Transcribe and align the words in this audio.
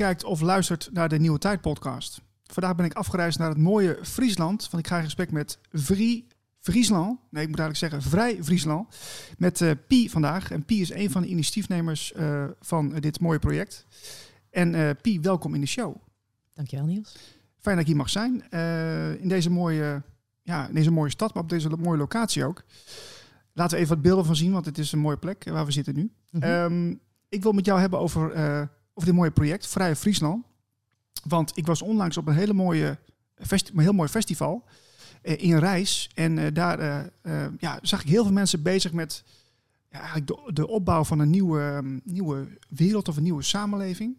Kijkt 0.00 0.24
of 0.24 0.40
luistert 0.40 0.88
naar 0.92 1.08
de 1.08 1.18
Nieuwe 1.18 1.38
Tijd 1.38 1.60
podcast. 1.60 2.20
Vandaag 2.44 2.76
ben 2.76 2.84
ik 2.84 2.92
afgereisd 2.92 3.38
naar 3.38 3.48
het 3.48 3.58
mooie 3.58 3.98
Friesland, 4.02 4.70
want 4.70 4.82
ik 4.82 4.88
ga 4.90 4.96
in 4.96 5.04
gesprek 5.04 5.30
met 5.30 5.58
Vrie 5.72 6.26
Friesland. 6.58 7.18
Nee, 7.30 7.42
ik 7.42 7.48
moet 7.48 7.58
eigenlijk 7.58 7.76
zeggen 7.76 8.10
Vrij 8.10 8.44
Friesland. 8.44 8.96
Met 9.38 9.60
uh, 9.60 9.70
Pie 9.86 10.10
vandaag. 10.10 10.50
En 10.50 10.64
Pie 10.64 10.80
is 10.80 10.92
een 10.92 11.10
van 11.10 11.22
de 11.22 11.28
initiatiefnemers 11.28 12.12
uh, 12.16 12.44
van 12.60 12.88
dit 12.90 13.20
mooie 13.20 13.38
project. 13.38 13.86
En 14.50 14.74
uh, 14.74 14.90
Pie, 15.02 15.20
welkom 15.20 15.54
in 15.54 15.60
de 15.60 15.66
show. 15.66 15.96
Dankjewel 16.54 16.86
Niels. 16.86 17.16
Fijn 17.58 17.76
dat 17.76 17.84
ik 17.84 17.90
hier 17.90 18.00
mag 18.00 18.10
zijn. 18.10 18.50
in, 19.20 19.28
deze 19.28 19.50
mooie, 19.50 20.02
ja, 20.42 20.68
in 20.68 20.74
deze 20.74 20.90
mooie 20.90 21.10
stad, 21.10 21.34
maar 21.34 21.42
op 21.42 21.48
deze 21.48 21.68
mooie 21.68 21.98
locatie 21.98 22.44
ook. 22.44 22.64
Laten 23.52 23.76
we 23.76 23.82
even 23.82 23.94
wat 23.94 24.04
beelden 24.04 24.24
van 24.24 24.36
zien, 24.36 24.52
want 24.52 24.66
het 24.66 24.78
is 24.78 24.92
een 24.92 24.98
mooie 24.98 25.16
plek 25.16 25.44
waar 25.44 25.64
we 25.64 25.72
zitten 25.72 25.94
nu. 25.94 26.12
Mm 26.30 26.42
-hmm. 26.42 26.50
um, 26.50 27.00
ik 27.28 27.42
wil 27.42 27.52
met 27.52 27.64
jou 27.64 27.80
hebben 27.80 27.98
over, 27.98 28.32
over 29.00 29.12
dit 29.12 29.20
mooie 29.20 29.30
project, 29.30 29.66
Vrije 29.66 29.96
Friesland. 29.96 30.44
Want 31.24 31.52
ik 31.54 31.66
was 31.66 31.82
onlangs 31.82 32.16
op 32.16 32.26
een 32.26 32.34
hele 32.34 32.52
mooie 32.52 32.98
een 33.34 33.78
heel 33.78 33.92
mooi 33.92 34.08
festival 34.08 34.64
uh, 35.22 35.42
in 35.42 35.58
Rijs. 35.58 36.10
En 36.14 36.36
uh, 36.36 36.46
daar 36.52 37.10
ja, 37.58 37.78
zag 37.82 38.02
ik 38.02 38.08
heel 38.08 38.22
veel 38.22 38.32
mensen 38.32 38.62
bezig 38.62 38.92
met 38.92 39.24
ja, 39.90 39.98
eigenlijk 39.98 40.56
de, 40.56 40.68
opbouw 40.68 41.04
van 41.04 41.18
een 41.18 41.30
nieuwe, 41.30 41.60
um, 41.60 42.00
nieuwe 42.04 42.58
wereld 42.68 43.08
of 43.08 43.16
een 43.16 43.22
nieuwe 43.22 43.42
samenleving. 43.42 44.16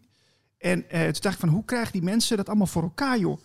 En 0.58 0.86
toen 0.88 1.12
dacht 1.20 1.34
ik 1.34 1.40
van, 1.40 1.48
hoe 1.48 1.64
krijgen 1.64 1.92
die 1.92 2.02
mensen 2.02 2.36
dat 2.36 2.48
allemaal 2.48 2.66
voor 2.66 2.82
elkaar, 2.82 3.18
joh? 3.18 3.40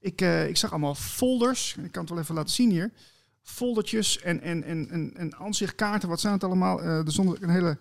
Ik, 0.00 0.20
ik 0.20 0.56
zag 0.56 0.70
allemaal 0.70 0.94
folders, 0.94 1.76
ik 1.82 1.92
kan 1.92 2.02
het 2.02 2.10
wel 2.10 2.20
even 2.20 2.34
laten 2.34 2.54
zien 2.54 2.70
hier 2.70 2.92
foldertjes 3.42 4.20
en, 4.20 4.40
en, 4.40 4.62
en, 4.64 4.90
en, 4.90 5.12
en 5.16 5.36
aanzichtkaarten. 5.36 6.08
Wat 6.08 6.20
zijn 6.20 6.32
het 6.32 6.44
allemaal? 6.44 6.82
Er 6.82 7.12
stond 7.12 7.42
een 7.42 7.50
hele, 7.50 7.78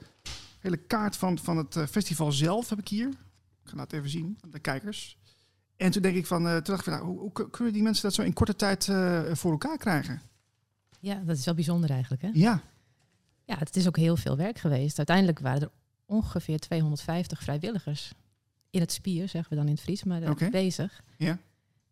hele 0.59 0.77
kaart 0.77 1.17
van, 1.17 1.39
van 1.39 1.57
het 1.57 1.75
uh, 1.75 1.85
festival 1.85 2.31
zelf, 2.31 2.69
heb 2.69 2.79
ik 2.79 2.87
hier. 2.87 3.07
Ik 3.63 3.69
ga 3.69 3.77
het 3.77 3.93
even 3.93 4.09
zien, 4.09 4.39
de 4.49 4.59
kijkers. 4.59 5.17
En 5.77 5.91
toen 5.91 6.01
denk 6.01 6.15
ik 6.15 6.25
van, 6.25 6.45
uh, 6.45 6.53
toen 6.53 6.63
dacht 6.63 6.79
ik 6.79 6.83
van, 6.83 6.93
nou, 6.93 7.05
hoe, 7.05 7.19
hoe, 7.19 7.49
kunnen 7.49 7.73
die 7.73 7.83
mensen 7.83 8.03
dat 8.03 8.13
zo 8.13 8.21
in 8.21 8.33
korte 8.33 8.55
tijd 8.55 8.85
voor 9.31 9.51
elkaar 9.51 9.77
krijgen? 9.77 10.21
Ja, 10.99 11.21
dat 11.25 11.37
is 11.37 11.45
wel 11.45 11.53
bijzonder 11.53 11.89
eigenlijk, 11.89 12.21
hè? 12.21 12.29
Ja. 12.33 12.61
Ja, 13.45 13.57
het 13.57 13.75
is 13.75 13.87
ook 13.87 13.97
heel 13.97 14.17
veel 14.17 14.37
werk 14.37 14.57
geweest. 14.57 14.97
Uiteindelijk 14.97 15.39
waren 15.39 15.61
er 15.61 15.71
ongeveer 16.05 16.59
250 16.59 17.43
vrijwilligers 17.43 18.13
in 18.69 18.79
het 18.79 18.91
spier, 18.91 19.29
zeggen 19.29 19.49
we 19.49 19.55
dan 19.55 19.67
in 19.67 19.73
het 19.73 19.81
Fries, 19.81 20.03
maar 20.03 20.29
okay. 20.29 20.49
bezig. 20.49 21.03
Ja. 21.17 21.37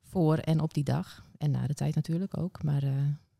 Voor 0.01 0.37
en 0.37 0.59
op 0.59 0.73
die 0.73 0.83
dag. 0.83 1.25
En 1.37 1.51
na 1.51 1.67
de 1.67 1.73
tijd 1.73 1.95
natuurlijk 1.95 2.37
ook. 2.37 2.63
Maar 2.63 2.83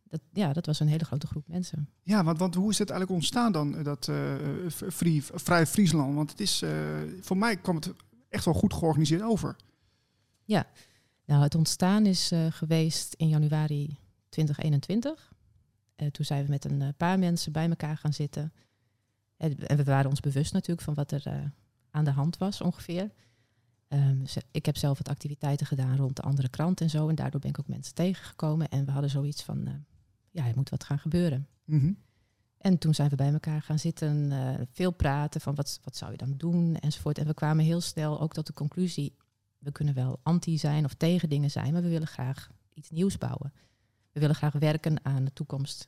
dat, 0.09 0.21
ja, 0.33 0.53
dat 0.53 0.65
was 0.65 0.79
een 0.79 0.87
hele 0.87 1.05
grote 1.05 1.27
groep 1.27 1.47
mensen. 1.47 1.89
Ja, 2.03 2.23
want, 2.23 2.39
want 2.39 2.55
hoe 2.55 2.69
is 2.69 2.77
het 2.77 2.89
eigenlijk 2.89 3.19
ontstaan 3.19 3.51
dan, 3.51 3.83
dat 3.83 4.07
uh, 4.07 4.35
vrij, 4.67 5.21
vrij 5.21 5.65
Friesland? 5.65 6.15
Want 6.15 6.31
het 6.31 6.39
is, 6.39 6.61
uh, 6.61 6.69
voor 7.21 7.37
mij 7.37 7.57
kwam 7.57 7.75
het 7.75 7.93
echt 8.29 8.45
wel 8.45 8.53
goed 8.53 8.73
georganiseerd 8.73 9.21
over. 9.21 9.55
Ja, 10.43 10.67
nou, 11.25 11.43
het 11.43 11.55
ontstaan 11.55 12.05
is 12.05 12.31
uh, 12.31 12.45
geweest 12.49 13.13
in 13.13 13.27
januari 13.27 13.99
2021. 14.29 15.33
toen 16.11 16.25
zijn 16.25 16.43
we 16.43 16.49
met 16.49 16.65
een 16.65 16.93
paar 16.97 17.19
mensen 17.19 17.51
bij 17.51 17.69
elkaar 17.69 17.97
gaan 17.97 18.13
zitten. 18.13 18.53
En, 19.37 19.55
we 19.57 19.83
waren 19.83 20.09
ons 20.09 20.19
bewust 20.19 20.53
natuurlijk 20.53 20.81
van 20.81 20.93
wat 20.93 21.11
er 21.11 21.51
aan 21.91 22.05
de 22.05 22.11
hand 22.11 22.37
was 22.37 22.61
ongeveer. 22.61 23.11
Um, 23.89 24.23
ik 24.51 24.65
heb 24.65 24.77
zelf 24.77 24.97
wat 24.97 25.09
activiteiten 25.09 25.65
gedaan 25.65 25.97
rond 25.97 26.15
de 26.15 26.21
andere 26.21 26.49
krant 26.49 26.81
en 26.81 26.89
zo. 26.89 27.09
En 27.09 27.15
daardoor 27.15 27.39
ben 27.39 27.49
ik 27.49 27.59
ook 27.59 27.67
mensen 27.67 27.93
tegengekomen. 27.93 28.69
En 28.69 28.85
we 28.85 28.91
hadden 28.91 29.09
zoiets 29.09 29.43
van, 29.43 29.85
ja, 30.37 30.47
er 30.47 30.55
moet 30.55 30.69
wat 30.69 30.83
gaan 30.83 30.99
gebeuren. 30.99 31.47
Mm 31.65 31.79
-hmm. 31.79 31.97
En 32.57 32.77
toen 32.77 32.93
zijn 32.93 33.09
we 33.09 33.15
bij 33.15 33.33
elkaar 33.33 33.61
gaan 33.61 33.79
zitten, 33.79 34.31
uh, 34.31 34.55
veel 34.71 34.91
praten 34.91 35.41
van 35.41 35.55
wat, 35.55 35.79
wat 35.83 35.95
zou 35.95 36.11
je 36.11 36.17
dan 36.17 36.33
doen 36.37 36.75
enzovoort. 36.75 37.17
En 37.17 37.25
we 37.25 37.33
kwamen 37.33 37.65
heel 37.65 37.81
snel 37.81 38.21
ook 38.21 38.33
tot 38.33 38.47
de 38.47 38.53
conclusie, 38.53 39.15
we 39.57 39.71
kunnen 39.71 39.93
wel 39.93 40.19
anti 40.23 40.57
zijn 40.57 40.85
of 40.85 40.93
tegen 40.93 41.29
dingen 41.29 41.51
zijn, 41.51 41.73
maar 41.73 41.81
we 41.81 41.89
willen 41.89 42.07
graag 42.07 42.51
iets 42.73 42.89
nieuws 42.89 43.17
bouwen. 43.17 43.53
We 44.11 44.19
willen 44.19 44.35
graag 44.35 44.53
werken 44.53 45.05
aan 45.05 45.25
de 45.25 45.33
toekomst 45.33 45.87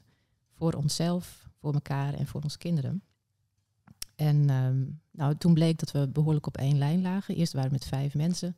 voor 0.53 0.73
onszelf, 0.73 1.49
voor 1.59 1.73
elkaar 1.73 2.13
en 2.13 2.27
voor 2.27 2.41
onze 2.41 2.57
kinderen. 2.57 3.03
En 4.15 4.49
um, 4.49 5.01
nou, 5.11 5.35
toen 5.37 5.53
bleek 5.53 5.79
dat 5.79 5.91
we 5.91 6.07
behoorlijk 6.07 6.47
op 6.47 6.57
één 6.57 6.77
lijn 6.77 7.01
lagen. 7.01 7.35
Eerst 7.35 7.53
waren 7.53 7.69
we 7.69 7.75
met 7.75 7.87
vijf 7.87 8.15
mensen. 8.15 8.55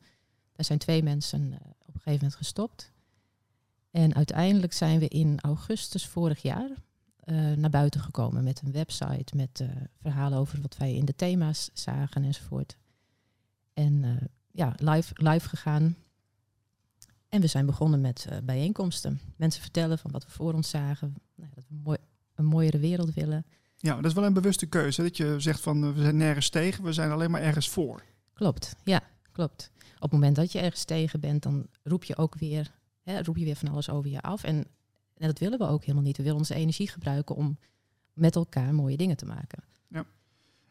Daar 0.52 0.64
zijn 0.64 0.78
twee 0.78 1.02
mensen 1.02 1.40
uh, 1.40 1.54
op 1.62 1.94
een 1.94 2.00
gegeven 2.00 2.12
moment 2.12 2.34
gestopt. 2.34 2.92
En 3.92 4.14
uiteindelijk 4.14 4.72
zijn 4.72 4.98
we 4.98 5.08
in 5.08 5.38
augustus 5.40 6.06
vorig 6.06 6.42
jaar 6.42 6.70
uh, 7.24 7.52
naar 7.52 7.70
buiten 7.70 8.00
gekomen 8.00 8.44
met 8.44 8.60
een 8.64 8.72
website 8.72 9.36
met 9.36 9.60
uh, 9.60 9.68
verhalen 10.00 10.38
over 10.38 10.60
wat 10.60 10.76
wij 10.76 10.94
in 10.94 11.04
de 11.04 11.14
thema's 11.14 11.70
zagen 11.72 12.24
enzovoort. 12.24 12.76
En 13.74 14.02
uh, 14.02 14.16
ja, 14.50 14.74
live, 14.76 15.12
live 15.14 15.48
gegaan. 15.48 15.96
En 17.28 17.40
we 17.40 17.46
zijn 17.46 17.66
begonnen 17.66 18.00
met 18.00 18.28
bijeenkomsten. 18.44 19.20
Mensen 19.36 19.62
vertellen 19.62 19.98
van 19.98 20.10
wat 20.10 20.24
we 20.24 20.30
voor 20.30 20.52
ons 20.52 20.68
zagen. 20.68 21.14
Nou, 21.34 21.50
dat 21.54 21.64
we 21.68 21.74
mooi, 21.82 21.98
een 22.34 22.44
mooiere 22.44 22.78
wereld 22.78 23.14
willen. 23.14 23.46
Ja, 23.76 23.96
dat 23.96 24.04
is 24.04 24.12
wel 24.12 24.24
een 24.24 24.32
bewuste 24.32 24.66
keuze. 24.66 25.02
Dat 25.02 25.16
je 25.16 25.34
zegt 25.40 25.60
van 25.60 25.94
we 25.94 26.02
zijn 26.02 26.16
nergens 26.16 26.48
tegen, 26.48 26.84
we 26.84 26.92
zijn 26.92 27.10
alleen 27.10 27.30
maar 27.30 27.42
ergens 27.42 27.68
voor. 27.68 28.02
Klopt, 28.32 28.76
ja, 28.84 29.00
klopt. 29.32 29.70
Op 29.94 30.00
het 30.00 30.12
moment 30.12 30.36
dat 30.36 30.52
je 30.52 30.58
ergens 30.58 30.84
tegen 30.84 31.20
bent, 31.20 31.42
dan 31.42 31.66
roep 31.82 32.04
je 32.04 32.16
ook 32.16 32.34
weer 32.34 32.72
Hè, 33.02 33.22
roep 33.22 33.36
je 33.36 33.44
weer 33.44 33.56
van 33.56 33.68
alles 33.68 33.90
over 33.90 34.10
je 34.10 34.22
af. 34.22 34.44
En, 34.44 34.56
en 35.16 35.26
dat 35.26 35.38
willen 35.38 35.58
we 35.58 35.66
ook 35.66 35.80
helemaal 35.80 36.02
niet. 36.02 36.16
We 36.16 36.22
willen 36.22 36.38
onze 36.38 36.54
energie 36.54 36.88
gebruiken 36.88 37.36
om 37.36 37.58
met 38.12 38.36
elkaar 38.36 38.74
mooie 38.74 38.96
dingen 38.96 39.16
te 39.16 39.26
maken. 39.26 39.62
Ja. 39.88 40.04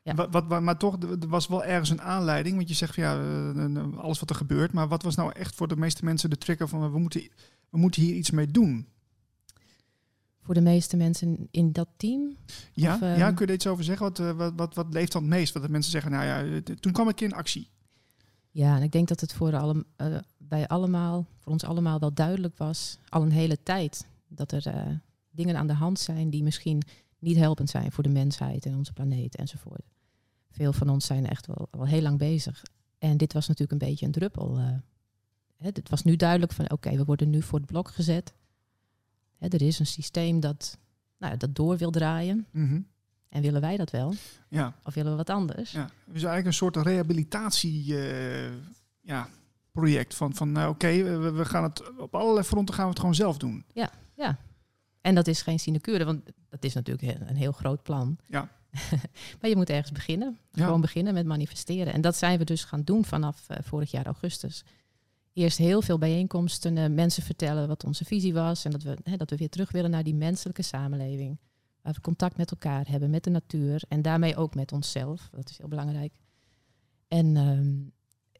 ja. 0.02 0.16
Wat, 0.16 0.46
wat, 0.48 0.62
maar 0.62 0.78
toch, 0.78 0.98
er 1.04 1.28
was 1.28 1.48
wel 1.48 1.64
ergens 1.64 1.90
een 1.90 2.02
aanleiding. 2.02 2.56
Want 2.56 2.68
je 2.68 2.76
zegt 2.76 2.96
van 2.96 3.04
ja, 3.04 3.14
alles 3.96 4.20
wat 4.20 4.30
er 4.30 4.36
gebeurt. 4.36 4.72
Maar 4.72 4.88
wat 4.88 5.04
was 5.04 5.16
nou 5.16 5.32
echt 5.32 5.56
voor 5.56 5.68
de 5.68 5.78
meeste 5.78 6.06
mensen 6.06 6.30
de 6.30 6.38
trigger 6.38 6.68
van 6.68 6.92
we 6.92 7.00
moeten, 7.00 7.30
we 7.70 7.78
moeten 7.78 8.02
hier 8.02 8.16
iets 8.16 8.32
mee 8.32 8.48
doen? 8.48 8.88
Voor 10.42 10.54
de 10.54 10.62
meeste 10.62 10.98
mensen 10.98 11.48
in 11.52 11.72
dat 11.72 11.88
team? 11.98 12.36
Ja, 12.74 12.94
of, 12.94 13.00
ja 13.00 13.32
kun 13.32 13.46
je 13.46 13.52
er 13.52 13.58
iets 13.58 13.68
over 13.68 13.84
zeggen? 13.84 14.06
Wat, 14.06 14.36
wat, 14.36 14.54
wat, 14.56 14.76
wat 14.76 14.94
leeft 14.94 15.12
dan 15.12 15.22
het 15.22 15.32
meest? 15.32 15.54
Wat 15.54 15.64
de 15.64 15.70
mensen 15.70 15.92
zeggen, 15.92 16.12
nou 16.12 16.26
ja, 16.26 16.62
toen 16.80 16.92
kwam 16.92 17.10
ik 17.10 17.22
in 17.22 17.34
actie. 17.34 17.70
Ja, 18.52 18.76
en 18.76 18.84
ik 18.84 18.92
denk 18.92 19.08
dat 19.08 19.20
het 19.20 19.34
voor 19.34 19.56
alle, 19.58 19.86
uh, 19.98 20.18
bij 20.52 20.68
allemaal, 20.68 21.26
voor 21.38 21.52
ons 21.52 21.64
allemaal 21.64 22.00
wel 22.00 22.14
duidelijk 22.14 22.58
was, 22.58 22.98
al 23.10 23.22
een 23.22 23.32
hele 23.32 23.64
tijd, 23.64 24.08
dat 24.28 24.52
er 24.52 24.68
uh, 24.68 24.96
dingen 25.30 25.56
aan 25.56 25.68
de 25.68 25.74
hand 25.74 26.00
zijn 26.00 26.30
die 26.30 26.44
misschien 26.44 26.82
niet 27.20 27.38
helpend 27.38 27.70
zijn 27.70 27.92
voor 27.92 28.04
de 28.04 28.10
mensheid 28.10 28.66
en 28.66 28.76
onze 28.76 28.94
planeet 28.94 29.36
enzovoort. 29.36 29.82
Veel 30.50 30.74
van 30.74 30.90
ons 30.90 31.06
zijn 31.06 31.28
echt 31.28 31.48
wel, 31.48 31.68
wel 31.72 31.86
heel 31.86 32.02
lang 32.02 32.18
bezig. 32.18 32.64
En 32.98 33.18
dit 33.18 33.34
was 33.34 33.48
natuurlijk 33.48 33.82
een 33.82 33.88
beetje 33.90 34.06
een 34.06 34.12
druppel. 34.12 34.60
Uh, 34.60 34.66
hè, 35.58 35.68
het 35.68 35.90
was 35.90 36.04
nu 36.04 36.16
duidelijk 36.16 36.52
van 36.52 36.66
oké, 36.66 36.74
okay, 36.74 36.98
we 36.98 37.06
worden 37.06 37.30
nu 37.30 37.42
voor 37.42 37.60
het 37.60 37.68
blok 37.68 37.90
gezet. 37.90 38.34
Hè, 39.38 39.48
er 39.48 39.62
is 39.62 39.80
een 39.80 39.86
systeem 39.86 40.40
dat, 40.40 40.78
nou, 41.18 41.38
dat 41.38 41.56
door 41.56 41.78
wil 41.78 41.92
draaien. 41.92 42.48
Mm 42.52 42.68
-hmm. 42.68 42.88
En 43.30 43.42
willen 43.42 43.62
wij 43.62 43.78
dat 43.78 43.92
wel? 43.92 44.14
Ja. 44.50 44.76
Of 44.84 44.94
willen 44.94 45.12
we 45.12 45.18
wat 45.18 45.30
anders? 45.30 45.72
Ja, 45.72 45.90
dus 46.06 46.24
eigenlijk 46.24 46.46
een 46.46 46.54
soort 46.54 46.76
rehabilitatie 46.76 47.86
uh, 47.86 48.52
ja, 49.02 49.30
project 49.72 50.16
van, 50.16 50.34
van 50.34 50.52
nou 50.52 50.70
oké, 50.70 50.86
okay, 50.86 51.04
we, 51.20 51.32
we, 51.32 51.46
gaan 51.46 51.64
het 51.64 51.98
op 51.98 52.16
allerlei 52.16 52.46
fronten 52.46 52.76
gaan 52.76 52.84
we 52.84 52.90
het 52.90 53.00
gewoon 53.00 53.16
zelf 53.16 53.38
doen. 53.38 53.66
Ja, 53.74 53.90
ja. 54.16 54.38
En 55.02 55.16
dat 55.16 55.28
is 55.28 55.42
geen 55.42 55.60
sinecure, 55.60 56.06
want 56.06 56.22
dat 56.50 56.64
is 56.64 56.74
natuurlijk 56.74 57.20
een 57.30 57.36
heel 57.36 57.52
groot 57.52 57.84
plan. 57.84 58.18
Ja. 58.28 58.50
maar 59.40 59.50
je 59.50 59.56
moet 59.56 59.70
ergens 59.70 59.92
beginnen. 59.92 60.38
Ja. 60.52 60.64
Gewoon 60.66 60.82
beginnen 60.82 61.14
met 61.14 61.26
manifesteren. 61.26 61.94
En 61.94 62.02
dat 62.02 62.16
zijn 62.16 62.38
we 62.38 62.44
dus 62.44 62.64
gaan 62.64 62.84
doen 62.84 63.06
vanaf 63.06 63.48
uh, 63.52 63.58
vorig 63.62 63.92
jaar 63.92 64.06
augustus. 64.06 64.64
Eerst 65.34 65.58
heel 65.58 65.82
veel 65.82 65.98
bijeenkomsten, 65.98 66.78
uh, 66.78 66.88
mensen 66.88 67.24
vertellen 67.24 67.68
wat 67.68 67.84
onze 67.84 68.06
visie 68.06 68.34
was 68.34 68.66
en 68.66 68.72
dat 68.72 68.84
we, 68.84 68.98
hè, 69.04 69.18
dat 69.18 69.30
we 69.30 69.36
weer 69.36 69.50
terug 69.50 69.72
willen 69.72 69.92
naar 69.92 70.04
die 70.04 70.16
menselijke 70.16 70.62
samenleving. 70.62 71.40
Waar 71.82 71.94
we 71.94 72.02
contact 72.02 72.38
met 72.38 72.52
elkaar 72.52 72.88
hebben, 72.90 73.10
met 73.10 73.24
de 73.24 73.30
natuur 73.30 73.84
en 73.88 74.02
daarmee 74.02 74.36
ook 74.36 74.56
met 74.56 74.72
onszelf. 74.72 75.30
Dat 75.32 75.50
is 75.50 75.58
heel 75.58 75.68
belangrijk. 75.68 76.14
En 77.08 77.36
um, 77.36 77.92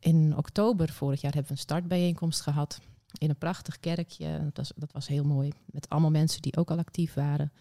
in 0.02 0.38
oktober 0.38 0.90
vorig 0.90 1.22
jaar 1.22 1.34
hebben 1.34 1.52
we 1.52 1.58
een 1.58 1.64
startbijeenkomst 1.64 2.42
gehad 2.42 2.80
in 3.18 3.30
een 3.30 3.38
prachtig 3.38 3.80
kerkje. 3.80 4.40
Dat 4.44 4.58
was, 4.58 4.72
dat 4.76 4.92
was 4.92 5.08
heel 5.08 5.24
mooi. 5.24 5.52
Met 5.66 5.90
allemaal 5.90 6.12
mensen 6.12 6.42
die 6.42 6.58
ook 6.58 6.72
al 6.72 6.78
actief 6.78 7.14
waren. 7.14 7.52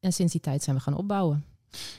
En 0.00 0.12
sinds 0.12 0.32
die 0.32 0.40
tijd 0.40 0.62
zijn 0.62 0.76
we 0.76 0.82
gaan 0.82 0.96
opbouwen. 0.96 1.44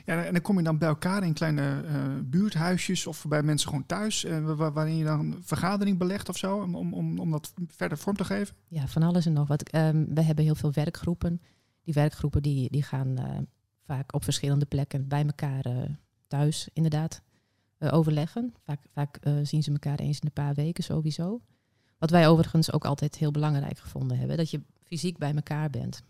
Ja, 0.05 0.23
en 0.23 0.33
dan 0.33 0.41
kom 0.41 0.57
je 0.57 0.63
dan 0.63 0.77
bij 0.77 0.87
elkaar 0.87 1.23
in 1.23 1.33
kleine 1.33 1.83
uh, 1.85 2.19
buurthuisjes 2.23 3.07
of 3.07 3.25
bij 3.27 3.43
mensen 3.43 3.69
gewoon 3.69 3.85
thuis, 3.85 4.25
uh, 4.25 4.69
waarin 4.73 4.95
je 4.95 5.03
dan 5.03 5.19
een 5.19 5.37
vergadering 5.43 5.97
belegt 5.97 6.29
of 6.29 6.37
zo, 6.37 6.61
om, 6.61 6.93
om, 6.93 7.19
om 7.19 7.31
dat 7.31 7.53
verder 7.67 7.97
vorm 7.97 8.15
te 8.15 8.23
geven? 8.23 8.55
Ja, 8.67 8.87
van 8.87 9.03
alles 9.03 9.25
en 9.25 9.33
nog 9.33 9.47
wat. 9.47 9.75
Um, 9.75 10.13
we 10.13 10.21
hebben 10.21 10.45
heel 10.45 10.55
veel 10.55 10.73
werkgroepen. 10.73 11.41
Die 11.83 11.93
werkgroepen 11.93 12.41
die, 12.41 12.71
die 12.71 12.83
gaan 12.83 13.19
uh, 13.19 13.37
vaak 13.85 14.13
op 14.13 14.23
verschillende 14.23 14.65
plekken 14.65 15.07
bij 15.07 15.25
elkaar 15.25 15.65
thuis, 16.27 16.69
inderdaad 16.73 17.21
uh, 17.79 17.93
overleggen. 17.93 18.53
Vaak, 18.65 18.79
vaak 18.93 19.17
uh, 19.23 19.33
zien 19.43 19.63
ze 19.63 19.71
elkaar 19.71 19.99
eens 19.99 20.19
in 20.19 20.25
een 20.25 20.43
paar 20.43 20.53
weken 20.53 20.83
sowieso. 20.83 21.41
Wat 21.97 22.09
wij 22.09 22.27
overigens 22.27 22.71
ook 22.71 22.85
altijd 22.85 23.17
heel 23.17 23.31
belangrijk 23.31 23.79
gevonden 23.79 24.17
hebben, 24.17 24.37
dat 24.37 24.51
je 24.51 24.61
fysiek 24.83 25.17
bij 25.17 25.33
elkaar 25.35 25.69
bent. 25.69 26.03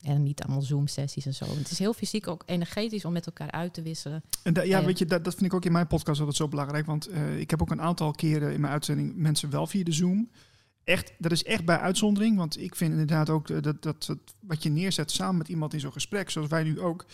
En 0.00 0.22
niet 0.22 0.42
allemaal 0.42 0.62
Zoom-sessies 0.62 1.26
en 1.26 1.34
zo. 1.34 1.44
Het 1.44 1.70
is 1.70 1.78
heel 1.78 1.92
fysiek 1.92 2.28
ook 2.28 2.42
energetisch 2.46 3.04
om 3.04 3.12
met 3.12 3.26
elkaar 3.26 3.50
uit 3.50 3.74
te 3.74 3.82
wisselen. 3.82 4.22
En 4.42 4.52
da- 4.52 4.62
ja, 4.62 4.84
weet 4.84 4.98
je, 4.98 5.06
dat, 5.06 5.24
dat 5.24 5.34
vind 5.34 5.46
ik 5.46 5.54
ook 5.54 5.64
in 5.64 5.72
mijn 5.72 5.86
podcast 5.86 6.18
altijd 6.18 6.36
zo 6.36 6.48
belangrijk. 6.48 6.86
Want 6.86 7.06
eh, 7.06 7.38
ik 7.38 7.50
heb 7.50 7.62
ook 7.62 7.70
een 7.70 7.80
aantal 7.80 8.10
keren 8.10 8.52
in 8.52 8.60
mijn 8.60 8.72
uitzending 8.72 9.16
mensen 9.16 9.50
wel 9.50 9.66
via 9.66 9.84
de 9.84 9.92
Zoom. 9.92 10.30
Echt, 10.84 11.12
dat 11.18 11.32
is 11.32 11.44
echt 11.44 11.64
bij 11.64 11.78
uitzondering. 11.78 12.36
Want 12.36 12.60
ik 12.60 12.74
vind 12.74 12.90
inderdaad 12.90 13.30
ook 13.30 13.50
eh, 13.50 13.62
dat, 13.62 13.82
dat, 13.82 14.06
dat 14.06 14.18
wat 14.40 14.62
je 14.62 14.68
neerzet 14.70 15.10
samen 15.10 15.36
met 15.36 15.48
iemand 15.48 15.74
in 15.74 15.80
zo'n 15.80 15.92
gesprek, 15.92 16.30
zoals 16.30 16.48
wij 16.48 16.62
nu 16.62 16.80
ook, 16.80 17.06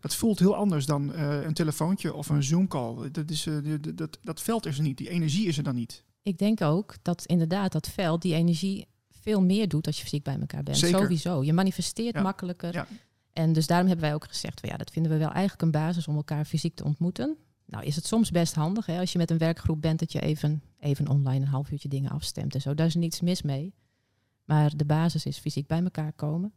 dat 0.00 0.14
voelt 0.14 0.38
heel 0.38 0.56
anders 0.56 0.86
dan 0.86 1.12
eh, 1.14 1.42
een 1.42 1.54
telefoontje 1.54 2.14
of 2.14 2.28
een 2.28 2.42
Zoom-call. 2.42 3.10
Dat, 3.10 3.30
is, 3.30 3.46
eh, 3.46 3.54
dat, 3.94 4.18
dat 4.22 4.42
veld 4.42 4.66
is 4.66 4.76
er 4.76 4.82
niet, 4.82 4.98
die 4.98 5.08
energie 5.08 5.46
is 5.46 5.56
er 5.56 5.62
dan 5.64 5.74
niet. 5.74 6.04
Ik 6.22 6.38
denk 6.38 6.60
ook 6.60 6.94
dat 7.02 7.24
inderdaad 7.24 7.72
dat 7.72 7.88
veld 7.88 8.22
die 8.22 8.34
energie 8.34 8.86
veel 9.10 9.42
meer 9.42 9.68
doet 9.68 9.86
als 9.86 9.96
je 9.96 10.02
fysiek 10.02 10.22
bij 10.22 10.38
elkaar 10.40 10.62
bent. 10.62 10.78
Zeker. 10.78 10.98
Sowieso. 10.98 11.42
Je 11.44 11.52
manifesteert 11.52 12.14
Ja. 12.14 12.22
makkelijker. 12.22 12.72
Ja. 12.72 12.86
En 13.32 13.52
dus 13.52 13.66
daarom 13.66 13.86
hebben 13.86 14.04
wij 14.06 14.14
ook 14.14 14.28
gezegd, 14.28 14.60
van, 14.60 14.68
ja, 14.68 14.76
dat 14.76 14.90
vinden 14.90 15.12
we 15.12 15.18
wel 15.18 15.30
eigenlijk 15.30 15.62
een 15.62 15.70
basis 15.70 16.08
om 16.08 16.16
elkaar 16.16 16.44
fysiek 16.44 16.74
te 16.74 16.84
ontmoeten. 16.84 17.36
Nou 17.64 17.84
is 17.84 17.96
het 17.96 18.06
soms 18.06 18.30
best 18.30 18.54
handig 18.54 18.86
hè, 18.86 18.98
als 18.98 19.12
je 19.12 19.18
met 19.18 19.30
een 19.30 19.38
werkgroep 19.38 19.80
bent 19.82 19.98
dat 19.98 20.12
je 20.12 20.20
even, 20.20 20.62
even 20.78 21.08
online 21.08 21.44
een 21.44 21.50
half 21.50 21.70
uurtje 21.70 21.88
dingen 21.88 22.10
afstemt 22.10 22.54
en 22.54 22.60
zo. 22.60 22.74
Daar 22.74 22.86
is 22.86 22.94
niets 22.94 23.20
mis 23.20 23.42
mee. 23.42 23.74
Maar 24.44 24.76
de 24.76 24.84
basis 24.84 25.26
is 25.26 25.38
fysiek 25.38 25.66
bij 25.66 25.82
elkaar 25.82 26.12
komen. 26.12 26.52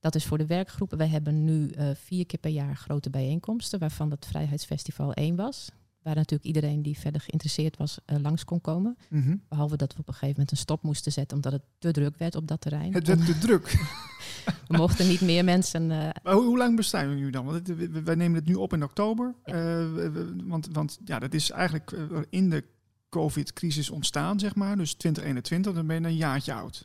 Dat 0.00 0.14
is 0.14 0.24
voor 0.26 0.38
de 0.38 0.46
werkgroepen. 0.46 0.98
Wij 0.98 1.08
hebben 1.08 1.44
nu 1.44 1.68
eh, 1.68 1.88
vier 1.94 2.26
keer 2.26 2.38
per 2.38 2.50
jaar 2.50 2.76
grote 2.76 3.10
bijeenkomsten, 3.10 3.78
waarvan 3.78 4.10
het 4.10 4.26
Vrijheidsfestival 4.26 5.12
één 5.12 5.36
was. 5.36 5.68
Waar 6.02 6.14
natuurlijk 6.14 6.44
iedereen 6.44 6.82
die 6.82 6.98
verder 6.98 7.20
geïnteresseerd 7.20 7.76
was 7.76 7.98
eh, 8.04 8.18
langs 8.18 8.44
kon 8.44 8.60
komen. 8.60 8.96
Mhm. 9.10 9.36
Behalve 9.48 9.76
dat 9.76 9.92
we 9.94 9.98
op 10.00 10.06
een 10.08 10.12
gegeven 10.14 10.32
moment 10.34 10.50
een 10.50 10.56
stop 10.56 10.82
moesten 10.82 11.12
zetten 11.12 11.36
omdat 11.36 11.52
het 11.52 11.62
te 11.78 11.90
druk 11.90 12.16
werd 12.16 12.34
op 12.34 12.48
dat 12.48 12.60
terrein. 12.60 12.92
Het 12.94 13.06
werd 13.06 13.26
te 13.26 13.38
druk. 13.38 13.66
We 14.68 14.76
mochten 14.76 15.08
niet 15.08 15.20
meer 15.20 15.44
mensen. 15.44 15.90
eh, 15.90 16.08
Maar 16.22 16.34
hoe, 16.34 16.44
hoe 16.44 16.56
lang 16.58 16.76
bestaan 16.76 17.08
we 17.08 17.14
nu 17.14 17.30
dan? 17.30 17.44
Want 17.44 17.68
het- 17.68 18.02
wij 18.04 18.14
nemen 18.14 18.34
het 18.38 18.46
nu 18.46 18.54
op 18.54 18.72
in 18.72 18.82
oktober. 18.84 19.34
Ja. 19.44 19.88
Want, 20.44 20.68
want 20.72 20.98
ja, 21.04 21.18
dat 21.18 21.34
is 21.34 21.50
eigenlijk 21.50 21.96
in 22.30 22.50
de 22.50 22.64
COVID-crisis 23.08 23.90
ontstaan, 23.90 24.38
zeg 24.40 24.54
maar. 24.54 24.76
Dus 24.76 24.94
2021, 24.94 25.74
dan 25.74 25.86
ben 25.86 26.00
je 26.02 26.06
een 26.08 26.16
jaartje 26.16 26.52
oud. 26.52 26.82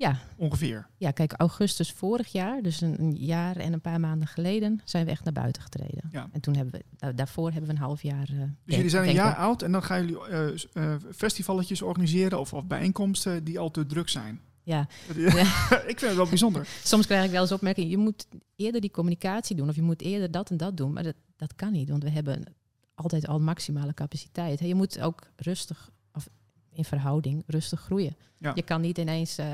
Ja. 0.00 0.18
Ongeveer. 0.36 0.86
ja, 0.96 1.10
kijk, 1.10 1.32
augustus 1.36 1.92
vorig 1.92 2.32
jaar, 2.32 2.62
dus 2.62 2.80
een, 2.80 3.00
een 3.00 3.16
jaar 3.16 3.56
en 3.56 3.72
een 3.72 3.80
paar 3.80 4.00
maanden 4.00 4.28
geleden, 4.28 4.80
zijn 4.84 5.04
we 5.04 5.10
echt 5.10 5.24
naar 5.24 5.32
buiten 5.32 5.62
getreden. 5.62 6.08
Ja. 6.10 6.28
En 6.32 6.40
toen 6.40 6.56
hebben 6.56 6.74
we, 6.74 6.84
da- 6.96 7.12
daarvoor 7.12 7.50
hebben 7.50 7.70
we 7.70 7.76
een 7.76 7.82
half 7.82 8.02
jaar. 8.02 8.28
eh, 8.28 8.38
Dus 8.64 8.74
jullie 8.74 8.90
zijn 8.90 9.08
een 9.08 9.14
jaar 9.14 9.34
oud 9.36 9.62
en 9.62 9.72
dan 9.72 9.82
gaan 9.82 10.00
jullie 10.06 10.26
eh 10.28 10.46
s- 10.56 10.68
eh, 10.72 10.94
festivaletjes 11.14 11.82
organiseren 11.82 12.40
of, 12.40 12.52
of 12.54 12.64
bijeenkomsten 12.66 13.44
die 13.44 13.58
al 13.58 13.70
te 13.70 13.86
druk 13.86 14.08
zijn. 14.08 14.40
Ja, 14.62 14.86
Dat- 15.06 15.16
ik 15.92 15.98
vind 15.98 16.00
het 16.00 16.14
wel 16.16 16.28
bijzonder. 16.28 16.66
soms 16.84 17.06
krijg 17.06 17.24
ik 17.24 17.30
wel 17.30 17.42
eens 17.42 17.52
opmerkingen. 17.52 17.90
Je 17.90 17.96
moet 17.98 18.26
eerder 18.56 18.80
die 18.80 18.90
communicatie 18.90 19.56
doen 19.56 19.68
of 19.68 19.74
je 19.74 19.82
moet 19.82 20.02
eerder 20.02 20.30
dat 20.30 20.50
en 20.50 20.56
dat 20.56 20.76
doen. 20.76 20.92
Maar 20.92 21.02
dat, 21.02 21.14
dat 21.36 21.54
kan 21.54 21.72
niet, 21.72 21.88
want 21.88 22.02
we 22.02 22.10
hebben 22.10 22.44
altijd 22.94 23.26
al 23.26 23.40
maximale 23.40 23.94
capaciteit. 23.94 24.60
Je 24.60 24.74
moet 24.74 25.00
ook 25.00 25.22
rustig, 25.36 25.90
of 26.12 26.28
in 26.72 26.84
verhouding, 26.84 27.42
rustig 27.46 27.80
groeien. 27.80 28.16
Ja. 28.38 28.52
Je 28.54 28.62
kan 28.62 28.80
niet 28.80 28.98
ineens 28.98 29.38
eh, 29.38 29.46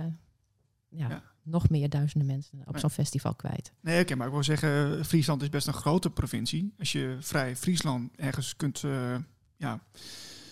ja, 0.96 1.08
Ja. 1.08 1.22
nog 1.42 1.68
meer 1.68 1.88
duizenden 1.88 2.26
mensen 2.28 2.58
op 2.64 2.72
Nee. 2.72 2.80
zo'n 2.80 2.90
festival 2.90 3.34
kwijt. 3.34 3.72
Nee, 3.80 4.02
oké, 4.02 4.14
maar 4.14 4.26
ik 4.26 4.32
wil 4.32 4.42
zeggen, 4.44 4.98
eh, 4.98 5.04
Friesland 5.04 5.42
is 5.42 5.48
best 5.48 5.66
een 5.66 5.72
grote 5.72 6.10
provincie. 6.10 6.74
Als 6.78 6.92
je 6.92 7.16
vrij 7.20 7.56
Friesland 7.56 8.10
ergens 8.16 8.56
kunt, 8.56 8.84
eh, 8.84 9.16
ja, 9.56 9.80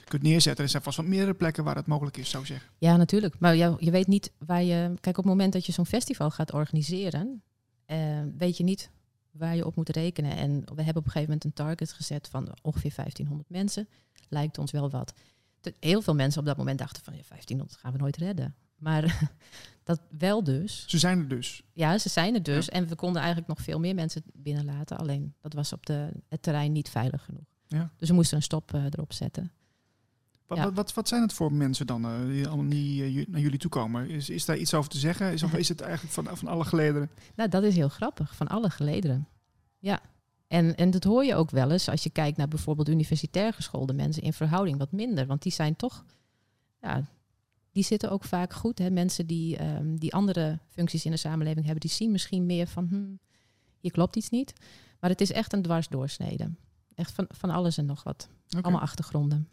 kunt 0.05 0.23
neerzetten, 0.23 0.65
er 0.65 0.71
zijn 0.71 0.83
vast 0.83 0.97
wat 0.97 1.06
meerdere 1.06 1.35
plekken 1.35 1.65
waar 1.65 1.77
het 1.77 1.87
mogelijk 1.87 2.17
is, 2.17 2.31
zou 2.31 2.43
ik 2.43 2.49
zeggen. 2.49 2.71
Ja, 2.79 2.97
natuurlijk. 2.97 3.39
Maar 3.39 3.56
ja, 3.56 3.77
je 3.79 3.91
weet 3.91 4.06
niet 4.06 4.33
waar 4.39 4.62
je. 4.62 4.87
Kijk, 5.00 5.19
op 5.19 5.25
het 5.25 5.33
moment 5.33 5.53
dat 5.53 5.67
je 5.67 5.73
zo'n 5.73 5.87
festival 5.87 6.31
gaat 6.31 6.53
organiseren, 6.53 7.43
eh, 7.85 8.21
weet 8.39 8.56
je 8.56 8.65
niet 8.65 8.91
waar 9.31 9.56
je 9.56 9.67
op 9.67 9.77
moet 9.77 9.89
rekenen. 9.89 10.37
En 10.37 10.50
we 10.50 10.83
hebben 10.83 10.97
op 11.03 11.05
een 11.06 11.11
gegeven 11.12 11.21
moment 11.23 11.44
een 11.44 11.53
target 11.53 11.93
gezet 11.93 12.29
van 12.29 12.56
ongeveer 12.62 12.93
1500 12.93 13.49
mensen. 13.50 13.89
Lijkt 14.29 14.59
ons 14.59 14.71
wel 14.71 14.91
wat. 14.91 15.15
Heel 15.81 16.03
veel 16.03 16.15
mensen 16.15 16.41
op 16.41 16.47
dat 16.47 16.56
moment 16.56 16.79
dachten 16.79 17.03
van 17.05 17.12
ja, 17.17 17.23
1500 17.29 17.81
gaan 17.81 17.93
we 17.93 17.99
nooit 17.99 18.17
redden. 18.17 18.55
Maar 18.82 19.31
dat 19.84 20.00
wel 20.19 20.44
dus. 20.44 20.84
Ze 20.87 20.99
zijn 20.99 21.19
er 21.19 21.29
dus. 21.29 21.62
Ja, 21.73 21.99
ze 21.99 22.08
zijn 22.08 22.34
er 22.34 22.43
dus. 22.43 22.69
En 22.69 22.87
we 22.87 22.94
konden 22.94 23.20
eigenlijk 23.23 23.49
nog 23.49 23.62
veel 23.62 23.79
meer 23.79 23.94
mensen 23.94 24.23
binnenlaten. 24.32 24.99
Alleen 24.99 25.34
dat 25.40 25.52
was 25.52 25.73
op 25.73 25.87
de, 25.87 26.08
het 26.29 26.43
terrein 26.43 26.73
niet 26.73 26.88
veilig 26.88 27.25
genoeg. 27.25 27.44
Ja. 27.67 27.90
Dus 27.96 28.08
we 28.08 28.14
moesten 28.14 28.37
een 28.37 28.43
stop 28.43 28.75
eh, 28.75 28.84
erop 28.84 29.12
zetten. 29.12 29.52
Wat, 30.46 30.58
Ja. 30.58 30.73
wat, 30.73 30.94
wat, 30.94 31.08
zijn 31.08 31.23
het 31.23 31.32
voor 31.32 31.52
mensen 31.52 31.87
dan 31.87 32.05
eh, 32.05 32.26
die 32.26 32.46
allemaal 32.46 32.64
niet 32.64 33.00
eh, 33.00 33.26
naar 33.29 33.40
jullie 33.40 33.58
toe 33.58 33.70
komen? 33.70 34.08
Is, 34.08 34.31
is 34.31 34.44
daar 34.44 34.56
iets 34.56 34.75
over 34.75 34.90
te 34.90 34.99
zeggen? 34.99 35.32
Is, 35.32 35.43
of 35.43 35.55
is 35.64 35.69
het 35.69 35.81
eigenlijk 35.81 36.12
van, 36.14 36.37
van 36.37 36.49
alle 36.49 36.64
gelederen? 36.64 37.11
Nou, 37.34 37.49
dat 37.49 37.62
is 37.62 37.75
heel 37.75 37.88
grappig, 37.88 38.37
van 38.37 38.49
alle 38.49 38.70
gelederen. 38.70 39.29
Ja. 39.79 40.00
En, 40.46 40.76
en 40.76 40.90
dat 40.90 41.05
hoor 41.05 41.25
je 41.25 41.34
ook 41.34 41.50
wel 41.50 41.70
eens 41.70 41.88
als 41.88 42.02
je 42.02 42.11
kijkt 42.11 42.37
naar 42.37 42.49
bijvoorbeeld 42.49 42.88
universitair 42.88 43.52
geschoolde 43.52 43.93
mensen 43.93 44.23
in 44.23 44.32
verhouding 44.32 44.79
wat 44.79 44.93
minder. 44.93 45.26
Want 45.26 45.43
die 45.43 45.52
zijn 45.52 45.76
toch, 45.76 46.05
ja, 46.81 47.05
die 47.72 47.84
zitten 47.84 48.10
ook 48.10 48.24
vaak 48.24 48.52
goed. 48.52 48.78
Hè? 48.78 48.90
Mensen 48.90 49.26
die, 49.26 49.56
ehm, 49.56 49.94
die 49.94 50.14
andere 50.14 50.58
functies 50.69 51.04
in 51.04 51.10
de 51.10 51.16
samenleving 51.16 51.64
hebben, 51.64 51.80
die 51.80 51.90
zien 51.90 52.10
misschien 52.10 52.46
meer 52.46 52.66
van, 52.66 52.86
hm, 52.88 53.30
hier 53.80 53.90
klopt 53.90 54.16
iets 54.16 54.30
niet. 54.30 54.52
Maar 55.00 55.10
het 55.10 55.20
is 55.20 55.32
echt 55.32 55.52
een 55.52 55.62
dwarsdoorsnede. 55.62 56.50
Echt 56.94 57.12
van, 57.12 57.26
van 57.28 57.50
alles 57.50 57.78
en 57.78 57.86
nog 57.86 58.02
wat. 58.02 58.28
Allemaal 58.60 58.80
achtergronden. 58.80 59.48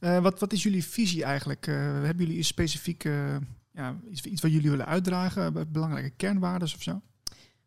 Eh, 0.00 0.22
wat, 0.22 0.40
wat 0.40 0.52
is 0.52 0.62
jullie 0.62 0.84
visie 0.84 1.24
eigenlijk? 1.24 1.66
Eh, 1.66 1.74
hebben 1.74 2.24
jullie 2.24 2.36
een 2.36 2.44
specifiek, 2.44 3.02
ja, 3.72 3.96
iets, 4.10 4.22
iets 4.22 4.42
wat 4.42 4.52
jullie 4.52 4.70
willen 4.70 4.86
uitdragen? 4.86 5.72
Belangrijke 5.72 6.10
kernwaarden 6.10 6.68
of 6.74 6.82
zo? 6.82 7.00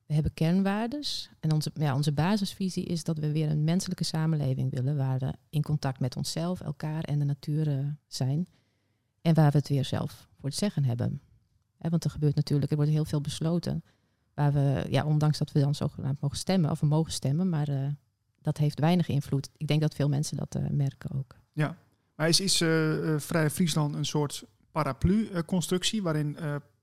We 0.07 0.13
hebben 0.13 0.33
kernwaardes. 0.33 1.29
En 1.39 1.51
onze, 1.51 1.71
ja, 1.73 1.95
onze 1.95 2.11
basisvisie 2.11 2.85
is 2.85 3.03
dat 3.03 3.17
we 3.17 3.31
weer 3.31 3.49
een 3.49 3.63
menselijke 3.63 4.03
samenleving 4.03 4.71
willen. 4.71 4.97
Waar 4.97 5.19
we 5.19 5.33
in 5.49 5.61
contact 5.61 5.99
met 5.99 6.15
onszelf, 6.15 6.61
elkaar 6.61 7.03
en 7.03 7.19
de 7.19 7.25
natuur 7.25 7.67
eh, 7.67 7.85
zijn. 8.07 8.47
En 9.27 9.33
waar 9.33 9.51
we 9.51 9.57
het 9.57 9.67
weer 9.67 9.85
zelf 9.85 10.27
voor 10.39 10.49
het 10.49 10.57
zeggen 10.57 10.83
hebben. 10.83 11.21
Want 11.77 12.03
er 12.03 12.09
gebeurt 12.09 12.35
natuurlijk, 12.35 12.71
er 12.71 12.77
wordt 12.77 12.91
heel 12.91 13.05
veel 13.05 13.21
besloten. 13.21 13.83
Waar 14.33 14.53
we, 14.53 14.85
ja, 14.89 15.05
ondanks 15.05 15.37
dat 15.37 15.51
we 15.51 15.59
dan 15.59 15.75
zogenaamd 15.75 16.21
mogen 16.21 16.37
stemmen, 16.37 16.71
of 16.71 16.79
we 16.79 16.85
mogen 16.85 17.11
stemmen, 17.11 17.49
maar 17.49 17.67
eh, 17.67 17.87
dat 18.41 18.57
heeft 18.57 18.79
weinig 18.79 19.07
invloed. 19.07 19.49
Ik 19.57 19.67
denk 19.67 19.81
dat 19.81 19.95
veel 19.95 20.09
mensen 20.09 20.37
dat 20.37 20.55
eh, 20.55 20.69
merken 20.69 21.11
ook. 21.15 21.35
Maar 22.15 22.27
is, 22.27 22.39
is 22.39 22.61
eh, 22.61 23.13
eh, 23.13 23.19
Vrij 23.19 23.49
Friesland 23.49 23.95
een 23.95 24.05
soort 24.05 24.43
paraplu-constructie 24.71 26.03
waarin 26.03 26.37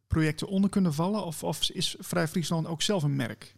projecten 0.07 0.49
onder 0.49 0.71
kunnen 0.71 0.95
vallen? 0.95 1.25
Of, 1.25 1.45
of 1.45 1.71
is 1.71 1.97
Vrij 1.99 2.29
Friesland 2.29 2.67
ook 2.67 2.83
zelf 2.83 3.03
een 3.03 3.17
merk? 3.17 3.55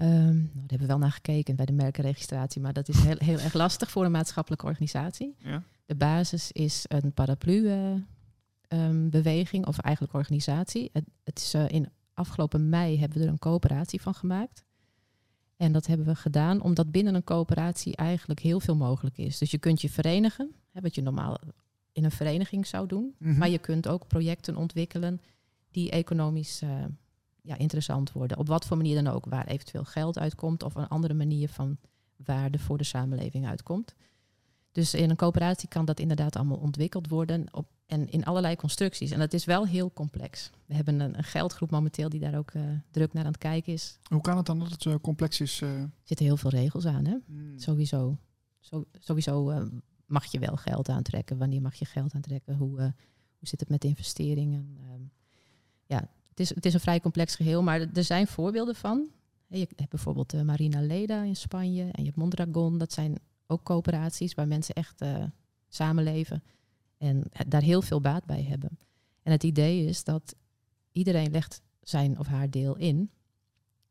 Ehm, 0.00 0.34
nou, 0.34 0.48
daar 0.52 0.66
hebben 0.66 0.78
we 0.78 0.86
wel 0.86 0.98
naar 0.98 1.12
gekeken 1.12 1.56
bij 1.56 1.66
de 1.66 1.72
merkenregistratie, 1.72 2.60
maar 2.60 2.72
dat 2.72 2.88
is 2.88 3.00
heel, 3.00 3.16
heel 3.18 3.38
erg 3.38 3.52
lastig 3.52 3.90
voor 3.90 4.04
een 4.04 4.10
maatschappelijke 4.10 4.66
organisatie. 4.66 5.34
Ja? 5.38 5.62
De 5.86 5.94
basis 5.94 6.52
is 6.52 6.84
een 6.88 7.12
paraplu-beweging, 7.12 9.66
of 9.66 9.78
eigenlijk 9.78 10.14
organisatie. 10.14 10.90
Het, 10.92 11.04
het 11.24 11.38
is, 11.38 11.54
eh, 11.54 11.68
in 11.68 11.88
afgelopen 12.14 12.68
mei 12.68 12.98
hebben 12.98 13.18
we 13.18 13.24
er 13.24 13.30
een 13.30 13.38
coöperatie 13.38 14.00
van 14.00 14.14
gemaakt. 14.14 14.64
En 15.56 15.72
dat 15.72 15.86
hebben 15.86 16.06
we 16.06 16.14
gedaan 16.14 16.60
omdat 16.60 16.90
binnen 16.90 17.14
een 17.14 17.24
coöperatie 17.24 17.96
eigenlijk 17.96 18.40
heel 18.40 18.60
veel 18.60 18.76
mogelijk 18.76 19.18
is. 19.18 19.38
Dus 19.38 19.50
je 19.50 19.58
kunt 19.58 19.80
je 19.80 19.90
verenigen, 19.90 20.54
hè, 20.72 20.80
wat 20.80 20.94
je 20.94 21.02
normaal 21.02 21.38
in 21.92 22.04
een 22.04 22.10
vereniging 22.10 22.66
zou 22.66 22.86
doen. 22.86 23.14
Mhm. 23.18 23.38
Maar 23.38 23.48
je 23.48 23.58
kunt 23.58 23.88
ook 23.88 24.06
projecten 24.06 24.56
ontwikkelen 24.56 25.20
die 25.70 25.90
economisch 25.90 26.62
eh, 26.62 26.84
ja, 27.50 27.58
interessant 27.58 28.12
worden. 28.12 28.36
Op 28.36 28.46
wat 28.46 28.66
voor 28.66 28.76
manier 28.76 29.02
dan 29.02 29.12
ook, 29.12 29.24
waar 29.24 29.46
eventueel 29.46 29.84
geld 29.84 30.18
uitkomt 30.18 30.62
of 30.62 30.74
een 30.74 30.88
andere 30.88 31.14
manier 31.14 31.48
van 31.48 31.76
waarde 32.16 32.58
voor 32.58 32.78
de 32.78 32.84
samenleving 32.84 33.46
uitkomt. 33.46 33.94
Dus 34.72 34.94
in 34.94 35.10
een 35.10 35.16
coöperatie 35.16 35.68
kan 35.68 35.84
dat 35.84 36.00
inderdaad 36.00 36.36
allemaal 36.36 36.56
ontwikkeld 36.56 37.08
worden 37.08 37.46
op, 37.50 37.66
en 37.86 38.10
in 38.10 38.24
allerlei 38.24 38.56
constructies. 38.56 39.10
En 39.10 39.18
dat 39.18 39.32
is 39.32 39.44
wel 39.44 39.66
heel 39.66 39.92
complex. 39.92 40.50
We 40.66 40.74
hebben 40.74 41.00
een, 41.00 41.18
een 41.18 41.24
geldgroep 41.24 41.70
momenteel 41.70 42.08
die 42.08 42.20
daar 42.20 42.38
ook 42.38 42.50
eh, 42.50 42.62
druk 42.90 43.12
naar 43.12 43.24
aan 43.24 43.30
het 43.30 43.40
kijken 43.40 43.72
is. 43.72 43.98
Hoe 44.08 44.20
kan 44.20 44.36
het 44.36 44.46
dan 44.46 44.58
dat 44.58 44.70
het 44.70 44.82
zo 44.82 44.98
complex 44.98 45.40
is? 45.40 45.60
eh? 45.60 45.68
Er 45.80 45.90
zitten 46.02 46.26
heel 46.26 46.36
veel 46.36 46.50
regels 46.50 46.86
aan, 46.86 47.04
hè? 47.04 47.16
Hmm. 47.26 47.58
Sowieso. 47.58 48.18
Zo, 48.58 48.84
sowieso 48.98 49.50
eh, 49.50 49.62
mag 50.06 50.24
je 50.24 50.38
wel 50.38 50.56
geld 50.56 50.88
aantrekken. 50.88 51.38
Wanneer 51.38 51.62
mag 51.62 51.74
je 51.74 51.84
geld 51.84 52.14
aantrekken? 52.14 52.54
Hoe, 52.56 52.76
hoe 53.38 53.48
zit 53.48 53.60
het 53.60 53.68
met 53.68 53.84
investeringen? 53.84 54.76
Ehm, 54.78 55.02
ja, 55.86 56.08
het 56.30 56.40
is, 56.40 56.54
het 56.54 56.66
is 56.66 56.74
een 56.74 56.80
vrij 56.80 57.00
complex 57.00 57.34
geheel, 57.34 57.62
maar 57.62 57.80
er 57.80 58.04
zijn 58.04 58.26
voorbeelden 58.26 58.74
van. 58.74 59.08
Je 59.46 59.58
hebt 59.76 59.90
bijvoorbeeld 59.90 60.32
eh, 60.34 60.42
Marina 60.42 60.80
Leda 60.80 61.22
in 61.22 61.36
Spanje 61.36 61.82
en 61.82 61.90
je 61.98 62.04
hebt 62.04 62.16
Mondragon. 62.16 62.78
Dat 62.78 62.92
zijn 62.92 63.14
ook 63.46 63.62
coöperaties 63.62 64.34
waar 64.34 64.48
mensen 64.48 64.74
echt 64.74 65.00
eh, 65.00 65.24
samenleven 65.68 66.42
en 66.98 67.24
het- 67.32 67.50
daar 67.50 67.62
heel 67.62 67.82
veel 67.82 68.00
baat 68.00 68.24
bij 68.24 68.42
hebben. 68.42 68.78
En 69.22 69.32
het 69.32 69.42
idee 69.44 69.84
is 69.86 70.04
dat 70.04 70.34
iedereen 70.92 71.30
legt 71.30 71.60
zijn 71.82 72.18
of 72.18 72.26
haar 72.26 72.50
deel 72.50 72.76
in, 72.76 73.10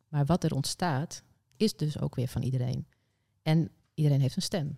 maar 0.07 0.25
wat 0.25 0.43
er 0.43 0.53
ontstaat 0.55 1.23
is 1.57 1.73
dus 1.75 1.99
ook 1.99 2.15
weer 2.15 2.27
van 2.27 2.41
iedereen. 2.41 2.87
En 3.41 3.71
iedereen 3.93 4.21
heeft 4.21 4.35
een 4.35 4.41
stem. 4.41 4.77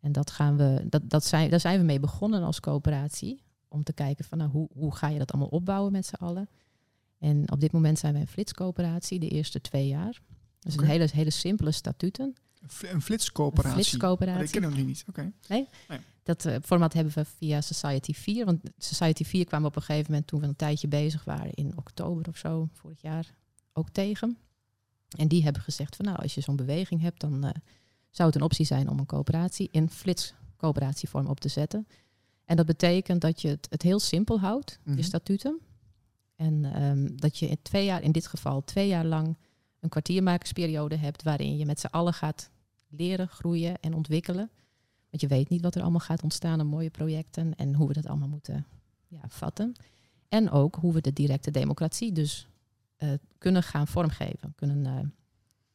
En 0.00 0.12
dat 0.12 0.30
gaan 0.30 0.56
we, 0.56 0.86
dat, 0.88 1.10
dat 1.10 1.24
zijn, 1.24 1.50
daar 1.50 1.60
zijn 1.60 1.78
we 1.78 1.84
mee 1.84 2.00
begonnen 2.00 2.42
als 2.42 2.60
coöperatie. 2.60 3.42
Om 3.76 3.82
te 3.82 3.92
kijken 3.92 4.24
van 4.24 4.38
nou, 4.38 4.50
hoe, 4.50 4.68
hoe 4.72 4.94
ga 4.94 5.08
je 5.08 5.18
dat 5.18 5.32
allemaal 5.32 5.50
opbouwen 5.50 5.92
met 5.92 6.06
z'n 6.06 6.14
allen. 6.14 6.48
En 7.18 7.52
op 7.52 7.60
dit 7.60 7.72
moment 7.72 7.98
zijn 7.98 8.14
we 8.14 8.20
een 8.20 8.26
flitscoöperatie, 8.26 9.18
de 9.18 9.28
eerste 9.28 9.60
twee 9.60 9.88
jaar. 9.88 10.20
Dus 10.60 10.74
Oké. 10.74 10.82
een 10.82 10.90
hele, 10.90 11.08
hele 11.12 11.30
simpele 11.30 11.70
statuten. 11.72 12.34
Een 12.62 12.70
fl- 12.70 12.86
Een 12.86 13.02
flitscoöperatie. 13.02 13.78
Een 13.78 13.84
flitscoöperatie. 13.84 14.44
Oh, 14.46 14.50
kennen 14.50 14.70
we 14.70 14.76
nu 14.76 14.82
niet. 14.82 15.04
Oké. 15.08 15.32
Dat 16.22 16.44
eh, 16.44 16.56
format 16.62 16.92
hebben 16.92 17.12
we 17.14 17.24
via 17.24 17.60
Society 17.60 18.12
4. 18.12 18.44
Want 18.44 18.60
Society 18.78 19.24
4 19.24 19.44
kwam 19.44 19.64
op 19.64 19.76
een 19.76 19.82
gegeven 19.82 20.10
moment 20.10 20.26
toen 20.26 20.40
we 20.40 20.46
een 20.46 20.56
tijdje 20.56 20.88
bezig 20.88 21.24
waren, 21.24 21.54
in 21.54 21.72
oktober 21.76 22.28
of 22.28 22.36
zo, 22.36 22.68
vorig 22.72 23.02
jaar, 23.02 23.34
ook 23.72 23.90
tegen. 23.90 24.38
En 25.16 25.28
die 25.28 25.42
hebben 25.42 25.62
gezegd 25.62 25.96
van 25.96 26.04
nou, 26.04 26.18
als 26.18 26.34
je 26.34 26.40
zo'n 26.40 26.56
beweging 26.56 27.00
hebt, 27.00 27.20
dan 27.20 27.44
eh, 27.44 27.50
zou 28.10 28.28
het 28.28 28.36
een 28.36 28.44
optie 28.44 28.66
zijn 28.66 28.88
om 28.88 28.98
een 28.98 29.06
coöperatie 29.06 29.68
in 29.70 29.90
flitscoöperatievorm 29.90 31.26
op 31.26 31.40
te 31.40 31.48
zetten. 31.48 31.86
En 32.46 32.56
dat 32.56 32.66
betekent 32.66 33.20
dat 33.20 33.40
je 33.40 33.48
het, 33.48 33.66
het 33.70 33.82
heel 33.82 33.98
simpel 34.00 34.40
houdt, 34.40 34.78
Mhm. 34.82 34.96
je 34.96 35.02
statuten. 35.02 35.60
En 36.36 36.64
ehm, 36.64 37.16
dat 37.16 37.38
je 37.38 37.48
in 37.48 37.58
twee 37.62 37.84
jaar, 37.84 38.02
in 38.02 38.12
dit 38.12 38.26
geval 38.26 38.64
twee 38.64 38.88
jaar 38.88 39.04
lang, 39.04 39.36
een 39.80 39.88
kwartiermakersperiode 39.88 40.96
hebt 40.96 41.22
waarin 41.22 41.56
je 41.56 41.66
met 41.66 41.80
z'n 41.80 41.86
allen 41.86 42.14
gaat 42.14 42.50
leren, 42.88 43.28
groeien 43.28 43.80
en 43.80 43.94
ontwikkelen. 43.94 44.50
Want 45.10 45.20
je 45.22 45.26
weet 45.26 45.48
niet 45.48 45.62
wat 45.62 45.74
er 45.74 45.82
allemaal 45.82 46.00
gaat 46.00 46.22
ontstaan 46.22 46.60
aan 46.60 46.66
mooie 46.66 46.90
projecten 46.90 47.54
en 47.54 47.74
hoe 47.74 47.88
we 47.88 47.94
dat 47.94 48.06
allemaal 48.06 48.28
moeten 48.28 48.66
ja, 49.08 49.20
vatten. 49.28 49.74
En 50.28 50.50
ook 50.50 50.74
hoe 50.74 50.92
we 50.92 51.00
de 51.00 51.12
directe 51.12 51.50
democratie 51.50 52.12
dus 52.12 52.48
eh, 52.96 53.10
kunnen 53.38 53.62
gaan 53.62 53.86
vormgeven, 53.86 54.52
kunnen 54.56 54.86
eh, 54.86 54.92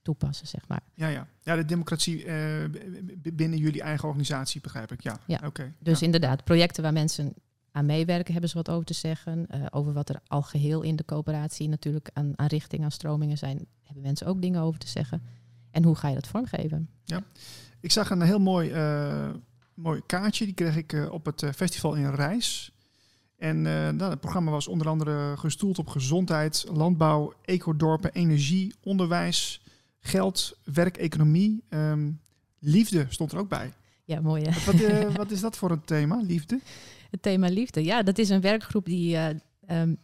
toepassen, 0.02 0.48
zeg 0.48 0.68
maar. 0.68 0.82
Ja, 0.94 1.08
ja. 1.08 1.28
Ja, 1.44 1.56
de 1.56 1.66
democratie 1.66 2.26
eh, 2.26 2.36
binnen 3.34 3.60
jullie 3.60 3.82
eigen 3.82 4.08
organisatie, 4.08 4.62
begrijp 4.62 4.92
ik. 4.92 5.02
Ja, 5.02 5.20
Ja. 5.28 5.42
oké. 5.46 5.74
Dus 5.80 6.00
ja. 6.00 6.06
inderdaad, 6.06 6.44
projecten 6.44 6.84
waar 6.84 6.94
mensen 6.94 7.34
aan 7.72 7.86
meewerken, 7.86 8.32
hebben 8.32 8.50
ze 8.50 8.56
wat 8.58 8.70
over 8.70 8.86
te 8.86 8.94
zeggen. 8.94 9.48
Eh, 9.48 9.66
over 9.70 9.94
wat 9.94 10.10
er 10.10 10.20
al 10.28 10.42
geheel 10.42 10.82
in 10.82 10.96
de 10.96 11.06
coöperatie 11.06 11.70
natuurlijk 11.70 12.10
aan, 12.14 12.34
aan 12.36 12.48
richting, 12.48 12.84
aan 12.84 12.92
stromingen 12.92 13.38
zijn, 13.38 13.66
hebben 13.84 14.04
mensen 14.04 14.28
ook 14.28 14.42
dingen 14.42 14.62
over 14.62 14.80
te 14.80 14.88
zeggen. 14.88 15.22
En 15.72 15.84
hoe 15.84 15.96
ga 15.96 16.08
je 16.08 16.16
dat 16.16 16.28
vormgeven? 16.28 16.90
Ik 17.80 17.92
zag 17.92 18.10
een 18.10 18.22
heel 18.22 18.40
mooi, 18.40 18.72
eh, 18.72 19.30
mooi 19.74 20.02
kaartje. 20.06 20.46
Die 20.46 20.54
kreeg 20.54 20.76
ik 20.76 21.08
op 21.12 21.26
het 21.26 21.46
festival 21.56 21.94
in 21.94 22.10
Rijs. 22.16 22.72
En 23.38 23.58
eh, 23.66 23.90
nou, 23.90 24.12
het 24.12 24.20
programma 24.20 24.52
was 24.52 24.68
onder 24.68 24.88
andere 24.88 25.38
gestoeld 25.38 25.80
op 25.80 25.88
gezondheid, 25.88 26.66
landbouw, 26.72 27.34
ecodorpen, 27.42 28.12
energie, 28.14 28.76
onderwijs, 28.84 29.62
geld, 30.02 30.58
werk, 30.64 30.98
economie. 30.98 31.64
Ehm, 31.70 32.12
liefde 32.60 33.06
stond 33.10 33.32
er 33.32 33.38
ook 33.38 33.50
bij. 33.50 33.74
Ja, 34.06 34.22
mooi 34.22 34.44
hè? 34.44 34.72
Wat, 34.72 34.82
eh, 34.82 35.16
wat 35.22 35.32
is 35.32 35.40
dat 35.40 35.58
voor 35.58 35.72
een 35.72 35.84
thema, 35.84 36.22
liefde? 36.22 36.60
Het 37.12 37.22
thema 37.22 37.48
liefde. 37.48 37.84
Ja, 37.84 38.04
dat 38.04 38.18
is 38.18 38.30
een 38.30 38.42
werkgroep 38.42 38.86
die 38.86 39.16
eh, 39.16 39.36
ehm, 39.66 39.96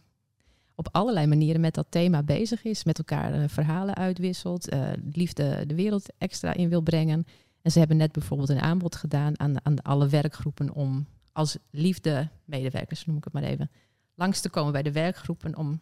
op 0.74 0.88
allerlei 0.92 1.26
manieren 1.26 1.60
met 1.60 1.74
dat 1.74 1.86
thema 1.88 2.22
bezig 2.22 2.64
is. 2.64 2.84
Met 2.84 2.98
elkaar 2.98 3.32
eh, 3.32 3.48
verhalen 3.48 3.94
uitwisselt. 3.94 4.68
liefde 5.12 5.64
de 5.66 5.74
wereld 5.74 6.08
extra 6.18 6.54
in 6.54 6.68
wil 6.68 6.80
brengen. 6.80 7.26
En 7.62 7.70
ze 7.70 7.78
hebben 7.78 7.96
net 7.96 8.12
bijvoorbeeld 8.12 8.48
een 8.48 8.60
aanbod 8.60 8.96
gedaan 8.96 9.40
aan, 9.40 9.64
aan 9.64 9.82
alle 9.82 10.08
werkgroepen 10.08 10.74
om 10.74 11.06
als 11.32 11.56
liefde 11.70 12.28
medewerkers, 12.44 13.06
noem 13.06 13.16
ik 13.16 13.24
het 13.24 13.32
maar 13.32 13.42
even, 13.42 13.70
langs 14.14 14.40
te 14.40 14.48
komen 14.48 14.72
bij 14.72 14.82
de 14.82 14.92
werkgroepen 14.92 15.56
om, 15.56 15.80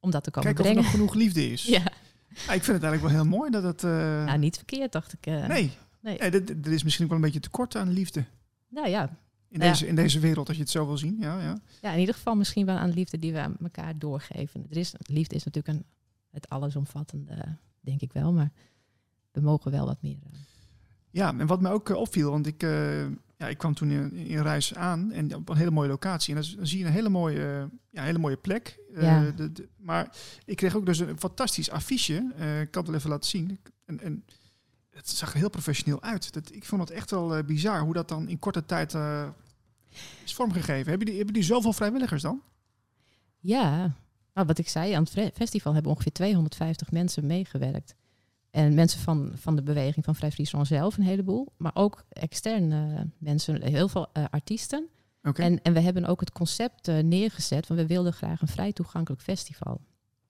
om 0.00 0.10
dat 0.10 0.24
te 0.24 0.30
komen 0.30 0.54
Kijk 0.54 0.60
of 0.60 0.66
er 0.66 0.72
brengen. 0.72 0.82
nog 0.82 0.90
genoeg 0.90 1.14
liefde 1.14 1.50
is. 1.50 1.64
Ja, 1.76 1.82
Ah, 2.48 2.54
ik 2.54 2.62
vind 2.64 2.66
het 2.82 2.82
eigenlijk 2.82 3.02
wel 3.02 3.10
heel 3.22 3.24
mooi 3.38 3.50
dat 3.50 3.62
het... 3.62 3.84
eh, 3.84 3.90
nou, 4.24 4.38
niet 4.38 4.56
verkeerd, 4.56 4.92
dacht 4.92 5.12
ik. 5.12 5.26
eh. 5.26 5.46
nee, 5.46 5.70
nee. 6.00 6.18
nee. 6.18 6.30
dit- 6.30 6.46
dit- 6.46 6.66
er 6.66 6.72
is 6.72 6.82
misschien 6.82 7.04
ook 7.04 7.10
wel 7.10 7.18
een 7.20 7.24
beetje 7.26 7.40
tekort 7.40 7.76
aan 7.76 7.88
liefde. 7.90 8.24
Nou 8.68 8.88
ja. 8.88 9.02
In, 9.48 9.60
Ja. 9.60 9.68
deze, 9.68 9.86
in 9.86 9.94
deze 9.94 10.18
wereld, 10.20 10.48
als 10.48 10.56
je 10.56 10.62
het 10.62 10.72
zo 10.72 10.86
wil 10.86 10.98
zien. 10.98 11.16
Ja, 11.20 11.40
ja. 11.40 11.58
ja, 11.82 11.92
in 11.92 11.98
ieder 12.00 12.14
geval 12.14 12.34
misschien 12.34 12.66
wel 12.66 12.76
aan 12.76 12.90
liefde 12.92 13.18
die 13.18 13.32
we 13.32 13.38
aan 13.40 13.56
elkaar 13.62 13.98
doorgeven. 13.98 14.66
Er 14.70 14.76
is, 14.76 14.94
liefde 14.98 15.34
is 15.34 15.44
natuurlijk 15.44 15.78
een, 15.78 15.84
het 16.30 16.48
allesomvattende, 16.48 17.56
denk 17.80 18.00
ik 18.00 18.12
wel, 18.12 18.32
maar 18.32 18.50
we 19.32 19.40
mogen 19.40 19.70
wel 19.70 19.86
wat 19.86 20.02
meer. 20.02 20.18
eh, 20.32 20.38
Ja, 21.10 21.38
en 21.38 21.46
wat 21.46 21.60
mij 21.60 21.72
ook 21.72 21.88
opviel, 21.88 22.30
want 22.30 22.46
ik, 22.46 22.62
ja, 23.36 23.48
ik 23.48 23.58
kwam 23.58 23.74
toen 23.74 23.90
in, 23.90 24.12
in 24.12 24.42
Reis 24.42 24.74
aan 24.74 25.12
en 25.12 25.34
op 25.34 25.48
een 25.48 25.56
hele 25.56 25.70
mooie 25.70 25.88
locatie. 25.88 26.34
En 26.34 26.42
dan, 26.56 26.66
zie 26.66 26.78
je 26.78 26.84
een 26.84 26.92
hele 26.92 27.08
mooie, 27.08 27.68
ja, 27.90 28.02
hele 28.02 28.18
mooie 28.18 28.36
plek. 28.36 28.78
Eh, 28.94 29.02
Ja. 29.02 29.30
de, 29.30 29.52
de- 29.52 29.68
maar 29.76 30.16
ik 30.44 30.56
kreeg 30.56 30.74
ook 30.76 30.86
dus 30.86 30.98
een 30.98 31.18
fantastisch 31.18 31.70
affiche. 31.70 32.32
Eh, 32.36 32.60
ik 32.60 32.70
kan 32.70 32.82
het 32.82 32.90
wel 32.90 32.98
even 33.00 33.10
laten 33.10 33.30
zien. 33.30 33.58
En, 33.84 34.00
en 34.00 34.24
het 34.90 35.08
zag 35.08 35.32
er 35.32 35.38
heel 35.38 35.50
professioneel 35.50 36.02
uit. 36.02 36.32
Dat, 36.32 36.52
ik 36.54 36.64
vond 36.64 36.80
het 36.80 36.90
echt 36.90 37.10
wel 37.10 37.36
eh, 37.36 37.44
bizar 37.44 37.80
hoe 37.80 37.92
dat 37.94 38.08
dan 38.08 38.28
in 38.28 38.38
korte 38.38 38.64
tijd 38.64 38.94
is 40.24 40.34
vormgegeven. 40.34 40.88
Hebben 40.88 41.06
die, 41.06 41.16
hebben 41.16 41.34
die 41.34 41.42
zoveel 41.42 41.72
vrijwilligers 41.72 42.22
dan? 42.22 42.42
Ja, 43.38 43.76
nou, 44.34 44.46
wat 44.46 44.58
ik 44.58 44.68
zei, 44.68 44.92
aan 44.92 45.06
het 45.12 45.34
festival 45.34 45.72
hebben 45.74 45.92
ongeveer 45.92 46.12
250 46.12 46.90
mensen 46.90 47.26
meegewerkt. 47.26 47.94
En 48.56 48.74
mensen 48.74 49.00
van, 49.00 49.30
van 49.34 49.56
de 49.56 49.62
beweging 49.62 50.04
van 50.04 50.14
Vrij 50.14 50.32
Friesland 50.32 50.66
zelf, 50.66 50.96
een 50.96 51.04
heleboel. 51.04 51.52
Maar 51.56 51.74
ook 51.74 52.04
externe 52.08 52.94
eh, 52.94 53.00
mensen, 53.18 53.62
heel 53.62 53.88
veel 53.88 54.06
eh, 54.12 54.24
artiesten. 54.30 54.88
Oké. 55.22 55.42
En, 55.42 55.62
en 55.62 55.72
we 55.72 55.80
hebben 55.80 56.04
ook 56.04 56.20
het 56.20 56.32
concept 56.32 56.88
eh, 56.88 56.98
neergezet, 56.98 57.66
want 57.66 57.80
we 57.80 57.86
wilden 57.86 58.12
graag 58.12 58.40
een 58.40 58.48
vrij 58.48 58.72
toegankelijk 58.72 59.22
festival. 59.22 59.80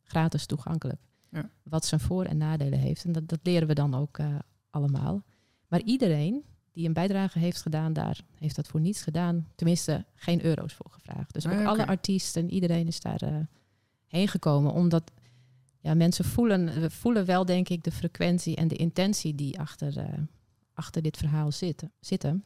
Gratis 0.02 0.46
toegankelijk. 0.46 1.00
Ja. 1.30 1.50
Wat 1.62 1.84
zijn 1.84 2.00
voor- 2.00 2.24
en 2.24 2.36
nadelen 2.36 2.78
heeft. 2.78 3.04
En 3.04 3.12
dat, 3.12 3.28
dat 3.28 3.38
leren 3.42 3.68
we 3.68 3.74
dan 3.74 3.94
ook 3.94 4.18
allemaal. 4.70 5.22
Maar 5.68 5.80
iedereen 5.80 6.44
die 6.72 6.86
een 6.86 6.92
bijdrage 6.92 7.38
heeft 7.38 7.62
gedaan 7.62 7.92
daar, 7.92 8.20
heeft 8.38 8.56
dat 8.56 8.66
voor 8.66 8.80
niets 8.80 9.02
gedaan. 9.02 9.48
Tenminste, 9.54 10.04
geen 10.14 10.44
euro's 10.44 10.74
voor 10.74 10.90
gevraagd. 10.90 11.32
Dus 11.32 11.46
ook 11.46 11.52
oké. 11.52 11.66
alle 11.66 11.86
artiesten, 11.86 12.50
iedereen 12.50 12.86
is 12.86 13.00
daar 13.00 13.48
heen 14.06 14.28
gekomen. 14.28 14.72
Omdat 14.72 15.12
ja, 15.86 15.94
mensen 15.94 16.24
voelen, 16.24 16.80
we 16.80 16.90
voelen 16.90 17.24
wel, 17.24 17.44
denk 17.44 17.68
ik, 17.68 17.84
de 17.84 17.90
frequentie 17.90 18.56
en 18.56 18.68
de 18.68 18.76
intentie 18.76 19.34
die 19.34 19.58
achter, 19.58 19.98
eh, 19.98 20.18
achter 20.74 21.02
dit 21.02 21.16
verhaal 21.16 21.52
zitten, 21.52 21.92
zitten. 22.00 22.44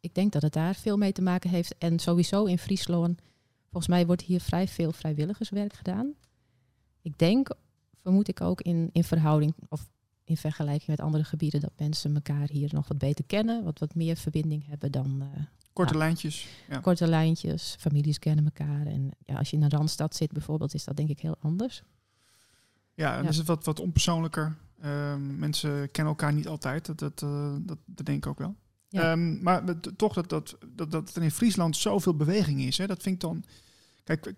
Ik 0.00 0.14
denk 0.14 0.32
dat 0.32 0.42
het 0.42 0.52
daar 0.52 0.74
veel 0.74 0.96
mee 0.96 1.12
te 1.12 1.22
maken 1.22 1.50
heeft. 1.50 1.78
En 1.78 1.98
sowieso 1.98 2.44
in 2.44 2.58
Friesland, 2.58 3.20
volgens 3.62 3.86
mij 3.86 4.06
wordt 4.06 4.22
hier 4.22 4.40
vrij 4.40 4.68
veel 4.68 4.92
vrijwilligerswerk 4.92 5.72
gedaan. 5.72 6.14
Ik 7.00 7.18
denk, 7.18 7.48
vermoed 8.02 8.28
ik 8.28 8.40
ook 8.40 8.60
in, 8.60 8.90
in 8.92 9.04
verhouding 9.04 9.54
of 9.68 9.90
in 10.24 10.36
vergelijking 10.36 10.90
met 10.90 11.00
andere 11.00 11.24
gebieden, 11.24 11.60
dat 11.60 11.72
mensen 11.76 12.14
elkaar 12.14 12.48
hier 12.50 12.70
nog 12.72 12.88
wat 12.88 12.98
beter 12.98 13.24
kennen, 13.24 13.64
wat, 13.64 13.78
wat 13.78 13.94
meer 13.94 14.16
verbinding 14.16 14.66
hebben 14.66 14.92
dan 14.92 15.20
eh, 15.20 15.42
Korte 15.72 15.96
lijntjes. 15.96 16.48
Ja. 16.68 16.78
korte 16.78 17.06
lijntjes. 17.06 17.76
Families 17.78 18.18
kennen 18.18 18.44
elkaar. 18.44 18.86
En 18.86 19.10
ja, 19.24 19.34
als 19.34 19.50
je 19.50 19.56
in 19.56 19.62
een 19.62 19.70
randstad 19.70 20.16
zit 20.16 20.32
bijvoorbeeld, 20.32 20.74
is 20.74 20.84
dat 20.84 20.96
denk 20.96 21.08
ik 21.08 21.20
heel 21.20 21.36
anders. 21.40 21.82
Ja, 22.94 23.20
Ja. 23.20 23.28
is 23.28 23.36
het 23.36 23.46
wat, 23.46 23.64
wat 23.64 23.80
onpersoonlijker. 23.80 24.56
Ehm, 24.80 25.38
mensen 25.38 25.90
kennen 25.90 26.12
elkaar 26.12 26.32
niet 26.32 26.48
altijd. 26.48 26.86
Dat, 26.86 26.98
dat, 26.98 27.22
eh, 27.22 27.54
dat, 27.60 27.78
dat 27.84 28.06
denk 28.06 28.24
ik 28.24 28.30
ook 28.30 28.38
wel. 28.38 28.54
Ja. 28.88 29.10
Ehm, 29.12 29.42
maar 29.42 29.62
toch 29.96 30.12
dat, 30.12 30.28
dat, 30.28 30.56
dat, 30.74 30.90
dat 30.90 31.16
er 31.16 31.22
in 31.22 31.30
Friesland 31.30 31.76
zoveel 31.76 32.14
beweging 32.16 32.60
is. 32.60 32.78
Hè, 32.78 32.86
dat 32.86 33.02
vind 33.02 33.14
ik 33.14 33.20
dan... 33.20 33.44
Kijk, 34.04 34.34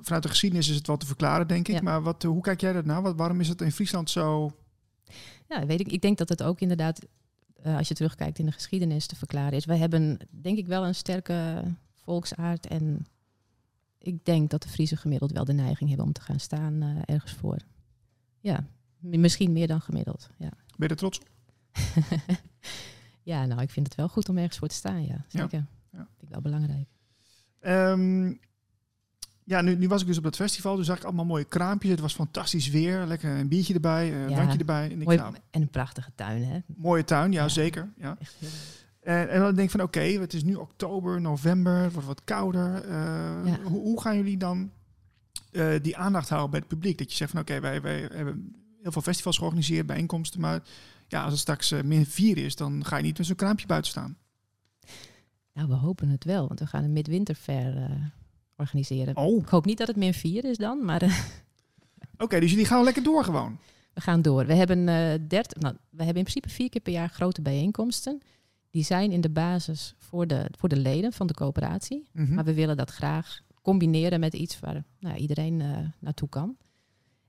vanuit 0.00 0.22
de 0.22 0.28
geschiedenis 0.28 0.68
is 0.68 0.76
het 0.76 0.86
wel 0.86 0.96
te 0.96 1.06
verklaren, 1.06 1.48
denk 1.48 1.68
ik. 1.68 1.74
Ja. 1.74 1.82
Maar 1.82 2.02
wat, 2.02 2.22
hoe 2.22 2.40
kijk 2.42 2.60
jij 2.60 2.72
dat 2.72 2.84
nou? 2.84 3.02
Wat, 3.02 3.16
waarom 3.16 3.40
is 3.40 3.48
het 3.48 3.60
in 3.60 3.72
Friesland 3.72 4.10
zo... 4.10 4.56
Ja, 5.48 5.66
weet 5.66 5.80
ik. 5.80 5.92
Ik 5.92 6.00
denk 6.00 6.18
dat 6.18 6.28
het 6.28 6.42
ook 6.42 6.60
inderdaad, 6.60 7.00
eh, 7.62 7.76
als 7.76 7.88
je 7.88 7.94
terugkijkt 7.94 8.38
in 8.38 8.46
de 8.46 8.52
geschiedenis, 8.52 9.06
te 9.06 9.16
verklaren 9.16 9.52
is. 9.52 9.64
Wij 9.64 9.78
hebben 9.78 10.18
denk 10.30 10.58
ik 10.58 10.66
wel 10.66 10.86
een 10.86 10.94
sterke 10.94 11.62
volksaard. 11.94 12.66
En 12.66 13.06
ik 13.98 14.24
denk 14.24 14.50
dat 14.50 14.62
de 14.62 14.68
Friese 14.68 14.96
gemiddeld 14.96 15.32
wel 15.32 15.44
de 15.44 15.52
neiging 15.52 15.88
hebben 15.88 16.06
om 16.06 16.12
te 16.12 16.20
gaan 16.20 16.40
staan 16.40 16.82
eh, 16.82 17.14
ergens 17.14 17.32
voor. 17.32 17.58
Ja, 18.44 18.64
misschien 18.98 19.52
meer 19.52 19.66
dan 19.66 19.80
gemiddeld. 19.80 20.30
Ja. 20.38 20.48
Ben 20.48 20.88
je 20.88 20.88
er 20.88 20.96
trots 20.96 21.18
op? 21.18 21.26
ja, 23.22 23.46
nou, 23.46 23.60
ik 23.62 23.70
vind 23.70 23.86
het 23.86 23.94
wel 23.96 24.08
goed 24.08 24.28
om 24.28 24.36
ergens 24.38 24.58
voor 24.58 24.68
te 24.68 24.74
staan. 24.74 25.04
Ja, 25.04 25.24
zeker. 25.28 25.66
Ja. 25.92 25.98
Vind 25.98 26.22
ik 26.22 26.28
wel 26.28 26.40
belangrijk. 26.40 26.88
Ehm, 27.60 28.32
ja, 29.44 29.60
nu, 29.60 29.76
nu 29.76 29.88
was 29.88 30.00
ik 30.00 30.06
dus 30.06 30.16
op 30.18 30.22
dat 30.24 30.36
festival. 30.36 30.76
Dus 30.76 30.86
zag 30.86 30.96
ik 30.96 31.04
allemaal 31.04 31.24
mooie 31.24 31.44
kraampjes. 31.44 31.90
Het 31.90 32.00
was 32.00 32.14
fantastisch 32.14 32.68
weer. 32.68 33.06
Lekker 33.06 33.38
een 33.38 33.48
biertje 33.48 33.74
erbij, 33.74 34.12
een 34.14 34.28
Ja. 34.28 34.34
drankje 34.34 34.58
erbij. 34.58 34.84
En 34.90 35.00
ik, 35.00 35.04
Mooi, 35.04 35.16
nou, 35.18 35.34
en 35.50 35.62
een 35.62 35.70
prachtige 35.70 36.10
tuin, 36.14 36.44
hè? 36.44 36.58
mooie 36.76 37.04
tuin, 37.04 37.32
ja, 37.32 37.42
Ja. 37.42 37.48
zeker. 37.48 37.92
Ja. 37.96 38.16
Echt 38.20 38.34
heel 38.38 38.48
En, 39.00 39.28
en 39.30 39.40
dan 39.40 39.54
denk 39.54 39.66
ik 39.66 39.70
van 39.70 39.82
oké, 39.86 40.00
het 40.00 40.32
is 40.34 40.44
nu 40.44 40.54
oktober, 40.54 41.20
november, 41.20 41.76
het 41.76 41.92
wordt 41.92 42.06
wat 42.08 42.24
kouder. 42.24 42.74
Eh, 42.84 42.90
Ja. 43.44 43.58
hoe, 43.62 43.80
hoe 43.80 44.00
gaan 44.00 44.16
jullie 44.16 44.36
dan 44.36 44.70
eh, 45.54 45.82
die 45.82 45.96
aandacht 45.96 46.28
houden 46.28 46.50
bij 46.50 46.58
het 46.60 46.68
publiek? 46.68 46.98
Dat 46.98 47.10
je 47.10 47.16
zegt 47.16 47.30
van 47.30 47.40
oké, 47.40 47.60
wij, 47.60 47.80
wij 47.80 48.08
hebben 48.12 48.54
heel 48.82 48.92
veel 48.92 49.02
festivals 49.02 49.38
georganiseerd, 49.38 49.86
bijeenkomsten, 49.86 50.40
maar 50.40 50.62
ja, 51.08 51.22
als 51.22 51.32
het 51.32 51.40
straks 51.40 51.70
eh, 51.70 51.82
min 51.82 52.06
4 52.06 52.36
is, 52.38 52.56
dan 52.56 52.84
ga 52.84 52.96
je 52.96 53.02
niet 53.02 53.18
met 53.18 53.26
zo'n 53.26 53.36
kraampje 53.36 53.66
buiten 53.66 53.90
staan. 53.90 54.16
Nou, 55.52 55.68
we 55.68 55.74
hopen 55.74 56.08
het 56.08 56.24
wel, 56.24 56.46
want 56.46 56.60
we 56.60 56.66
gaan 56.66 56.84
een 56.84 56.92
midwinterfair 56.92 57.76
eh 57.76 57.90
organiseren. 58.56 59.16
Oh, 59.16 59.42
Ik 59.42 59.48
hoop 59.48 59.64
niet 59.64 59.78
dat 59.78 59.86
het 59.86 59.96
min 59.96 60.14
4 60.14 60.44
is 60.44 60.56
dan, 60.56 60.84
maar 60.84 61.02
oké, 62.18 62.40
dus 62.40 62.50
jullie 62.50 62.66
gaan 62.66 62.84
lekker 62.84 63.02
door 63.02 63.24
gewoon. 63.24 63.58
we 63.92 64.00
gaan 64.00 64.22
door. 64.22 64.46
We 64.46 64.54
hebben, 64.54 64.84
30, 65.28 65.60
nou, 65.60 65.74
we 65.90 66.04
hebben 66.04 66.22
in 66.22 66.30
principe 66.30 66.48
vier 66.48 66.68
keer 66.68 66.80
per 66.80 66.92
jaar 66.92 67.08
grote 67.08 67.42
bijeenkomsten. 67.42 68.22
Die 68.70 68.84
zijn 68.84 69.12
in 69.12 69.20
de 69.20 69.30
basis 69.30 69.94
voor 69.98 70.26
de, 70.26 70.46
voor 70.58 70.68
de 70.68 70.76
leden 70.76 71.12
van 71.12 71.26
de 71.26 71.34
coöperatie. 71.34 72.08
Mhm. 72.12 72.34
Maar 72.34 72.44
we 72.44 72.54
willen 72.54 72.76
dat 72.76 72.90
graag 72.90 73.40
combineren 73.64 74.20
met 74.20 74.34
iets 74.34 74.60
waar 74.60 74.84
nou, 74.98 75.16
iedereen 75.16 75.60
uh, 75.60 75.78
naartoe 75.98 76.28
kan. 76.28 76.56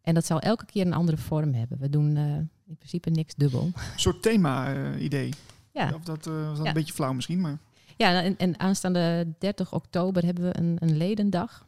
En 0.01 0.13
dat 0.13 0.25
zal 0.25 0.39
elke 0.39 0.65
keer 0.65 0.85
een 0.85 0.93
andere 0.93 1.17
vorm 1.17 1.53
hebben. 1.53 1.77
We 1.77 1.89
doen 1.89 2.15
uh, 2.15 2.35
in 2.65 2.77
principe 2.77 3.09
niks 3.09 3.35
dubbel. 3.35 3.63
Een 3.63 3.99
soort 3.99 4.21
thema-idee. 4.21 5.33
ja. 5.71 5.93
Of 5.93 6.03
dat 6.03 6.25
was 6.25 6.57
dat 6.57 6.67
een 6.67 6.73
beetje 6.73 6.93
flauw 6.93 7.13
misschien, 7.13 7.41
maar... 7.41 7.57
Ja, 7.97 8.21
en, 8.21 8.37
en, 8.37 8.59
aanstaande 8.59 9.33
30 9.39 9.73
oktober 9.73 10.25
hebben 10.25 10.43
we 10.43 10.57
een, 10.57 10.77
een 10.79 10.97
ledendag. 10.97 11.65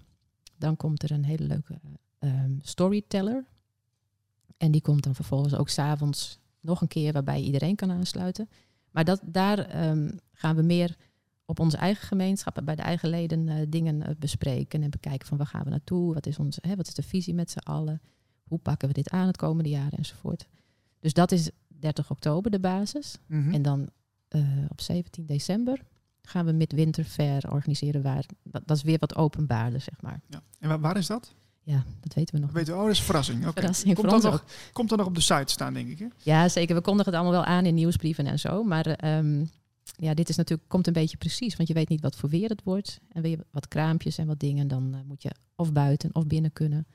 Dan 0.58 0.76
komt 0.76 1.04
er 1.04 1.12
een 1.12 1.26
hele 1.26 1.44
leuke 1.44 1.80
um, 2.20 2.60
storyteller. 2.62 3.46
En 4.58 4.72
die 4.72 4.82
komt 4.82 5.04
dan 5.04 5.16
vervolgens 5.16 5.56
ook 5.56 5.70
s'avonds 5.70 6.40
nog 6.60 6.82
een 6.82 6.88
keer 6.88 7.14
waarbij 7.14 7.42
iedereen 7.42 7.76
kan 7.76 7.92
aansluiten. 7.92 8.50
Maar 8.92 9.04
dat, 9.04 9.22
daar 9.24 9.88
um, 9.90 10.20
gaan 10.34 10.56
we 10.56 10.62
meer 10.62 10.96
op 11.48 11.60
onze 11.60 11.78
eigen 11.78 12.08
gemeenschappen, 12.08 12.66
bij 12.66 12.76
de 12.76 12.82
eigen 12.82 13.10
leden, 13.10 13.48
uh, 13.48 13.56
dingen 13.70 13.96
uh, 13.96 14.08
bespreken 14.20 14.84
en 14.84 14.90
bekijken 14.90 15.28
van 15.28 15.38
waar 15.38 15.48
gaan 15.48 15.64
we 15.64 15.70
naartoe, 15.70 16.14
wat 16.14 16.26
is, 16.26 16.40
onze, 16.40 16.62
hè, 16.68 16.76
wat 16.76 16.88
is 16.88 16.94
de 16.94 17.04
visie 17.04 17.34
met 17.34 17.52
z'n 17.52 17.58
allen, 17.58 18.02
hoe 18.44 18.60
pakken 18.60 18.88
we 18.88 18.94
dit 18.94 19.10
aan 19.10 19.28
het 19.28 19.38
komende 19.38 19.70
jaar 19.70 19.94
enzovoort. 19.94 20.48
Dus 21.00 21.14
dat 21.14 21.32
is 21.32 21.50
30 21.68 22.12
oktober 22.12 22.52
de 22.52 22.60
basis. 22.60 23.18
Mm 23.28 23.44
-hmm. 23.44 23.54
En 23.54 23.62
dan 23.62 23.90
uh, 24.30 24.42
op 24.70 24.82
17 24.82 25.26
december 25.26 25.82
gaan 26.22 26.46
we 26.46 26.52
Midwinterfair 26.52 27.52
organiseren. 27.52 28.02
Waar, 28.02 28.26
dat, 28.44 28.62
dat, 28.66 28.78
is 28.78 28.84
weer 28.84 29.00
wat 29.00 29.16
openbaarder, 29.16 29.82
zeg 29.82 30.02
maar. 30.02 30.22
Ja. 30.30 30.42
En 30.60 30.70
waar, 30.70 30.80
waar, 30.80 30.98
is 30.98 31.08
dat? 31.08 31.34
Ja, 31.64 31.84
dat 32.00 32.14
weten 32.14 32.36
we 32.36 32.42
nog. 32.42 32.52
Weten 32.52 32.74
we, 32.74 32.80
oh, 32.80 32.86
dat 32.86 32.96
is 32.96 33.02
verrassing. 33.02 33.40
Okay. 33.40 33.54
verrassing 33.54 33.96
komt, 33.96 34.10
dan 34.10 34.22
nog, 34.22 34.44
komt 34.74 34.90
dan 34.90 34.98
nog 34.98 35.08
op 35.08 35.16
de 35.16 35.22
site 35.22 35.52
staan, 35.52 35.74
denk 35.74 35.90
ik. 35.90 36.00
Hè? 36.00 36.08
Ja, 36.18 36.50
zeker. 36.50 36.76
We 36.76 36.82
kondigen 36.82 37.12
het 37.12 37.22
allemaal 37.22 37.42
wel 37.42 37.56
aan 37.56 37.66
in 37.66 37.74
nieuwsbrieven 37.74 38.26
en 38.26 38.40
zo. 38.40 38.64
Maar 38.64 39.18
um, 39.18 39.50
ja, 39.98 40.14
dit 40.14 40.30
is 40.30 40.36
natuurlijk, 40.36 40.70
komt 40.70 40.88
een 40.88 40.94
beetje 40.94 41.18
precies. 41.18 41.56
Want 41.56 41.68
je 41.68 41.76
weet 41.76 41.90
niet 41.90 42.02
wat 42.02 42.16
voor 42.16 42.30
weer 42.30 42.50
het 42.50 42.64
wordt. 42.64 43.00
En 43.12 43.22
wil 43.22 43.32
je 43.32 43.46
wat 43.52 43.68
kraampjes 43.68 44.18
en 44.18 44.28
wat 44.28 44.40
dingen, 44.40 44.68
dan 44.68 44.96
uh, 44.96 45.00
moet 45.06 45.22
je 45.22 45.32
of 45.56 45.74
buiten 45.74 46.16
of 46.16 46.28
binnen 46.28 46.54
kunnen. 46.54 46.88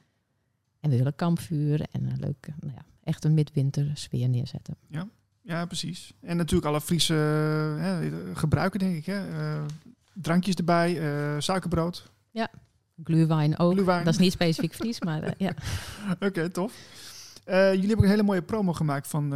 En 0.81 0.91
we 0.91 0.97
willen 0.97 1.15
kampvuur 1.15 1.87
en 1.91 2.07
een 2.07 2.19
leuke, 2.21 2.53
nou 2.61 2.73
ja, 2.75 2.85
echt 3.05 3.25
een 3.25 3.35
midwinter 3.35 3.91
sfeer 3.95 4.29
neerzetten. 4.29 4.77
Ja. 4.89 5.09
Ja, 5.45 5.67
precies. 5.67 6.13
En 6.21 6.37
natuurlijk 6.37 6.67
alle 6.67 6.81
Friese 6.81 8.31
gebruiken, 8.35 8.79
denk 8.79 8.97
ik. 8.97 9.07
Hè. 9.07 9.31
Uh, 9.31 9.65
drankjes 10.15 10.55
erbij, 10.55 11.01
suikerbrood. 11.41 12.11
Ja, 12.31 12.51
gluwijn 13.05 13.59
ook. 13.59 13.73
Glühwein. 13.73 14.05
Dat 14.05 14.13
is 14.15 14.21
niet 14.21 14.33
specifiek 14.33 14.75
Fries, 14.75 15.01
maar 15.01 15.35
ja. 15.39 15.55
Oké, 16.15 16.27
okay, 16.27 16.49
tof. 16.49 16.73
Jullie 17.45 17.87
hebben 17.87 18.05
een 18.05 18.11
hele 18.11 18.23
mooie 18.23 18.43
promo 18.43 18.73
gemaakt 18.73 19.09
van, 19.09 19.35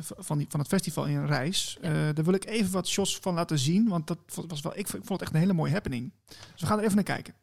van, 0.00 0.38
die, 0.38 0.46
van 0.48 0.60
het 0.60 0.68
festival 0.68 1.04
in 1.04 1.26
Reis. 1.26 1.78
Ja. 1.80 2.12
daar 2.12 2.24
wil 2.24 2.34
ik 2.34 2.44
even 2.44 2.72
wat 2.72 2.88
shots 2.88 3.18
van 3.18 3.34
laten 3.34 3.58
zien, 3.58 3.88
want 3.88 4.06
dat 4.06 4.18
was 4.48 4.60
wel, 4.60 4.72
ik, 4.76 4.86
vond 4.86 5.08
het 5.08 5.22
echt 5.22 5.32
een 5.32 5.40
hele 5.40 5.52
mooie 5.52 5.72
happening. 5.72 6.12
Dus 6.26 6.60
we 6.60 6.66
gaan 6.66 6.78
er 6.78 6.84
even 6.84 6.94
naar 6.94 7.04
kijken 7.04 7.34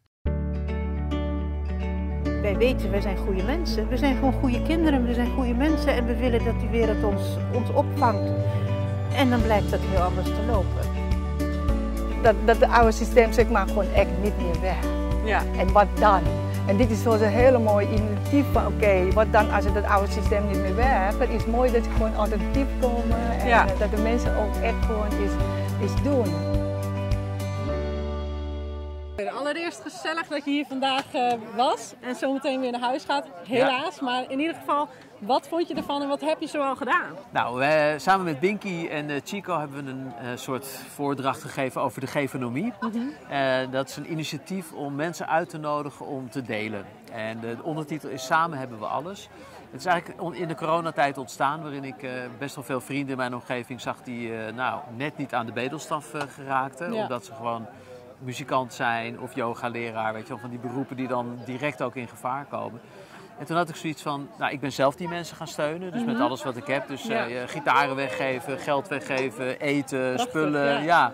wij 2.42 2.58
weten, 2.58 2.92
wij 2.92 3.02
zijn 3.02 3.18
goede 3.18 3.44
mensen. 3.44 3.88
We 3.88 3.98
zijn 3.98 4.16
gewoon 4.16 4.34
goede 4.34 4.62
kinderen, 4.62 5.06
we 5.06 5.14
zijn 5.14 5.34
goede 5.34 5.54
mensen 5.54 5.94
en 5.94 6.06
we 6.06 6.16
willen 6.16 6.46
dat 6.46 6.60
die 6.60 6.70
wereld 6.70 7.04
ons, 7.04 7.22
ons 7.54 7.70
opvangt. 7.70 8.32
En 9.14 9.30
dan 9.30 9.42
blijkt 9.42 9.72
dat 9.72 9.80
heel 9.84 10.02
anders 10.02 10.28
te 10.28 10.44
lopen. 10.48 10.98
Dat, 12.24 12.36
dat 12.46 12.58
het 12.60 12.70
oude 12.70 12.92
systeem 12.92 13.34
zeg 13.34 13.50
maar 13.50 13.68
gewoon 13.68 13.92
echt 13.94 14.10
niet 14.24 14.38
meer 14.38 14.62
weg. 14.62 14.78
Ja. 15.26 15.44
En 15.58 15.72
wat 15.72 15.88
dan? 16.00 16.22
En 16.70 16.78
dit 16.78 16.92
is 16.92 17.02
zo'n 17.02 17.20
hele 17.20 17.60
mooie 17.60 17.88
initiatief 17.88 18.46
van 18.52 18.68
oké, 18.68 19.12
wat 19.14 19.32
dan 19.32 19.52
als 19.52 19.66
het, 19.66 19.74
het 19.74 19.86
oude 19.86 20.12
systeem 20.12 20.48
niet 20.48 20.62
meer 20.62 20.76
werkt. 20.76 21.20
Het 21.20 21.30
is 21.30 21.46
mooi 21.46 21.72
dat 21.72 21.86
je 21.86 21.92
gewoon 21.92 22.16
alternatief 22.16 22.68
komen 22.82 23.40
en 23.40 23.48
ja. 23.48 23.66
dat 23.66 23.92
de 23.92 24.02
mensen 24.02 24.38
ook 24.38 24.56
echt 24.56 24.86
gewoon 24.86 25.08
iets, 25.08 25.34
iets 25.84 26.04
doen. 26.04 26.58
Allereerst 29.38 29.82
gezellig 29.82 30.28
dat 30.28 30.46
je 30.46 30.52
hier 30.52 30.66
vandaag 30.66 31.04
uh, 31.16 31.34
was 31.56 31.94
en 32.00 32.16
zometeen 32.16 32.62
weer 32.62 32.72
naar 32.72 32.82
huis 32.82 33.04
gaat. 33.04 33.26
Helaas, 33.48 33.96
ja. 33.96 34.06
maar 34.06 34.26
in 34.28 34.40
ieder 34.40 34.56
geval, 34.56 34.88
wat 35.20 35.48
vond 35.48 35.68
je 35.68 35.74
ervan 35.74 36.02
en 36.02 36.08
wat 36.08 36.22
heb 36.22 36.40
je 36.40 36.48
zoal 36.48 36.76
gedaan? 36.76 37.14
Nou, 37.30 37.64
samen 38.00 38.26
met 38.26 38.40
Binky 38.40 38.88
en 38.88 39.10
uh, 39.10 39.16
Chico 39.24 39.60
hebben 39.60 39.86
we 39.86 39.92
een 40.28 40.40
soort 40.40 40.68
voordracht 40.68 41.42
gegeven 41.42 41.82
over 41.82 42.02
de 42.02 42.08
gefonomie. 42.08 42.74
Mm 42.80 42.92
-hmm. 42.92 43.72
dat 43.72 43.90
is 43.90 43.98
een 43.98 44.12
initiatief 44.12 44.74
om 44.74 44.96
mensen 44.96 45.28
uit 45.28 45.50
te 45.50 45.58
nodigen 45.58 46.06
om 46.06 46.30
te 46.30 46.42
delen. 46.42 46.86
En 47.12 47.40
de 47.40 47.58
ondertitel 47.64 48.10
is 48.10 48.26
Samen 48.26 48.58
hebben 48.58 48.80
we 48.80 48.86
alles. 48.86 49.30
Het 49.72 49.80
is 49.80 49.86
eigenlijk 49.86 50.36
in 50.36 50.48
de 50.48 50.56
coronatijd 50.56 51.18
ontstaan, 51.18 51.62
waarin 51.62 51.84
ik 51.84 52.08
best 52.38 52.56
wel 52.56 52.64
veel 52.64 52.82
vrienden 52.82 53.10
in 53.10 53.18
mijn 53.18 53.34
omgeving 53.34 53.82
zag 53.82 54.02
die 54.02 54.32
nou, 54.56 54.82
net 54.96 55.18
niet 55.18 55.34
aan 55.34 55.46
de 55.46 55.52
bedelstaf 55.52 56.14
geraakten. 56.36 56.94
Ja. 56.94 57.02
Omdat 57.02 57.26
ze 57.26 57.34
gewoon 57.34 57.68
muzikant 58.20 58.74
zijn 58.74 59.20
of 59.20 59.36
yogaleraar, 59.36 60.14
weet 60.14 60.22
je 60.22 60.30
wel, 60.30 60.38
van 60.38 60.50
die 60.50 60.60
beroepen 60.60 60.96
die 60.96 61.08
dan 61.08 61.40
direct 61.46 61.82
ook 61.82 61.96
in 61.96 62.08
gevaar 62.08 62.46
komen. 62.46 62.82
En 63.40 63.46
toen 63.46 63.58
had 63.58 63.70
ik 63.70 63.76
zoiets 63.76 64.02
van, 64.02 64.30
nou, 64.38 64.52
ik 64.52 64.60
ben 64.60 64.72
zelf 64.72 64.96
die 64.96 65.08
mensen 65.08 65.36
gaan 65.36 65.48
steunen, 65.48 65.92
dus 65.92 66.04
met 66.04 66.14
mhm. 66.14 66.24
alles 66.24 66.44
wat 66.44 66.58
ik 66.58 66.68
heb. 66.68 66.88
Dus 66.88 67.04
ja. 67.04 67.30
uh, 67.30 67.42
gitaren 67.46 67.96
weggeven, 67.96 68.58
geld 68.58 68.88
weggeven, 68.88 69.60
eten, 69.60 70.14
Prachtig, 70.14 70.30
spullen, 70.30 70.74
ja. 70.74 70.80
ja. 70.80 71.14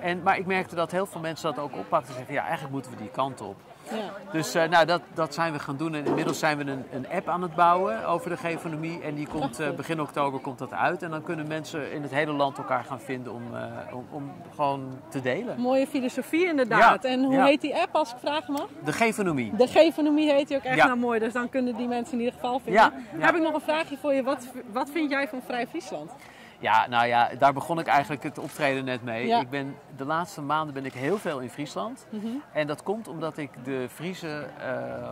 En, 0.00 0.22
maar 0.22 0.38
ik 0.38 0.46
merkte 0.46 0.74
dat 0.74 0.90
heel 0.90 1.06
veel 1.06 1.20
mensen 1.20 1.54
dat 1.54 1.64
ook 1.64 1.76
oppakten 1.76 2.08
en 2.10 2.16
zeggen, 2.16 2.34
ja, 2.34 2.42
eigenlijk 2.42 2.72
moeten 2.72 2.90
we 2.90 2.96
die 2.96 3.10
kant 3.10 3.40
op. 3.40 3.56
Ja. 3.90 4.32
Dus 4.32 4.56
uh, 4.56 4.64
nou, 4.64 4.86
dat, 4.86 5.02
dat 5.14 5.34
zijn 5.34 5.52
we 5.52 5.58
gaan 5.58 5.76
doen. 5.76 5.94
En 5.94 6.06
inmiddels 6.06 6.38
zijn 6.38 6.58
we 6.58 6.64
een, 6.64 6.84
een 6.92 7.08
app 7.08 7.28
aan 7.28 7.42
het 7.42 7.54
bouwen 7.54 8.06
over 8.06 8.30
de 8.30 8.36
geofonomie. 8.36 9.00
En 9.00 9.14
die 9.14 9.26
komt 9.26 9.60
uh, 9.60 9.70
begin 9.70 10.00
oktober 10.00 10.40
komt 10.40 10.58
dat 10.58 10.72
uit. 10.72 11.02
En 11.02 11.10
dan 11.10 11.22
kunnen 11.22 11.48
mensen 11.48 11.92
in 11.92 12.02
het 12.02 12.10
hele 12.10 12.32
land 12.32 12.58
elkaar 12.58 12.84
gaan 12.84 13.00
vinden 13.00 13.32
om, 13.32 13.42
uh, 13.52 13.60
om, 13.92 14.06
om, 14.10 14.32
gewoon 14.54 14.98
te 15.08 15.20
delen. 15.20 15.60
Mooie 15.60 15.86
filosofie 15.86 16.46
inderdaad. 16.46 17.02
Ja. 17.02 17.08
En 17.08 17.24
hoe 17.24 17.34
ja. 17.34 17.44
heet 17.44 17.60
die 17.60 17.76
app 17.76 17.94
als 17.94 18.10
ik 18.10 18.18
vragen 18.20 18.52
mag? 18.52 18.68
De 18.84 18.92
geofonomie. 18.92 19.56
De 19.56 19.66
geofonomie 19.66 20.32
heet 20.32 20.48
die 20.48 20.56
ook 20.56 20.62
echt 20.62 20.84
nou 20.84 20.96
mooi. 20.96 21.20
Dus 21.20 21.32
dan 21.32 21.48
kunnen 21.48 21.76
die 21.76 21.88
mensen 21.88 22.12
in 22.12 22.18
ieder 22.18 22.34
geval 22.34 22.58
vinden. 22.58 22.92
Heb 23.18 23.34
ik 23.34 23.42
nog 23.42 23.54
een 23.54 23.60
vraagje 23.60 23.96
voor 23.96 24.14
je. 24.14 24.22
Wat, 24.22 24.46
wat 24.72 24.90
vind 24.90 25.10
jij 25.10 25.28
van 25.28 25.40
Vrij 25.46 25.66
Friesland? 25.66 26.10
Ja, 26.58 26.86
nou 26.88 27.06
ja, 27.06 27.30
daar 27.38 27.52
begon 27.52 27.78
ik 27.78 27.86
eigenlijk 27.86 28.22
het 28.22 28.38
optreden 28.38 28.84
net 28.84 29.02
mee. 29.02 29.26
Ja. 29.26 29.40
Ik 29.40 29.50
ben, 29.50 29.76
de 29.96 30.04
laatste 30.04 30.42
maanden 30.42 30.74
ben 30.74 30.84
ik 30.84 30.92
heel 30.92 31.18
veel 31.18 31.40
in 31.40 31.50
Friesland. 31.50 32.06
Mm 32.10 32.20
-hmm. 32.20 32.42
En 32.52 32.66
dat 32.66 32.82
komt 32.82 33.08
omdat 33.08 33.38
ik 33.38 33.50
de 33.64 33.86
Friese 33.90 34.46
uh, 34.60 35.10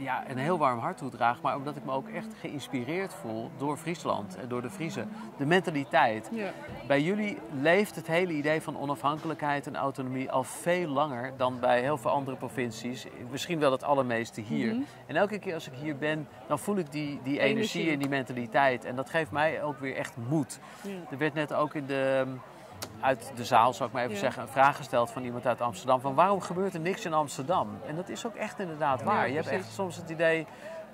ja, 0.00 0.30
een 0.30 0.38
heel 0.38 0.58
warm 0.58 0.78
hart 0.78 0.96
toedraag. 0.96 1.40
Maar 1.40 1.56
omdat 1.56 1.76
ik 1.76 1.84
me 1.84 1.92
ook 1.92 2.08
echt 2.08 2.34
geïnspireerd 2.40 3.14
voel 3.14 3.50
door 3.56 3.76
Friesland 3.76 4.36
en 4.36 4.48
door 4.48 4.62
de 4.62 4.70
Friese. 4.70 5.04
De 5.36 5.46
mentaliteit. 5.46 6.28
Ja. 6.32 6.50
Bij 6.86 7.02
jullie 7.02 7.38
leeft 7.60 7.96
het 7.96 8.06
hele 8.06 8.32
idee 8.32 8.60
van 8.60 8.78
onafhankelijkheid 8.78 9.66
en 9.66 9.76
autonomie 9.76 10.30
al 10.30 10.44
veel 10.44 10.88
langer 10.88 11.32
dan 11.36 11.60
bij 11.60 11.80
heel 11.80 11.98
veel 11.98 12.10
andere 12.10 12.36
provincies. 12.36 13.06
Misschien 13.30 13.58
wel 13.58 13.72
het 13.72 13.84
allermeeste 13.84 14.40
hier. 14.40 14.66
Mm 14.66 14.72
-hmm. 14.72 14.86
En 15.06 15.16
elke 15.16 15.38
keer 15.38 15.54
als 15.54 15.66
ik 15.66 15.74
hier 15.74 15.96
ben, 15.96 16.28
dan 16.46 16.58
voel 16.58 16.76
ik 16.76 16.92
die, 16.92 17.20
die 17.22 17.38
energie, 17.38 17.48
energie 17.48 17.90
en 17.92 17.98
die 17.98 18.08
mentaliteit. 18.08 18.84
En 18.84 18.96
dat 18.96 19.10
geeft 19.10 19.30
mij 19.30 19.62
ook 19.62 19.78
weer 19.78 19.96
echt 19.96 20.16
moed. 20.28 20.60
Ja. 20.82 20.90
Er 21.10 21.18
werd 21.18 21.34
net 21.34 21.52
ook 21.52 21.74
in 21.74 21.86
de 21.86 22.26
uit 23.00 23.32
de 23.34 23.44
zaal, 23.44 23.72
zou 23.72 23.88
ik 23.88 23.94
maar 23.94 24.02
even 24.02 24.14
ja. 24.14 24.20
zeggen, 24.20 24.42
een 24.42 24.48
vraag 24.48 24.76
gesteld 24.76 25.10
van 25.10 25.24
iemand 25.24 25.46
uit 25.46 25.60
Amsterdam. 25.60 26.00
Van 26.00 26.14
waarom 26.14 26.40
gebeurt 26.40 26.74
er 26.74 26.80
niks 26.80 27.04
in 27.04 27.12
Amsterdam? 27.12 27.68
En 27.86 27.96
dat 27.96 28.08
is 28.08 28.26
ook 28.26 28.34
echt 28.34 28.58
inderdaad 28.58 29.02
waar. 29.02 29.20
Ja, 29.20 29.24
je 29.24 29.34
hebt 29.34 29.48
echt 29.48 29.72
soms 29.72 29.96
het 29.96 30.10
idee, 30.10 30.46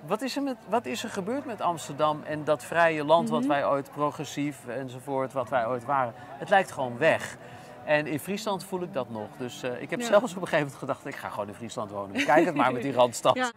wat 0.07 0.23
is, 0.23 0.37
er 0.37 0.43
met, 0.43 0.57
wat 0.69 0.87
is 0.87 1.05
er 1.05 1.11
gebeurd 1.11 1.45
met 1.45 1.61
Amsterdam 1.61 2.23
en 2.25 2.45
dat 2.45 2.65
vrije 2.65 3.05
land 3.05 3.29
mm 3.29 3.35
-hmm. 3.35 3.47
wat 3.47 3.57
wij 3.57 3.67
ooit 3.67 3.91
progressief 3.91 4.67
enzovoort, 4.67 5.33
wat 5.33 5.49
wij 5.49 5.67
ooit 5.67 5.85
waren? 5.85 6.13
Het 6.17 6.49
lijkt 6.49 6.73
gewoon 6.73 6.99
weg. 6.99 7.37
En 7.85 8.07
in 8.07 8.21
Friesland 8.21 8.65
voel 8.65 8.83
ik 8.83 8.93
dat 8.93 9.11
nog. 9.11 9.29
Dus 9.39 9.65
uh, 9.65 9.83
ik 9.83 9.91
heb 9.91 10.01
ja. 10.01 10.07
zelfs 10.07 10.35
op 10.35 10.43
een 10.43 10.49
gegeven 10.49 10.59
moment 10.59 10.79
gedacht, 10.79 11.07
ik 11.07 11.17
ga 11.17 11.29
gewoon 11.29 11.49
in 11.49 11.55
Friesland 11.55 11.91
wonen. 11.91 12.25
Kijk 12.25 12.45
het 12.45 12.55
maar 12.55 12.73
met 12.73 12.83
die 12.83 12.93
Randstad. 13.01 13.35
Ja. 13.35 13.51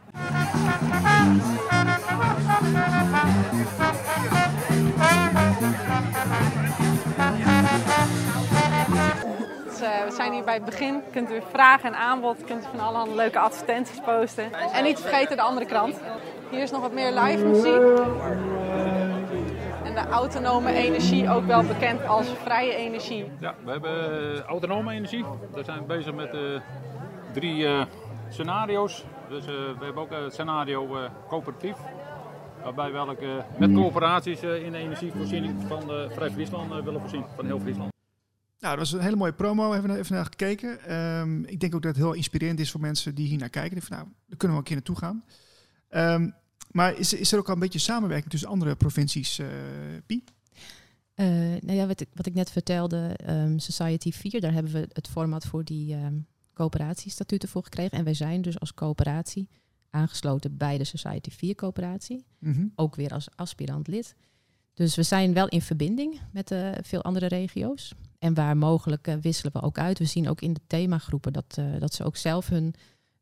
We 9.80 10.12
zijn 10.16 10.34
hier 10.34 10.44
bij 10.44 10.54
het 10.54 10.66
begin. 10.66 11.02
Kunt 11.12 11.32
u 11.32 11.42
vragen 11.52 11.90
en 11.90 12.00
aanbod, 12.00 12.44
kunt 12.44 12.64
u 12.64 12.68
van 12.70 12.80
allerhande 12.80 13.16
leuke 13.16 13.40
advertenties 13.40 14.00
posten. 14.00 14.54
En 14.74 14.84
niet 14.84 15.00
vergeten 15.00 15.36
de 15.36 15.44
andere 15.44 15.66
krant. 15.66 16.00
Hier 16.50 16.62
is 16.62 16.72
nog 16.72 16.82
wat 16.82 16.94
meer 16.94 17.12
live 17.12 17.46
muziek. 17.46 17.82
En 19.84 19.94
de 19.94 20.08
autonome 20.12 20.72
energie, 20.72 21.30
ook 21.30 21.46
wel 21.46 21.64
bekend 21.64 22.08
als 22.08 22.28
vrije 22.44 22.76
energie. 22.76 23.32
Ja, 23.40 23.54
we 23.64 23.72
hebben 23.72 24.44
autonome 24.44 24.94
energie. 24.94 25.26
We 25.54 25.64
zijn 25.64 25.86
bezig 25.86 26.14
met 26.14 26.34
uh, 26.34 26.42
drie 27.34 27.64
uh, 27.64 27.82
scenario's. 28.30 29.06
Dus 29.30 29.44
uh, 29.44 29.50
we 29.80 29.86
hebben 29.86 30.04
ook 30.04 30.10
het 30.10 30.34
scenario 30.34 30.88
coöperatief. 31.28 31.76
Waarbij 32.64 32.92
we 32.92 33.44
met 33.58 33.74
coöperaties 33.74 34.42
in 34.42 34.72
de 34.72 34.78
energievoorziening 34.78 35.56
van 35.68 35.82
Vrij 36.10 36.30
Friesland 36.30 36.84
willen 36.84 37.00
voorzien, 37.00 37.26
van 37.36 37.46
heel 37.46 37.60
Friesland. 37.60 37.99
Nou, 38.60 38.78
dat 38.78 38.90
was 38.90 38.92
een 38.92 39.06
hele 39.06 39.16
mooie 39.16 39.34
promo. 39.34 39.72
Hebben 39.72 39.92
we 39.92 39.98
even 39.98 40.16
naar 40.16 40.26
gekeken. 40.26 40.98
Um, 40.98 41.46
ik 41.46 41.60
denk 41.60 41.76
ook 41.76 41.82
dat 41.82 41.96
het 41.96 42.04
heel 42.04 42.14
inspirerend 42.14 42.60
is 42.60 42.72
voor 42.72 42.82
mensen 42.82 43.16
die 43.16 43.28
hier 43.28 43.38
naar 43.38 43.50
kijken. 43.50 43.82
Van, 43.82 43.98
nou, 43.98 44.10
daar 44.28 44.38
kunnen 44.38 44.58
we 44.58 44.64
een 44.64 44.68
keer 44.68 44.76
naartoe 44.76 44.98
gaan. 44.98 45.24
Um, 45.90 46.34
maar 46.72 46.98
is, 46.98 47.14
is 47.14 47.32
er 47.32 47.40
ook 47.40 47.48
al 47.48 47.54
een 47.54 47.60
beetje 47.60 47.80
samenwerking 47.80 48.32
tussen 48.32 48.50
andere 48.50 48.76
provincies, 48.76 49.40
uh, 49.40 49.48
Pie? 50.06 50.24
Uh, 51.16 51.26
nou 51.60 51.74
ja, 51.74 51.88
wat 51.88 52.02
ik, 52.02 52.08
wat 52.14 52.26
ik 52.26 52.34
net 52.34 52.52
vertelde, 52.52 53.20
um, 53.30 53.60
Society 53.60 54.12
4, 54.12 54.42
daar 54.42 54.54
hebben 54.54 54.72
we 54.72 54.90
het 54.94 55.08
format 55.08 55.46
voor 55.46 55.64
die 55.64 55.96
coöperatiestatuten 56.54 57.50
voor 57.50 57.64
gekregen. 57.64 57.98
En 57.98 58.04
wij 58.04 58.14
zijn 58.14 58.42
dus 58.42 58.60
als 58.60 58.74
coöperatie 58.74 59.50
aangesloten 59.90 60.58
bij 60.58 60.78
de 60.78 60.84
Society 60.84 61.30
4 61.30 61.56
coöperatie. 61.56 62.26
Mhm. 62.40 62.68
Ook 62.76 62.96
weer 62.96 63.14
als 63.14 63.28
aspirant 63.36 63.88
lid. 63.88 64.16
Dus 64.80 64.96
we 64.96 65.04
zijn 65.04 65.34
wel 65.34 65.48
in 65.48 65.62
verbinding 65.62 66.20
met 66.32 66.52
uh, 66.52 66.72
veel 66.82 67.04
andere 67.04 67.26
regio's. 67.26 67.94
En 68.20 68.34
waar 68.34 68.58
mogelijk 68.58 69.08
uh, 69.08 69.16
wisselen 69.16 69.52
we 69.52 69.62
ook 69.62 69.78
uit. 69.78 70.00
We 70.00 70.06
zien 70.06 70.30
ook 70.30 70.42
in 70.42 70.54
de 70.54 70.62
themagroepen 70.68 71.34
dat, 71.34 71.58
uh, 71.60 71.80
dat 71.80 71.94
ze 71.94 72.04
ook 72.04 72.18
zelf 72.18 72.50
hun, 72.50 72.74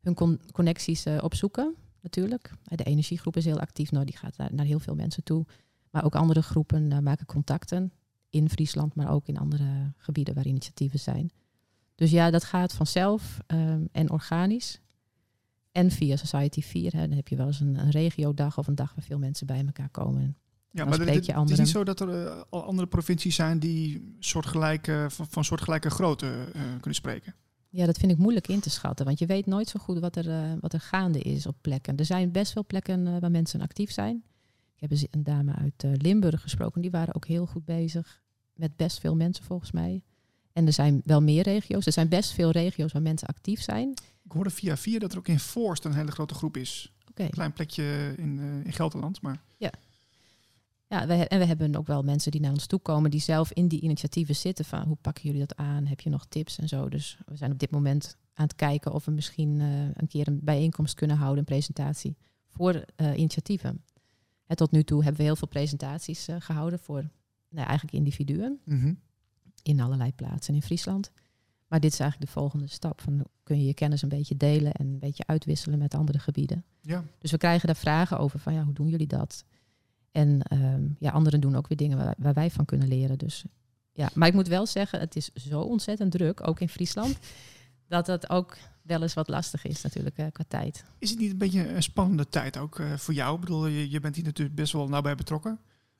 hun 0.02 0.13
con 0.13 0.41
connecties 0.52 1.06
opzoeken, 1.22 1.76
natuurlijk. 2.02 2.52
De 2.63 2.84
energiegroep 2.84 3.38
is 3.38 3.46
heel 3.46 3.60
actief, 3.60 3.91
nou, 3.91 4.06
die 4.06 4.17
gaat 4.17 4.38
naar, 4.52 4.65
heel 4.65 4.80
veel 4.80 4.96
mensen 4.96 5.24
toe. 5.24 5.46
Maar 5.89 6.04
ook 6.06 6.15
andere 6.15 6.41
groepen 6.41 7.04
maken 7.04 7.26
contacten 7.26 7.91
in 8.30 8.50
Friesland, 8.50 8.96
maar 8.96 9.12
ook 9.12 9.28
in 9.28 9.38
andere 9.38 9.93
gebieden 9.98 10.34
waar 10.34 10.48
initiatieven 10.48 11.00
zijn. 11.00 11.32
Dus 11.96 12.12
ja, 12.12 12.30
dat 12.30 12.43
gaat 12.43 12.74
vanzelf 12.74 13.39
um, 13.48 13.89
en 13.91 14.12
organisch. 14.12 14.82
En 15.72 15.91
via 15.91 16.15
Society 16.15 16.62
4, 16.62 16.93
hè, 16.93 17.08
dan 17.08 17.17
heb 17.17 17.28
je 17.28 17.36
wel 17.36 17.48
eens 17.48 17.60
een, 17.60 17.80
een 17.80 17.91
regiodag 17.91 18.58
of 18.58 18.67
een 18.67 18.76
dag 18.76 18.93
waar 18.96 19.06
veel 19.06 19.20
mensen 19.20 19.48
bij 19.48 19.65
elkaar 19.65 19.89
komen. 19.89 20.38
Ja, 20.78 20.86
maar 20.86 21.00
het, 21.00 21.28
het 21.28 21.50
is 21.50 21.58
niet 21.58 21.70
zo 21.70 21.84
dat 21.84 22.00
er 22.00 22.26
uh, 22.26 22.42
al 22.50 22.63
andere 22.63 22.88
provincies 22.88 23.36
zijn 23.36 23.60
die 23.60 24.16
soortgelijke, 24.20 25.06
van, 25.10 25.28
van 25.30 25.44
soortgelijke 25.44 25.90
grootte 25.90 26.26
uh, 26.26 26.62
kunnen 26.62 26.96
spreken. 26.96 27.36
Ja, 27.70 27.86
dat 27.86 27.98
vind 27.98 28.12
ik 28.12 28.18
moeilijk 28.18 28.48
in 28.48 28.60
te 28.60 28.70
schatten, 28.70 29.06
want 29.06 29.20
je 29.20 29.26
weet 29.26 29.46
nooit 29.46 29.70
zo 29.70 29.80
goed 29.80 30.00
wat 30.00 30.16
er, 30.16 30.28
uh, 30.28 30.52
wat 30.62 30.74
er 30.74 30.80
gaande 30.80 31.20
is 31.20 31.46
op 31.46 31.56
plekken. 31.62 31.98
Er 31.98 32.06
zijn 32.06 32.32
best 32.32 32.54
wel 32.54 32.66
plekken 32.66 33.20
waar 33.20 33.32
mensen 33.32 33.62
actief 33.62 33.92
zijn. 33.92 34.24
Ik 34.76 34.90
heb 34.90 34.92
een 34.92 35.24
dame 35.24 35.54
uit 35.54 36.02
Limburg 36.02 36.42
gesproken, 36.42 36.82
die 36.82 36.92
waren 36.92 37.16
ook 37.16 37.28
heel 37.28 37.46
goed 37.46 37.66
bezig 37.66 38.22
met 38.54 38.76
best 38.76 39.00
veel 39.00 39.16
mensen 39.16 39.44
volgens 39.44 39.72
mij. 39.72 40.04
En 40.54 40.66
er 40.66 40.74
zijn 40.74 41.02
wel 41.06 41.22
meer 41.22 41.44
regio's. 41.44 41.86
Er 41.86 41.92
zijn 41.92 42.10
best 42.10 42.32
veel 42.32 42.52
regio's 42.52 42.92
waar 42.92 43.02
mensen 43.02 43.28
actief 43.28 43.62
zijn. 43.62 43.90
Ik 44.24 44.32
hoorde 44.32 44.50
via 44.50 44.78
via 44.78 45.00
dat 45.00 45.12
er 45.12 45.18
ook 45.18 45.28
in 45.28 45.40
Forst 45.40 45.86
een 45.86 45.94
hele 45.94 46.12
grote 46.12 46.34
groep 46.34 46.58
is. 46.58 46.94
Okay. 47.10 47.26
Een 47.26 47.32
klein 47.32 47.54
plekje 47.54 48.13
in, 48.18 48.40
in 48.63 48.74
Gelderland, 48.74 49.22
maar... 49.22 49.42
Ja, 49.58 49.72
ja 50.88 51.08
we, 51.08 51.13
en 51.13 51.39
we 51.39 51.45
hebben 51.45 51.76
ook 51.76 51.88
wel 51.88 52.04
mensen 52.04 52.32
die 52.32 52.41
naar 52.41 52.52
ons 52.52 52.65
toe 52.65 52.80
komen... 52.80 53.12
die 53.12 53.19
zelf 53.19 53.52
in 53.52 53.67
die 53.67 53.82
initiatieven 53.82 54.36
zitten 54.36 54.65
van... 54.65 54.82
hoe 54.82 54.97
pakken 55.02 55.23
jullie 55.23 55.39
dat 55.39 55.56
aan? 55.56 55.86
Heb 55.86 56.00
je 56.00 56.10
nog 56.10 56.26
tips 56.26 56.58
en 56.58 56.67
zo? 56.67 56.89
Dus 56.89 57.17
we 57.26 57.36
zijn 57.36 57.52
op 57.52 57.60
dit 57.60 57.71
moment 57.71 58.17
aan 58.34 58.45
het 58.45 58.56
kijken... 58.56 58.93
of 58.93 59.06
we 59.06 59.12
misschien 59.12 59.60
uh, 59.60 59.84
een 59.93 60.08
keer 60.08 60.28
een 60.28 60.39
bijeenkomst 60.43 60.93
kunnen 60.93 61.17
houden... 61.17 61.39
een 61.39 61.45
presentatie 61.45 62.17
voor 62.47 62.86
uh, 62.97 63.17
initiatieven. 63.17 63.84
En 64.45 64.56
tot 64.56 64.71
nu 64.71 64.84
toe 64.84 65.02
hebben 65.02 65.17
we 65.19 65.28
heel 65.28 65.36
veel 65.36 65.47
presentaties 65.47 66.28
gehouden... 66.39 66.80
voor 66.80 67.10
nou, 67.50 67.67
eigenlijk 67.67 67.97
individuen... 67.97 68.60
Mm 68.65 68.80
-hmm. 68.80 69.00
in 69.63 69.80
allerlei 69.80 70.13
plaatsen 70.13 70.54
in 70.54 70.62
Friesland... 70.62 71.12
Maar 71.67 71.80
dit 71.80 71.91
is 71.91 72.00
eigenlijk 72.00 72.32
de 72.32 72.39
volgende 72.39 72.67
stap. 72.67 73.02
Van 73.02 73.26
kun 73.43 73.60
je 73.60 73.65
je 73.65 73.73
kennis 73.73 74.02
een 74.02 74.10
beetje 74.10 74.38
delen 74.38 74.71
en 74.71 74.88
een 74.88 75.00
beetje 75.00 75.28
uitwisselen 75.28 75.80
met 75.80 75.95
andere 75.95 76.19
gebieden. 76.19 76.65
Ja. 76.82 77.04
Dus 77.19 77.32
we 77.32 77.38
krijgen 77.38 77.67
daar 77.67 77.76
vragen 77.76 78.19
over 78.19 78.39
van 78.39 78.54
ja, 78.54 78.63
hoe 78.63 78.73
doen 78.73 78.88
jullie 78.88 79.08
dat? 79.08 79.43
En 80.17 80.41
um, 80.53 80.95
ja, 80.99 81.12
anderen 81.12 81.39
doen 81.41 81.56
ook 81.56 81.67
weer 81.67 81.77
dingen 81.77 81.97
waar, 81.97 82.15
waar, 82.17 82.34
wij 82.34 82.51
van 82.51 82.65
kunnen 82.65 82.88
leren. 82.88 83.17
Dus 83.17 83.45
ja, 83.91 84.10
maar 84.13 84.27
ik 84.27 84.34
moet 84.34 84.47
wel 84.47 84.65
zeggen, 84.65 84.99
het 84.99 85.15
is 85.15 85.34
zo 85.34 85.62
ontzettend 85.62 86.12
druk, 86.12 86.47
ook 86.47 86.60
in 86.60 86.69
Friesland, 86.69 87.17
dat 87.88 88.08
het 88.08 88.30
ook 88.30 88.58
wel 88.82 89.01
eens 89.01 89.13
wat 89.13 89.27
lastig 89.27 89.65
is 89.65 89.82
natuurlijk 89.82 90.17
uh, 90.17 90.25
qua 90.32 90.43
tijd. 90.47 90.86
Is 90.99 91.10
het 91.10 91.19
niet 91.19 91.32
een 91.32 91.38
beetje 91.38 91.73
een 91.73 91.84
spannende 91.84 92.30
tijd 92.30 92.58
ook 92.58 92.80
uh, 92.80 92.93
voor 92.93 93.13
jou? 93.13 93.36
Ik 93.36 93.39
bedoel, 93.39 93.67
je, 93.67 93.89
je 93.89 93.99
bent 93.99 94.15
hier 94.15 94.25
natuurlijk 94.25 94.56
best 94.56 94.73
wel 94.73 94.88
nauw 94.88 95.01
bij 95.01 95.15
betrokken. 95.15 95.60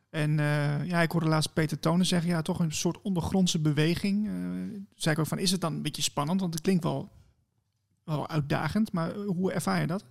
En 0.10 0.30
uh, 0.30 0.86
ja, 0.86 1.01
ik 1.01 1.12
hoorde 1.12 1.27
laatst 1.27 1.53
Peter 1.53 1.80
Tonen 1.80 2.06
zeggen, 2.06 2.30
ja, 2.30 2.41
toch 2.41 2.60
een 2.60 2.73
soort 2.73 3.01
ondergrondse 3.01 3.60
beweging. 3.60 4.27
Uh, 4.27 4.34
zei 4.95 5.13
ik 5.15 5.19
ook 5.19 5.27
van, 5.27 5.39
is 5.39 5.51
het 5.51 5.62
dan 5.62 5.73
een 5.73 5.82
beetje 5.82 6.01
spannend? 6.01 6.39
Want 6.39 6.53
het 6.53 6.63
klinkt 6.63 6.84
wel, 6.84 7.12
wel 8.03 8.30
uitdagend, 8.30 8.91
maar 8.91 9.15
hoe 9.15 9.51
ervaar 9.51 9.82
je 9.82 9.88
dat? 9.88 10.06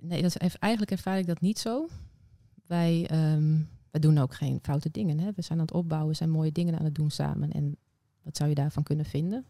Nee, 0.00 0.22
dat 0.22 0.36
eigenlijk 0.36 0.90
ervaar 0.90 1.18
ik 1.18 1.26
dat 1.26 1.40
niet 1.40 1.58
zo. 1.58 1.88
Wij, 2.68 3.10
um, 3.34 3.68
wij 3.90 4.00
doen 4.00 4.18
ook 4.18 4.34
geen 4.34 4.58
foute 4.62 4.90
dingen. 4.90 5.18
Hè? 5.18 5.30
We 5.34 5.42
zijn 5.42 5.58
aan 5.58 5.64
het 5.64 5.74
opbouwen, 5.74 6.16
zijn 6.16 6.30
mooie 6.30 6.52
dingen 6.52 6.78
aan 6.78 6.84
het 6.84 6.94
doen 6.94 7.10
samen. 7.10 7.52
En 7.52 7.76
wat 8.22 8.36
zou 8.36 8.48
je 8.48 8.54
daarvan 8.54 8.82
kunnen 8.82 9.04
vinden? 9.04 9.44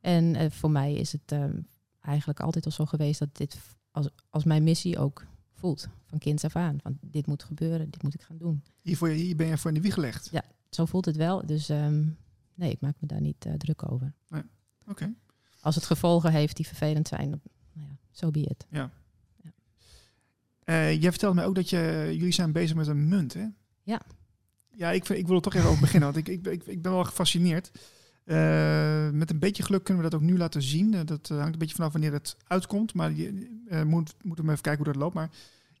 En 0.00 0.34
uh, 0.34 0.50
voor 0.50 0.70
mij 0.70 0.94
is 0.94 1.12
het 1.12 1.32
um, 1.32 1.66
eigenlijk 2.00 2.40
altijd 2.40 2.64
al 2.64 2.70
zo 2.70 2.84
geweest 2.84 3.18
dat 3.18 3.36
dit 3.36 3.58
als, 3.90 4.08
als 4.30 4.44
mijn 4.44 4.62
missie 4.62 4.98
ook 4.98 5.26
voelt. 5.52 5.88
Van 6.06 6.18
kinds 6.18 6.44
af 6.44 6.56
aan. 6.56 6.80
Van 6.82 6.98
dit 7.00 7.26
moet 7.26 7.42
gebeuren, 7.42 7.90
dit 7.90 8.02
moet 8.02 8.14
ik 8.14 8.22
gaan 8.22 8.38
doen. 8.38 8.62
Hier, 8.82 8.96
voor 8.96 9.08
je, 9.08 9.14
hier 9.14 9.36
ben 9.36 9.46
je 9.46 9.58
voor 9.58 9.70
in 9.70 9.76
de 9.76 9.82
wieg 9.82 9.94
gelegd? 9.94 10.28
Ja, 10.30 10.42
zo 10.70 10.84
voelt 10.84 11.04
het 11.04 11.16
wel. 11.16 11.46
Dus 11.46 11.68
um, 11.68 12.16
nee, 12.54 12.70
ik 12.70 12.80
maak 12.80 12.96
me 13.00 13.06
daar 13.06 13.20
niet 13.20 13.46
uh, 13.46 13.52
druk 13.54 13.92
over. 13.92 14.12
Nee. 14.28 14.42
Oké. 14.80 14.90
Okay. 14.90 15.14
Als 15.60 15.74
het 15.74 15.84
gevolgen 15.84 16.32
heeft 16.32 16.56
die 16.56 16.66
vervelend 16.66 17.08
zijn, 17.08 17.28
nou 17.28 17.40
ja, 17.72 17.96
zo 18.10 18.26
so 18.26 18.30
be 18.30 18.40
it. 18.40 18.66
Ja. 18.70 18.90
Uh, 20.66 21.00
jij 21.00 21.10
vertelde 21.10 21.34
mij 21.34 21.44
ook 21.44 21.54
dat 21.54 21.70
je, 21.70 22.08
jullie 22.12 22.32
zijn 22.32 22.52
bezig 22.52 22.76
met 22.76 22.86
een 22.86 23.08
munt, 23.08 23.34
hè? 23.34 23.46
Ja. 23.82 24.00
Ja, 24.70 24.90
ik, 24.90 25.08
ik 25.08 25.26
wil 25.26 25.36
er 25.36 25.42
toch 25.42 25.54
even 25.54 25.68
over 25.68 25.80
beginnen, 25.80 26.12
want 26.12 26.28
ik, 26.28 26.46
ik, 26.46 26.64
ik, 26.66 26.82
ben 26.82 26.92
wel 26.92 27.04
gefascineerd. 27.04 27.70
Uh, 28.24 29.10
met 29.10 29.30
een 29.30 29.38
beetje 29.38 29.62
geluk 29.62 29.84
kunnen 29.84 30.02
we 30.02 30.10
dat 30.10 30.20
ook 30.20 30.26
nu 30.26 30.36
laten 30.36 30.62
zien. 30.62 30.94
Uh, 30.94 31.00
dat 31.04 31.28
hangt 31.28 31.52
een 31.52 31.58
beetje 31.58 31.74
vanaf 31.74 31.92
wanneer 31.92 32.12
het 32.12 32.36
uitkomt. 32.46 32.94
Maar 32.94 33.12
je 33.12 33.60
moet, 33.86 34.14
moeten 34.22 34.44
we 34.44 34.50
even 34.50 34.62
kijken 34.62 34.84
hoe 34.84 34.92
dat 34.92 35.02
loopt. 35.02 35.14
Maar 35.14 35.30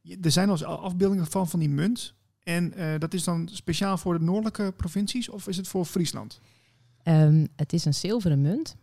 je, 0.02 0.18
er 0.22 0.30
zijn 0.30 0.48
al 0.48 0.64
afbeeldingen 0.64 1.26
van, 1.26 1.48
van 1.48 1.58
die 1.58 1.68
munt. 1.68 2.14
En 2.42 2.72
dat 2.98 3.14
is 3.14 3.24
dan 3.24 3.48
speciaal 3.52 3.98
voor 3.98 4.18
de 4.18 4.24
noordelijke 4.24 4.72
provincies 4.76 5.28
of 5.28 5.48
is 5.48 5.56
het 5.56 5.68
voor 5.68 5.84
Friesland? 5.84 6.40
Um, 7.04 7.48
het 7.56 7.72
is 7.72 7.84
een 7.84 7.94
zilveren 7.94 8.40
munt. 8.40 8.76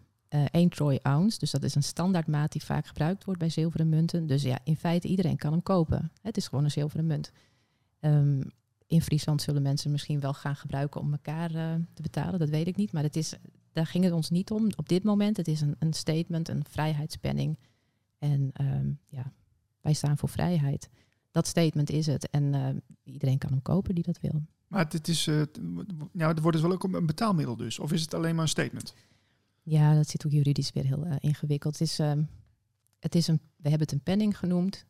1 0.52 0.70
troy 0.70 1.00
ounce. 1.02 1.40
Dus 1.40 1.52
dat 1.52 1.64
is 1.64 1.76
een 1.76 1.84
standaardmaat 1.84 2.52
die 2.52 2.64
vaak 2.64 2.88
gebruikt 2.88 3.24
wordt 3.26 3.40
bij 3.40 3.50
zilveren 3.50 3.90
munten. 3.90 4.28
Dus 4.28 4.44
ja, 4.44 4.60
in 4.64 4.76
feite 4.76 5.08
iedereen 5.08 5.38
kan 5.38 5.52
hem 5.52 5.64
kopen. 5.64 6.12
Het 6.22 6.38
is 6.38 6.48
gewoon 6.48 6.64
een 6.64 6.72
zilveren 6.72 7.06
munt. 7.06 7.32
Um, 8.00 8.42
in 8.88 9.02
Friesland 9.02 9.42
zullen 9.42 9.62
mensen 9.62 9.92
misschien 9.92 10.20
wel 10.20 10.34
gaan 10.34 10.56
gebruiken 10.56 11.02
om 11.02 11.12
elkaar 11.12 11.52
uh, 11.52 11.74
te 11.94 12.02
betalen. 12.02 12.40
Dat 12.40 12.50
weet 12.50 12.68
ik 12.68 12.76
niet. 12.76 12.92
Maar 12.92 13.04
het 13.04 13.16
is, 13.16 13.34
daar 13.72 13.86
ging 13.86 14.04
het 14.04 14.14
ons 14.14 14.30
niet 14.30 14.52
om 14.52 14.70
op 14.76 14.90
dit 14.90 15.04
moment. 15.04 15.38
Het 15.38 15.48
is 15.48 15.62
een, 15.62 15.76
een 15.80 15.94
statement, 15.94 16.50
een 16.50 16.64
vrijheidspenning. 16.70 17.58
En 18.20 18.52
um, 18.62 19.00
ja, 19.08 19.32
wij 19.82 19.94
staan 19.94 20.18
voor 20.18 20.30
vrijheid. 20.30 20.90
Dat 21.32 21.48
statement 21.48 21.90
is 21.90 22.06
het. 22.06 22.30
En 22.30 22.44
uh, 22.54 22.68
iedereen 23.04 23.38
kan 23.38 23.50
hem 23.50 23.62
kopen 23.62 23.96
die 23.96 24.04
dat 24.04 24.20
wil. 24.20 24.42
Maar 24.68 24.86
het, 24.90 25.08
is, 25.08 25.28
uh, 25.28 25.42
ja, 26.14 26.28
het 26.28 26.40
wordt 26.40 26.58
dus 26.58 26.66
wel 26.66 26.76
ook 26.76 26.84
een 26.84 27.06
betaalmiddel 27.06 27.56
dus? 27.56 27.80
Of 27.80 27.92
is 27.92 28.02
het 28.02 28.14
alleen 28.14 28.36
maar 28.36 28.44
een 28.44 28.50
statement? 28.50 28.94
Ja, 29.64 29.96
dat 29.96 30.08
zit 30.08 30.26
ook 30.26 30.32
juridisch 30.32 30.72
weer 30.72 30.86
heel 30.86 31.06
ingewikkeld. 31.20 31.80
Het 31.80 31.88
is, 31.88 32.00
um, 32.00 32.30
het 33.00 33.16
is 33.16 33.28
een, 33.28 33.40
we 33.56 33.70
hebben 33.70 33.88
het 33.88 33.92
een 33.92 34.04
penning 34.04 34.38
genoemd. 34.38 34.86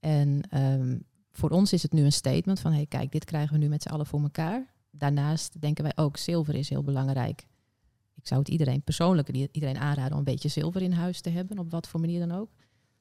En 0.00 0.58
um, 0.62 1.04
voor 1.32 1.50
ons 1.50 1.72
is 1.72 1.82
het 1.82 1.92
nu 1.92 2.02
een 2.02 2.12
statement 2.12 2.60
van, 2.60 2.72
hey, 2.72 2.86
kijk, 2.86 3.12
dit 3.12 3.24
krijgen 3.24 3.52
we 3.52 3.58
nu 3.58 3.68
met 3.68 3.82
z'n 3.82 3.88
allen 3.88 4.06
voor 4.06 4.22
elkaar. 4.22 4.74
Daarnaast 4.90 5.60
denken 5.60 5.84
wij 5.84 5.92
ook, 5.96 6.16
zilver 6.16 6.54
is 6.54 6.68
heel 6.68 6.82
belangrijk. 6.82 7.46
Ik 8.14 8.26
zou 8.26 8.40
het 8.40 8.48
iedereen 8.48 8.82
persoonlijk 8.82 9.28
iedereen 9.28 9.78
aanraden 9.78 10.12
om 10.12 10.18
een 10.18 10.24
beetje 10.24 10.48
zilver 10.48 10.82
in 10.82 10.92
huis 10.92 11.20
te 11.20 11.30
hebben, 11.30 11.58
op 11.58 11.70
wat 11.70 11.88
voor 11.88 12.00
manier 12.00 12.26
dan 12.26 12.38
ook. 12.38 12.50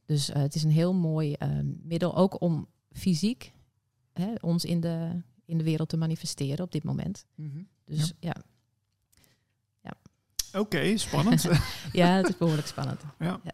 Dus 0.06 0.30
uh, 0.30 0.36
het 0.36 0.56
is 0.56 0.64
een 0.64 0.72
heel 0.72 0.94
mooi 0.94 1.36
uh, 1.40 1.60
middel, 1.84 2.16
ook 2.16 2.42
om 2.42 2.68
fysiek 2.92 3.54
hè, 4.14 4.34
ons 4.42 4.66
in 4.66 4.80
de, 4.80 5.22
in 5.46 5.58
de 5.58 5.64
wereld 5.64 5.90
te 5.90 5.98
manifesteren 5.98 6.66
op 6.66 6.72
dit 6.72 6.84
moment. 6.84 7.26
Mm 7.36 7.52
-hmm. 7.52 7.68
Dus 7.86 8.08
ja. 8.08 8.14
ja. 8.20 8.44
Oké, 10.54 10.60
okay, 10.60 10.98
spannend. 10.98 11.42
ja, 11.92 12.08
het 12.08 12.30
is 12.30 12.38
behoorlijk 12.38 12.68
spannend. 12.68 13.02
Ja. 13.20 13.39
ja. 13.44 13.54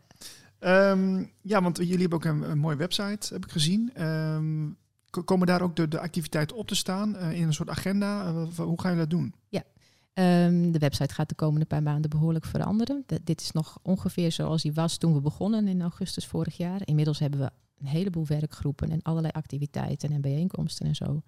Um, 0.92 1.32
ja, 1.42 1.62
want 1.62 1.78
jullie 1.78 2.00
hebben 2.00 2.18
ook 2.18 2.26
een, 2.26 2.52
een 2.52 2.58
mooie 2.58 2.76
website, 2.76 3.34
heb 3.34 3.46
ik 3.46 3.52
gezien. 3.52 4.06
Um, 4.06 4.78
komen 5.10 5.48
daar 5.48 5.62
ook 5.62 5.76
de, 5.76 5.88
de 5.88 6.00
activiteiten 6.00 6.56
op 6.56 6.68
te 6.68 6.76
staan 6.76 7.16
uh, 7.16 7.32
in 7.32 7.44
een 7.44 7.54
soort 7.54 7.70
agenda? 7.70 8.28
Uh, 8.28 8.48
hoe 8.58 8.82
gaan 8.82 8.92
jullie 8.92 9.08
dat 9.08 9.10
doen? 9.10 9.34
Ja, 9.48 9.64
um, 10.46 10.72
de 10.72 10.80
website 10.80 11.14
gaat 11.14 11.30
de 11.30 11.36
komende 11.36 11.66
paar 11.66 11.84
maanden 11.84 12.10
behoorlijk 12.10 12.46
veranderen. 12.46 13.04
De, 13.06 13.22
dit 13.24 13.42
is 13.42 13.52
nog 13.52 13.80
ongeveer 13.82 14.32
zoals 14.32 14.62
die 14.62 14.74
was 14.74 14.98
toen 14.98 15.14
we 15.14 15.22
begonnen 15.22 15.68
in 15.68 15.82
augustus 15.82 16.26
vorig 16.26 16.58
jaar. 16.58 16.82
Inmiddels 16.84 17.20
hebben 17.20 17.40
we 17.40 17.52
een 17.80 17.88
heleboel 17.88 18.26
werkgroepen 18.26 18.92
en 18.92 19.02
allerlei 19.02 19.34
activiteiten 19.34 20.12
en 20.12 20.22
bijeenkomsten 20.22 20.86
en 20.86 20.96
zo. 20.96 21.22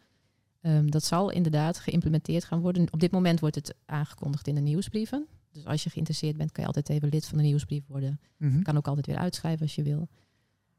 dat 0.85 1.03
zal 1.03 1.29
inderdaad 1.31 1.79
geïmplementeerd 1.79 2.43
gaan 2.43 2.61
worden. 2.61 2.87
Op 2.91 2.99
dit 2.99 3.11
moment 3.11 3.39
wordt 3.39 3.55
het 3.55 3.75
aangekondigd 3.85 4.47
in 4.47 4.55
de 4.55 4.61
nieuwsbrieven. 4.61 5.27
Dus 5.51 5.65
als 5.65 5.83
je 5.83 5.89
geïnteresseerd 5.89 6.37
bent, 6.37 6.51
kan 6.51 6.61
je 6.61 6.67
altijd 6.67 6.89
even 6.89 7.09
lid 7.09 7.25
van 7.25 7.37
de 7.37 7.43
nieuwsbrief 7.43 7.87
worden. 7.87 8.19
Mhm. 8.37 8.47
Mm 8.47 8.53
-hmm. 8.53 8.63
Kan 8.63 8.77
ook 8.77 8.87
altijd 8.87 9.05
weer 9.05 9.17
uitschrijven 9.17 9.61
als 9.61 9.75
je 9.75 9.83
wil. 9.83 10.07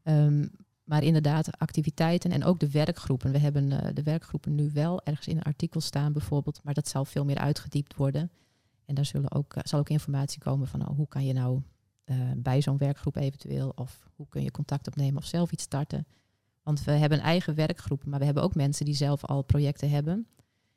Um, 0.05 0.51
maar 0.85 1.03
inderdaad, 1.03 1.59
activiteiten 1.59 2.31
en 2.31 2.45
ook 2.45 2.61
de 2.61 2.71
werkgroepen. 2.71 3.33
We 3.33 3.39
hebben 3.39 3.71
uh, 3.71 3.79
de 3.95 4.03
werkgroepen 4.03 4.55
nu 4.55 4.71
wel 4.73 5.03
ergens 5.05 5.29
in 5.29 5.37
een 5.37 5.43
artikel 5.43 5.81
staan 5.81 6.13
bijvoorbeeld, 6.13 6.61
maar 6.63 6.75
dat 6.75 6.89
zal 6.89 7.05
veel 7.05 7.25
meer 7.25 7.39
uitgediept 7.39 7.97
worden. 7.97 8.31
En 8.85 8.95
daar 8.95 9.05
zullen 9.05 9.33
ook, 9.33 9.57
uh, 9.57 9.63
zal 9.65 9.79
ook 9.79 9.89
informatie 9.89 10.41
komen 10.41 10.67
van 10.67 10.89
oh, 10.89 10.97
hoe 10.97 11.09
kan 11.09 11.25
je 11.25 11.33
nou 11.33 11.63
uh, 12.05 12.17
bij 12.37 12.63
zo'n 12.63 12.79
werkgroep 12.79 13.17
eventueel, 13.17 13.73
of 13.75 14.11
hoe 14.17 14.29
kun 14.29 14.43
je 14.43 14.51
contact 14.51 14.87
opnemen 14.87 15.17
of 15.17 15.27
zelf 15.27 15.53
iets 15.53 15.63
starten. 15.63 16.07
Want 16.63 16.85
we 16.85 16.93
hebben 16.93 17.21
eigen 17.21 17.55
werkgroepen, 17.55 18.11
maar 18.11 18.19
we 18.19 18.25
hebben 18.25 18.43
ook 18.43 18.55
mensen 18.55 18.85
die 18.85 18.95
zelf 18.95 19.25
al 19.25 19.43
projecten 19.43 19.91
hebben. 19.91 20.27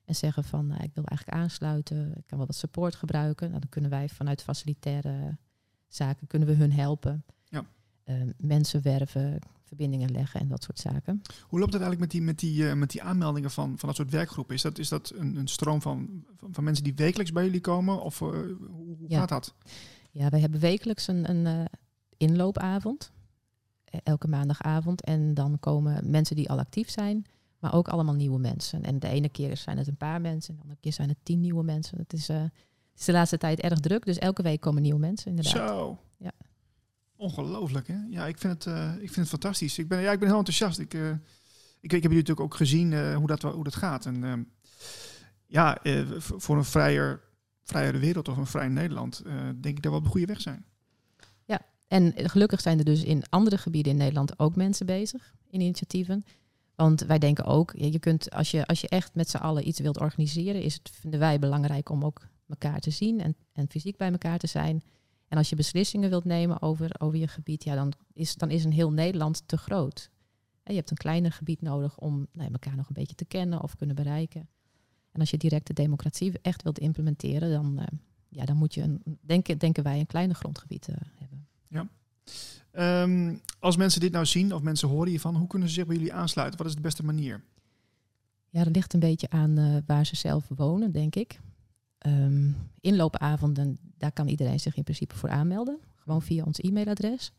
En 0.06 0.16
zeggen 0.16 0.44
van, 0.44 0.68
nou, 0.68 0.84
ik 0.84 0.92
wil 0.94 1.04
eigenlijk 1.04 1.38
aansluiten, 1.38 2.08
ik 2.18 2.24
kan 2.28 2.38
wel 2.38 2.48
wat 2.48 2.56
support 2.56 2.96
gebruiken. 2.96 3.48
Nou, 3.48 3.60
dan 3.60 3.70
kunnen 3.70 3.90
wij 3.90 4.10
vanuit 4.10 4.42
facilitaire 4.44 5.38
zaken 5.88 6.28
kunnen 6.28 6.48
we 6.48 6.54
hun 6.54 6.72
helpen. 6.74 7.24
Ja. 7.44 7.66
Ehm, 8.04 8.30
mensen 8.38 8.82
werven, 8.82 9.40
verbindingen 9.64 10.12
leggen 10.12 10.40
en 10.40 10.48
dat 10.48 10.64
soort 10.64 10.80
zaken. 10.80 11.22
Hoe 11.42 11.60
loopt 11.60 11.74
het 11.74 11.82
eigenlijk 11.82 12.00
met 12.00 12.12
die, 12.12 12.22
met 12.22 12.40
die, 12.40 12.70
eh, 12.70 12.76
met 12.76 12.90
die 12.92 13.04
aanmeldingen 13.04 13.52
van, 13.52 13.78
van 13.78 13.88
dat 13.88 13.98
soort 13.98 14.12
werkgroepen? 14.12 14.56
Is 14.56 14.62
dat, 14.62 14.78
is 14.78 14.90
dat 14.90 15.12
een, 15.16 15.36
een 15.36 15.48
stroom 15.48 15.82
van, 15.82 16.24
van, 16.36 16.54
van 16.54 16.64
mensen 16.64 16.84
die 16.84 16.96
wekelijks 16.96 17.32
bij 17.32 17.44
jullie 17.44 17.62
komen? 17.62 18.02
Of 18.02 18.22
eh, 18.22 18.28
hoe, 18.70 18.96
Ja. 19.08 19.20
gaat 19.20 19.30
dat? 19.30 19.54
Ja, 20.12 20.30
we 20.30 20.38
hebben 20.38 20.60
wekelijks 20.60 21.08
een, 21.08 21.30
een 21.30 21.46
eh, 21.46 21.66
inloopavond. 22.18 23.12
eh, 23.84 24.00
Elke 24.04 24.28
maandagavond. 24.28 25.02
En 25.04 25.34
dan 25.34 25.60
komen 25.60 26.10
mensen 26.10 26.36
die 26.36 26.50
al 26.50 26.60
actief 26.60 26.90
zijn, 26.90 27.26
maar 27.66 27.74
ook 27.74 27.88
allemaal 27.88 28.14
nieuwe 28.14 28.40
mensen. 28.40 28.84
En 28.84 29.00
de 29.00 29.08
ene 29.08 29.30
keer 29.30 29.58
zijn 29.58 29.78
het 29.78 29.88
een 29.88 29.98
paar 29.98 30.22
mensen, 30.22 30.50
en 30.50 30.56
de 30.56 30.62
andere 30.62 30.80
keer 30.82 30.94
zijn 30.94 31.10
het 31.10 31.18
tien 31.24 31.42
nieuwe 31.42 31.64
mensen. 31.64 31.98
Het 31.98 32.14
is, 32.14 32.30
eh, 32.30 32.42
het 32.42 33.00
is 33.00 33.06
de 33.06 33.12
laatste 33.12 33.38
tijd 33.38 33.60
erg 33.60 33.80
druk, 33.80 34.06
dus 34.06 34.18
elke 34.18 34.42
week 34.42 34.62
komen 34.62 34.82
nieuwe 34.82 35.00
mensen 35.00 35.30
inderdaad. 35.30 35.68
Zo. 35.68 36.00
Ja. 36.18 36.32
Ongelooflijk, 37.16 37.88
hè? 37.88 37.98
Ja, 38.10 38.28
ik 38.28 38.38
vind 38.38 38.54
het, 38.54 38.74
eh, 38.74 38.92
ik 38.94 39.12
vind 39.12 39.16
het 39.16 39.28
fantastisch. 39.28 39.78
Ik 39.78 39.88
ben, 39.88 40.02
ja, 40.02 40.12
ik 40.12 40.20
ben 40.20 40.28
heel 40.28 40.38
enthousiast. 40.38 40.80
Ik, 40.80 40.94
eh, 40.94 41.10
ik, 41.10 41.20
ik 41.80 41.92
heb 41.92 42.02
jullie 42.02 42.18
natuurlijk 42.18 42.40
ook 42.40 42.56
gezien 42.56 43.14
hoe, 43.14 43.28
dat, 43.28 43.42
hoe 43.42 43.64
dat 43.64 43.76
gaat. 43.76 44.06
En 44.06 44.24
ehm, 44.24 44.44
ja, 45.46 45.78
voor 46.18 46.58
een 46.58 46.64
vrijer, 46.64 47.22
vrijere 47.64 47.98
wereld 47.98 48.28
of 48.28 48.38
een 48.38 48.46
vrij 48.46 48.68
Nederland, 48.68 49.24
denk 49.62 49.78
ik 49.78 49.82
dat 49.82 49.92
we 49.92 49.98
op 49.98 50.04
de 50.04 50.10
goede 50.10 50.26
weg 50.26 50.42
zijn. 50.42 50.66
En 51.88 52.14
gelukkig 52.16 52.62
zijn 52.62 52.80
er 52.80 52.86
dus 52.86 53.04
in 53.04 53.24
andere 53.30 53.58
gebieden 53.58 53.92
in 53.92 53.98
Nederland 53.98 54.40
ook 54.40 54.56
mensen 54.56 54.86
bezig 54.86 55.36
in 55.50 55.62
initiatieven. 55.62 56.26
Want 56.76 57.02
wij 57.02 57.20
denken 57.20 57.46
ook, 57.46 57.74
ja, 57.78 57.86
je 57.86 58.00
kunt, 58.00 58.32
als, 58.32 58.52
je, 58.52 58.66
als 58.66 58.82
je 58.82 58.88
echt 58.88 59.16
met 59.16 59.30
z'n 59.30 59.38
allen 59.38 59.68
iets 59.68 59.80
wilt 59.80 60.00
organiseren, 60.00 60.62
is 60.62 60.74
het, 60.74 60.90
vinden 60.90 61.20
wij 61.20 61.40
belangrijk 61.40 61.90
om 61.90 62.06
ook 62.06 62.28
elkaar 62.48 62.80
te 62.80 62.90
zien 62.90 63.22
en, 63.22 63.36
en 63.54 63.70
fysiek 63.70 63.98
bij 63.98 64.12
elkaar 64.12 64.38
te 64.38 64.48
zijn. 64.48 64.84
En 65.28 65.38
als 65.38 65.50
je 65.50 65.56
beslissingen 65.56 66.10
wilt 66.10 66.26
nemen 66.26 66.62
over, 66.62 67.00
over 67.00 67.20
je 67.20 67.28
gebied, 67.28 67.64
ja, 67.64 67.76
dan, 67.76 67.94
is, 68.14 68.36
dan 68.36 68.52
is 68.52 68.64
een 68.64 68.72
heel 68.72 68.92
Nederland 68.92 69.48
te 69.48 69.58
groot. 69.58 70.10
Je 70.64 70.74
hebt 70.74 70.92
een 70.92 70.98
kleiner 70.98 71.32
gebied 71.32 71.62
nodig 71.62 71.98
om 71.98 72.28
nou, 72.32 72.52
elkaar 72.52 72.76
nog 72.76 72.88
een 72.88 72.94
beetje 72.94 73.16
te 73.16 73.26
kennen 73.26 73.64
of 73.64 73.76
kunnen 73.76 73.96
bereiken. 73.96 74.50
En 75.12 75.20
als 75.20 75.30
je 75.30 75.38
directe 75.38 75.74
democratie 75.74 76.40
echt 76.42 76.64
wilt 76.64 76.80
implementeren, 76.80 77.52
dan, 77.52 77.80
eh, 77.80 77.86
ja, 78.30 78.46
dan 78.46 78.58
moet 78.58 78.74
je, 78.74 78.82
een, 78.82 79.20
denken, 79.22 79.58
denken 79.58 79.84
wij, 79.84 80.00
een 80.00 80.06
kleiner 80.06 80.36
grondgebied 80.36 80.88
eh, 80.88 80.96
hebben. 81.16 81.48
Ehm, 82.72 83.36
als 83.60 83.78
mensen 83.78 84.02
dit 84.02 84.12
nou 84.12 84.26
zien 84.26 84.54
of 84.54 84.62
mensen 84.62 84.88
horen 84.88 85.10
hiervan, 85.10 85.36
hoe 85.36 85.48
kunnen 85.48 85.68
ze 85.68 85.74
zich 85.74 85.86
bij 85.86 85.96
jullie 85.96 86.14
aansluiten? 86.14 86.58
Wat 86.58 86.68
is 86.68 86.76
de 86.76 86.82
beste 86.82 87.06
manier? 87.06 87.44
Ja, 88.50 88.64
dat 88.64 88.76
ligt 88.76 88.94
een 88.94 89.00
beetje 89.00 89.30
aan 89.30 89.58
eh, 89.58 89.78
waar 89.86 90.06
ze 90.06 90.16
zelf 90.16 90.48
wonen, 90.56 90.92
denk 90.92 91.16
ik. 91.16 91.40
Ehm, 91.98 92.52
inloopavonden, 92.82 93.78
daar 93.98 94.12
kan 94.12 94.28
iedereen 94.28 94.60
zich 94.60 94.76
in 94.76 94.84
principe 94.84 95.16
voor 95.16 95.30
aanmelden. 95.30 95.80
Gewoon 95.96 96.22
via 96.22 96.44
ons 96.44 96.60
e-mailadres. 96.60 97.32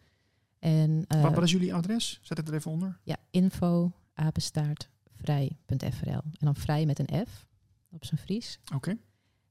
En 0.59 1.05
eh, 1.09 1.23
wat, 1.23 1.35
wat 1.35 1.43
is 1.43 1.51
jullie 1.51 1.75
adres? 1.75 2.19
Zet 2.23 2.37
het 2.37 2.49
er 2.49 2.55
even 2.55 2.71
onder. 2.71 2.99
ja, 3.03 3.17
info 3.31 3.93
apenstaartvrij.frl. 4.15 6.11
En 6.13 6.39
dan 6.39 6.57
vrij 6.57 6.87
met 6.87 6.99
een 6.99 7.27
F 7.27 7.47
op 7.91 8.05
zijn 8.05 8.21
Fries. 8.21 8.59
Oké. 8.75 8.97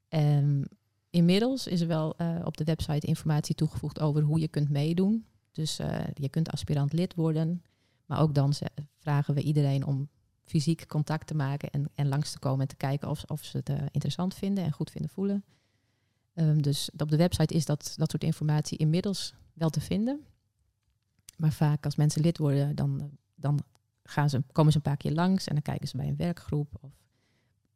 En 0.08 0.70
inmiddels 1.16 1.68
is 1.68 1.82
er 1.82 1.88
wel 1.88 2.16
eh, 2.18 2.40
op 2.44 2.58
de 2.58 2.64
website 2.64 3.08
informatie 3.08 3.56
toegevoegd 3.56 4.00
over 4.00 4.22
hoe 4.22 4.40
je 4.40 4.48
kunt 4.48 4.70
meedoen. 4.70 5.26
Dus 5.52 5.80
eh, 5.80 6.04
je 6.14 6.30
kunt 6.30 6.52
aspirant 6.52 6.94
lid 6.94 7.16
worden. 7.16 7.64
Maar 8.06 8.20
ook 8.20 8.36
dan 8.36 8.54
vragen 8.98 9.34
we 9.34 9.42
iedereen 9.42 9.86
om 9.86 10.10
fysiek 10.46 10.88
contact 10.88 11.28
te 11.28 11.36
maken 11.36 11.70
en, 11.70 11.90
en 11.96 12.08
langs 12.08 12.32
te 12.32 12.40
komen 12.40 12.62
en 12.62 12.68
te 12.68 12.76
kijken 12.76 13.10
of, 13.10 13.24
of 13.28 13.44
ze 13.44 13.58
het 13.58 13.70
eh, 13.70 13.76
interessant 13.92 14.34
vinden 14.34 14.64
en 14.64 14.72
goed 14.72 14.92
vinden 14.92 15.12
voelen. 15.12 15.44
Ehm, 16.34 16.58
dus 16.58 16.90
op 16.98 17.10
de 17.10 17.18
website 17.18 17.54
is 17.54 17.66
dat, 17.66 17.94
dat 17.98 18.10
soort 18.10 18.24
informatie 18.24 18.78
inmiddels 18.78 19.34
wel 19.54 19.70
te 19.70 19.82
vinden. 19.82 20.26
Maar 21.38 21.52
vaak 21.52 21.86
als 21.86 21.96
mensen 21.96 22.22
lid 22.22 22.38
worden, 22.38 22.76
dan, 22.76 23.18
dan 23.36 23.64
gaan 24.04 24.30
ze, 24.30 24.44
komen 24.52 24.72
ze 24.72 24.78
een 24.78 24.84
paar 24.84 24.98
keer 24.98 25.14
langs 25.14 25.48
en 25.48 25.54
dan 25.54 25.64
kijken 25.64 25.88
ze 25.88 25.98
bij 25.98 26.08
een 26.08 26.16
werkgroep. 26.16 26.78
Of 26.82 27.05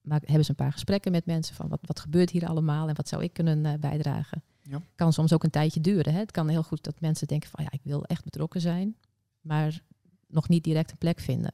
maak, 0.01 0.25
hebben 0.25 0.43
ze 0.43 0.49
een 0.49 0.55
paar 0.55 0.71
gesprekken 0.71 1.11
met 1.11 1.25
mensen 1.25 1.55
van 1.55 1.69
wat, 1.69 1.79
wat 1.81 1.99
gebeurt 1.99 2.29
hier 2.29 2.47
allemaal 2.47 2.87
en 2.87 2.95
wat 2.95 3.07
zou 3.07 3.23
ik 3.23 3.33
kunnen 3.33 3.65
eh, 3.65 3.73
bijdragen. 3.79 4.43
Ja. 4.61 4.81
Kan 4.95 5.13
soms 5.13 5.33
ook 5.33 5.43
een 5.43 5.49
tijdje 5.49 5.81
duren. 5.81 6.13
Hè? 6.13 6.19
Het 6.19 6.31
kan 6.31 6.47
heel 6.47 6.63
goed 6.63 6.83
dat 6.83 7.01
mensen 7.01 7.27
denken 7.27 7.49
van 7.49 7.63
ja, 7.63 7.71
ik 7.71 7.81
wil 7.83 8.05
echt 8.05 8.23
betrokken 8.23 8.61
zijn, 8.61 8.95
maar 9.41 9.81
nog 10.27 10.49
niet 10.49 10.63
direct 10.63 10.91
een 10.91 10.97
plek 10.97 11.19
vinden. 11.19 11.51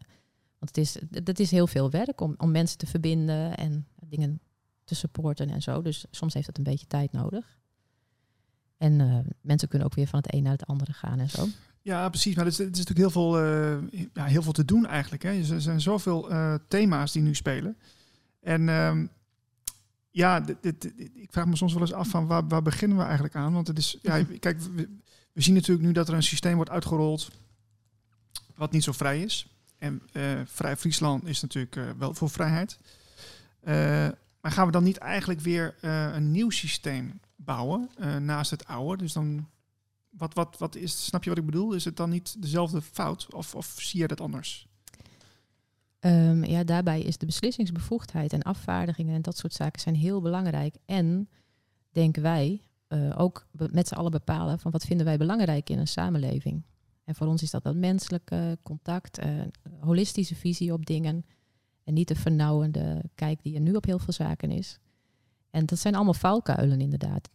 Want 0.59 0.75
het 0.75 0.77
is, 0.77 0.97
dat 1.23 1.39
is 1.39 1.51
heel 1.51 1.67
veel 1.67 1.89
werk 1.89 2.21
om, 2.21 2.33
om 2.37 2.51
mensen 2.51 2.77
te 2.77 2.87
verbinden 2.87 3.57
en 3.57 3.87
dingen 4.07 4.39
te 4.83 4.95
supporten 4.95 5.49
en 5.49 5.61
zo. 5.61 5.81
Dus 5.81 6.05
soms 6.11 6.33
heeft 6.33 6.47
het 6.47 6.57
een 6.57 6.63
beetje 6.63 6.87
tijd 6.87 7.11
nodig. 7.11 7.57
En 8.77 9.01
eh, 9.01 9.17
mensen 9.41 9.67
kunnen 9.67 9.87
ook 9.87 9.95
weer 9.95 10.07
van 10.07 10.19
het 10.19 10.33
een 10.33 10.43
naar 10.43 10.51
het 10.51 10.65
andere 10.65 10.93
gaan 10.93 11.19
en 11.19 11.29
zo. 11.29 11.47
Ja, 11.81 12.09
precies. 12.09 12.35
Maar 12.35 12.45
er 12.45 12.51
is, 12.51 12.59
er 12.59 12.65
is 12.65 12.71
natuurlijk 12.71 12.97
heel 12.97 13.09
veel, 13.09 13.39
eh, 13.39 14.07
ja, 14.13 14.25
heel 14.25 14.41
veel 14.41 14.51
te 14.51 14.65
doen 14.65 14.85
eigenlijk. 14.85 15.23
Hè. 15.23 15.29
Er 15.29 15.61
zijn 15.61 15.81
zoveel 15.81 16.29
thema's 16.67 17.11
die 17.11 17.21
nu 17.21 17.35
spelen. 17.35 17.77
En 18.45 18.69
ehm, 18.69 19.05
ja, 20.09 20.39
dit, 20.39 20.57
dit- 20.61 20.81
dit- 20.81 21.11
ik 21.13 21.31
vraag 21.31 21.45
me 21.45 21.55
soms 21.55 21.73
wel 21.73 21.81
eens 21.81 21.93
af 21.93 22.07
van 22.07 22.27
waar, 22.27 22.47
waar 22.47 22.61
beginnen 22.61 22.97
we 22.97 23.03
eigenlijk 23.03 23.35
aan? 23.35 23.53
Want 23.53 23.67
het 23.67 23.77
is, 23.77 23.97
ja, 24.01 24.23
kijk, 24.39 24.59
we, 24.59 24.89
we 25.31 25.41
zien 25.41 25.53
natuurlijk 25.53 25.85
nu 25.85 25.91
dat 25.93 26.07
er 26.07 26.13
een 26.13 26.23
systeem 26.23 26.55
wordt 26.55 26.69
uitgerold 26.71 27.31
wat 28.55 28.71
niet 28.71 28.83
zo 28.83 28.91
vrij 28.91 29.21
is. 29.21 29.47
En 29.77 30.01
eh, 30.11 30.41
Vrij 30.45 30.77
Friesland 30.77 31.25
is 31.25 31.41
natuurlijk 31.41 31.75
eh, 31.75 31.83
wel 31.97 32.13
voor 32.13 32.29
vrijheid. 32.29 32.79
Eh, 33.59 33.73
maar 34.41 34.51
gaan 34.51 34.65
we 34.65 34.71
dan 34.71 34.83
niet 34.83 34.97
eigenlijk 34.97 35.39
weer 35.39 35.75
een 35.81 36.31
nieuw 36.31 36.49
systeem 36.49 37.19
bouwen 37.35 37.89
naast 38.19 38.51
het 38.51 38.65
oude? 38.65 39.03
Dus 39.03 39.13
dan 39.13 39.49
wat, 40.09 40.33
wat, 40.33 40.57
wat 40.57 40.75
is, 40.75 41.05
snap 41.05 41.23
je 41.23 41.29
wat 41.29 41.39
ik 41.39 41.45
bedoel? 41.45 41.73
Is 41.73 41.85
het 41.85 41.97
dan 41.97 42.09
niet 42.09 42.41
dezelfde 42.41 42.81
fout 42.81 43.33
of, 43.33 43.55
of 43.55 43.75
zie 43.79 43.99
je 43.99 44.07
dat 44.07 44.21
anders? 44.21 44.67
Ehm, 46.05 46.43
ja, 46.43 46.63
daarbij 46.63 47.01
is 47.01 47.17
de 47.17 47.25
beslissingsbevoegdheid 47.25 48.33
en 48.33 48.41
afvaardigingen 48.41 49.15
en 49.15 49.21
dat 49.21 49.37
soort 49.37 49.53
zaken 49.53 49.81
zijn 49.81 49.95
heel 49.95 50.21
belangrijk. 50.21 50.75
En 50.85 51.29
denken 51.91 52.21
wij 52.21 52.61
eh, 52.87 53.13
ook 53.17 53.47
met 53.71 53.87
z'n 53.87 53.93
allen 53.93 54.11
bepalen 54.11 54.59
van 54.59 54.71
wat 54.71 54.85
vinden 54.85 55.05
wij 55.05 55.17
belangrijk 55.17 55.69
in 55.69 55.79
een 55.79 55.87
samenleving. 55.87 56.63
En 57.03 57.15
voor 57.15 57.27
ons 57.27 57.41
is 57.41 57.51
dat 57.51 57.63
dat 57.63 57.75
menselijke 57.75 58.57
contact, 58.63 59.17
eh, 59.17 59.29
holistische 59.79 60.35
visie 60.35 60.73
op 60.73 60.85
dingen 60.85 61.25
en 61.83 61.93
niet 61.93 62.07
de 62.07 62.15
vernauwende 62.15 63.03
kijk 63.15 63.43
die 63.43 63.55
er 63.55 63.61
nu 63.61 63.73
op 63.73 63.85
heel 63.85 63.99
veel 63.99 64.13
zaken 64.13 64.51
is. 64.51 64.79
En 65.49 65.65
dat 65.65 65.79
zijn 65.79 65.95
allemaal 65.95 66.13
valkuilen 66.13 66.81
inderdaad. 66.81 67.29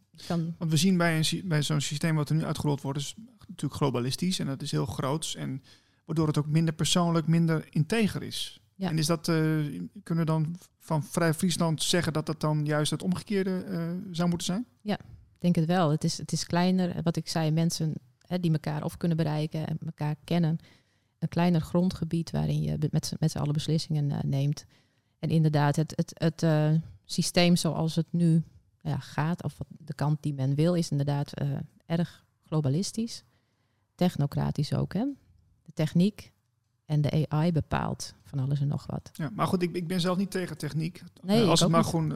Want 0.59 0.70
we 0.70 0.76
zien 0.76 0.96
bij, 0.96 1.18
een, 1.18 1.48
bij 1.48 1.62
zo'n 1.62 1.80
systeem 1.80 2.14
wat 2.14 2.28
er 2.28 2.35
nu 2.35 2.44
uitgerold 2.44 2.80
wordt, 2.80 2.98
is 2.98 3.14
natuurlijk 3.38 3.74
globalistisch 3.74 4.38
en 4.38 4.46
dat 4.46 4.62
is 4.62 4.70
heel 4.70 4.87
groots. 4.87 5.35
En 5.35 5.62
waardoor 6.11 6.29
het 6.29 6.38
ook 6.38 6.46
minder 6.53 6.75
persoonlijk, 6.75 7.27
minder 7.27 7.66
integer 7.70 8.23
is. 8.23 8.61
Ja. 8.75 8.88
En 8.88 8.99
is 8.99 9.07
dat, 9.07 9.29
eh, 9.29 9.35
kunnen 10.03 10.25
we 10.25 10.31
dan 10.31 10.57
van 10.79 11.05
Vrij 11.05 11.35
Friesland 11.35 11.83
zeggen 11.83 12.12
dat 12.12 12.27
dat 12.27 12.40
dan 12.40 12.64
juist 12.64 12.90
het 12.90 13.03
omgekeerde 13.03 13.62
eh, 13.62 13.90
zou 14.11 14.29
moeten 14.29 14.46
zijn? 14.46 14.66
Ik 15.09 15.38
denk 15.38 15.55
het 15.55 15.64
wel. 15.64 15.90
Het 15.90 16.05
is, 16.05 16.18
het 16.18 16.33
is 16.33 16.46
kleiner, 16.46 17.03
wat 17.03 17.16
ik 17.16 17.29
zei, 17.29 17.51
mensen 17.51 17.94
hè, 18.27 18.40
die 18.40 18.53
elkaar 18.53 18.85
of 18.85 18.96
kunnen 18.96 19.16
bereiken 19.16 19.66
en 19.66 19.79
elkaar 19.85 20.14
kennen. 20.25 20.59
Een 21.18 21.29
kleiner 21.29 21.61
grondgebied 21.61 22.31
waarin 22.31 22.62
je 22.62 22.88
met, 22.90 23.07
z'n- 23.07 23.16
met 23.18 23.31
z'n 23.31 23.38
allen 23.38 23.53
beslissingen 23.53 24.11
eh, 24.11 24.18
neemt. 24.23 24.64
En 25.18 25.29
inderdaad, 25.29 25.77
het, 25.77 25.92
het, 25.96 26.12
het 26.14 26.81
systeem 27.05 27.57
zoals 27.57 27.94
het 27.94 28.07
nu 28.11 28.42
ja, 28.83 28.99
gaat, 28.99 29.42
of 29.42 29.59
de 29.79 29.94
kant 29.94 30.23
die 30.23 30.35
men 30.35 30.55
wil, 30.55 30.75
is 30.75 30.90
inderdaad 30.90 31.33
erg 31.87 32.25
globalistisch. 32.42 33.25
Technocratisch 33.94 34.75
ook, 34.75 34.92
hè. 34.92 35.05
De 35.70 35.83
techniek 35.83 36.33
en 36.85 37.00
de 37.00 37.26
AI 37.28 37.52
bepaalt 37.52 38.14
van 38.24 38.38
alles 38.38 38.61
en 38.61 38.68
nog 38.68 38.87
wat. 38.87 39.11
Ja, 39.12 39.30
maar 39.35 39.46
goed, 39.46 39.62
ik, 39.62 39.74
ik 39.76 39.87
ben 39.87 40.00
zelf 40.00 40.16
niet 40.18 40.30
tegen 40.30 40.56
techniek. 40.59 41.02
Nee, 41.22 41.42
Eh, 41.42 41.48
als 41.48 41.61
het 41.61 41.68
maar 41.68 41.80
niet. 41.80 41.88
gewoon 41.90 42.12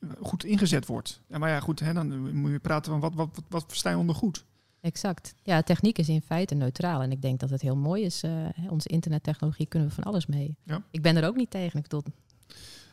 eh, 0.00 0.10
goed 0.20 0.44
ingezet 0.44 0.86
wordt. 0.86 1.20
Ja, 1.28 1.38
maar 1.38 1.48
ja, 1.50 1.60
goed, 1.60 1.80
hè, 1.80 1.92
dan 1.92 2.36
moet 2.36 2.50
je 2.50 2.58
praten 2.58 2.90
van 2.92 3.00
wat, 3.00 3.14
wat, 3.14 3.28
wat, 3.34 3.44
wat 3.48 3.64
versta 3.66 3.90
je 3.90 3.96
onder 3.96 4.14
goed? 4.14 4.44
Exact. 4.80 5.34
Ja, 5.42 5.62
techniek 5.62 5.98
is 5.98 6.08
in 6.08 6.22
feite 6.22 6.54
neutraal. 6.54 7.02
En 7.02 7.10
ik 7.12 7.22
denk 7.22 7.40
dat 7.40 7.50
het 7.50 7.60
heel 7.62 7.76
mooi 7.76 8.02
is. 8.04 8.22
hè, 8.22 8.48
onze 8.68 8.88
internettechnologie 8.88 9.66
kunnen 9.66 9.88
we 9.88 9.94
van 9.94 10.04
alles 10.04 10.26
mee. 10.26 10.56
Ja. 10.64 10.82
Ik 10.90 11.02
ben 11.02 11.16
er 11.16 11.26
ook 11.26 11.36
niet 11.36 11.50
tegen. 11.50 11.76
Ik 11.76 11.82
bedoel, 11.82 12.02
we 12.46 12.52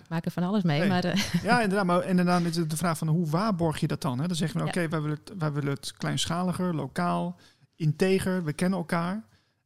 maken 0.10 0.32
van 0.32 0.44
alles 0.44 0.64
mee. 0.64 0.80
Nee. 0.80 0.90
Maar 0.90 1.30
Ja, 1.44 1.62
inderdaad. 1.64 1.86
Maar 1.86 2.06
inderdaad 2.08 2.42
is 2.42 2.56
het 2.56 2.70
de 2.70 2.78
vraag 2.78 2.98
van 2.98 3.08
hoe 3.08 3.30
waarborg 3.30 3.80
je 3.80 3.88
dat 3.88 4.02
dan? 4.02 4.20
Hè? 4.20 4.28
Dan 4.28 4.36
zeggen 4.36 4.58
we, 4.60 4.64
Ja. 4.66 4.70
oké, 4.72 4.88
wij, 4.90 5.02
willen 5.02 5.18
het, 5.24 5.34
wij 5.38 5.52
willen 5.52 5.74
het 5.74 5.94
kleinschaliger, 5.98 6.76
lokaal, 6.76 7.40
integer, 7.76 8.44
we 8.44 8.54
kennen 8.54 8.80
elkaar. 8.80 9.24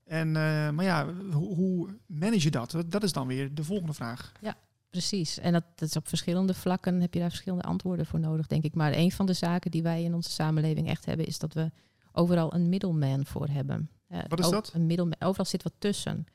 En, 0.10 0.28
eh, 0.28 0.69
maar 0.69 0.84
ja, 0.86 1.13
hoe, 1.32 1.56
hoe 1.56 1.89
manage 2.06 2.43
je 2.43 2.52
dat? 2.52 2.76
dat? 2.88 3.04
Is 3.04 3.13
dan 3.13 3.28
weer 3.28 3.54
de 3.56 3.63
volgende 3.63 3.93
vraag. 3.93 4.32
precies. 4.89 5.39
En 5.39 5.54
dat, 5.54 5.63
dat 5.76 5.89
is 5.89 5.95
op 5.95 6.08
verschillende 6.08 6.54
vlakken 6.54 7.02
heb 7.02 7.13
je 7.13 7.19
daar 7.19 7.30
verschillende 7.30 7.63
antwoorden 7.63 8.06
voor 8.06 8.19
nodig, 8.19 8.48
denk 8.48 8.63
ik. 8.63 8.76
Maar 8.76 8.93
een 8.93 9.12
van 9.12 9.26
de 9.26 9.34
zaken 9.34 9.72
die 9.72 9.84
wij 9.84 10.04
in 10.04 10.13
onze 10.13 10.30
samenleving 10.30 10.88
echt 10.88 11.06
hebben, 11.06 11.26
is 11.26 11.39
dat 11.39 11.54
we 11.54 11.72
overal 12.12 12.54
een 12.54 12.69
middleman 12.69 13.26
voor 13.26 13.48
hebben. 13.48 13.89
Eh, 14.08 14.19
Wat 14.28 14.39
is 14.39 14.50
dat? 14.50 14.72
Een 14.74 14.86
middleman, 14.86 15.15
overal 15.19 15.45
zit 15.45 15.63
wat 15.63 15.74
tussen. 15.78 16.26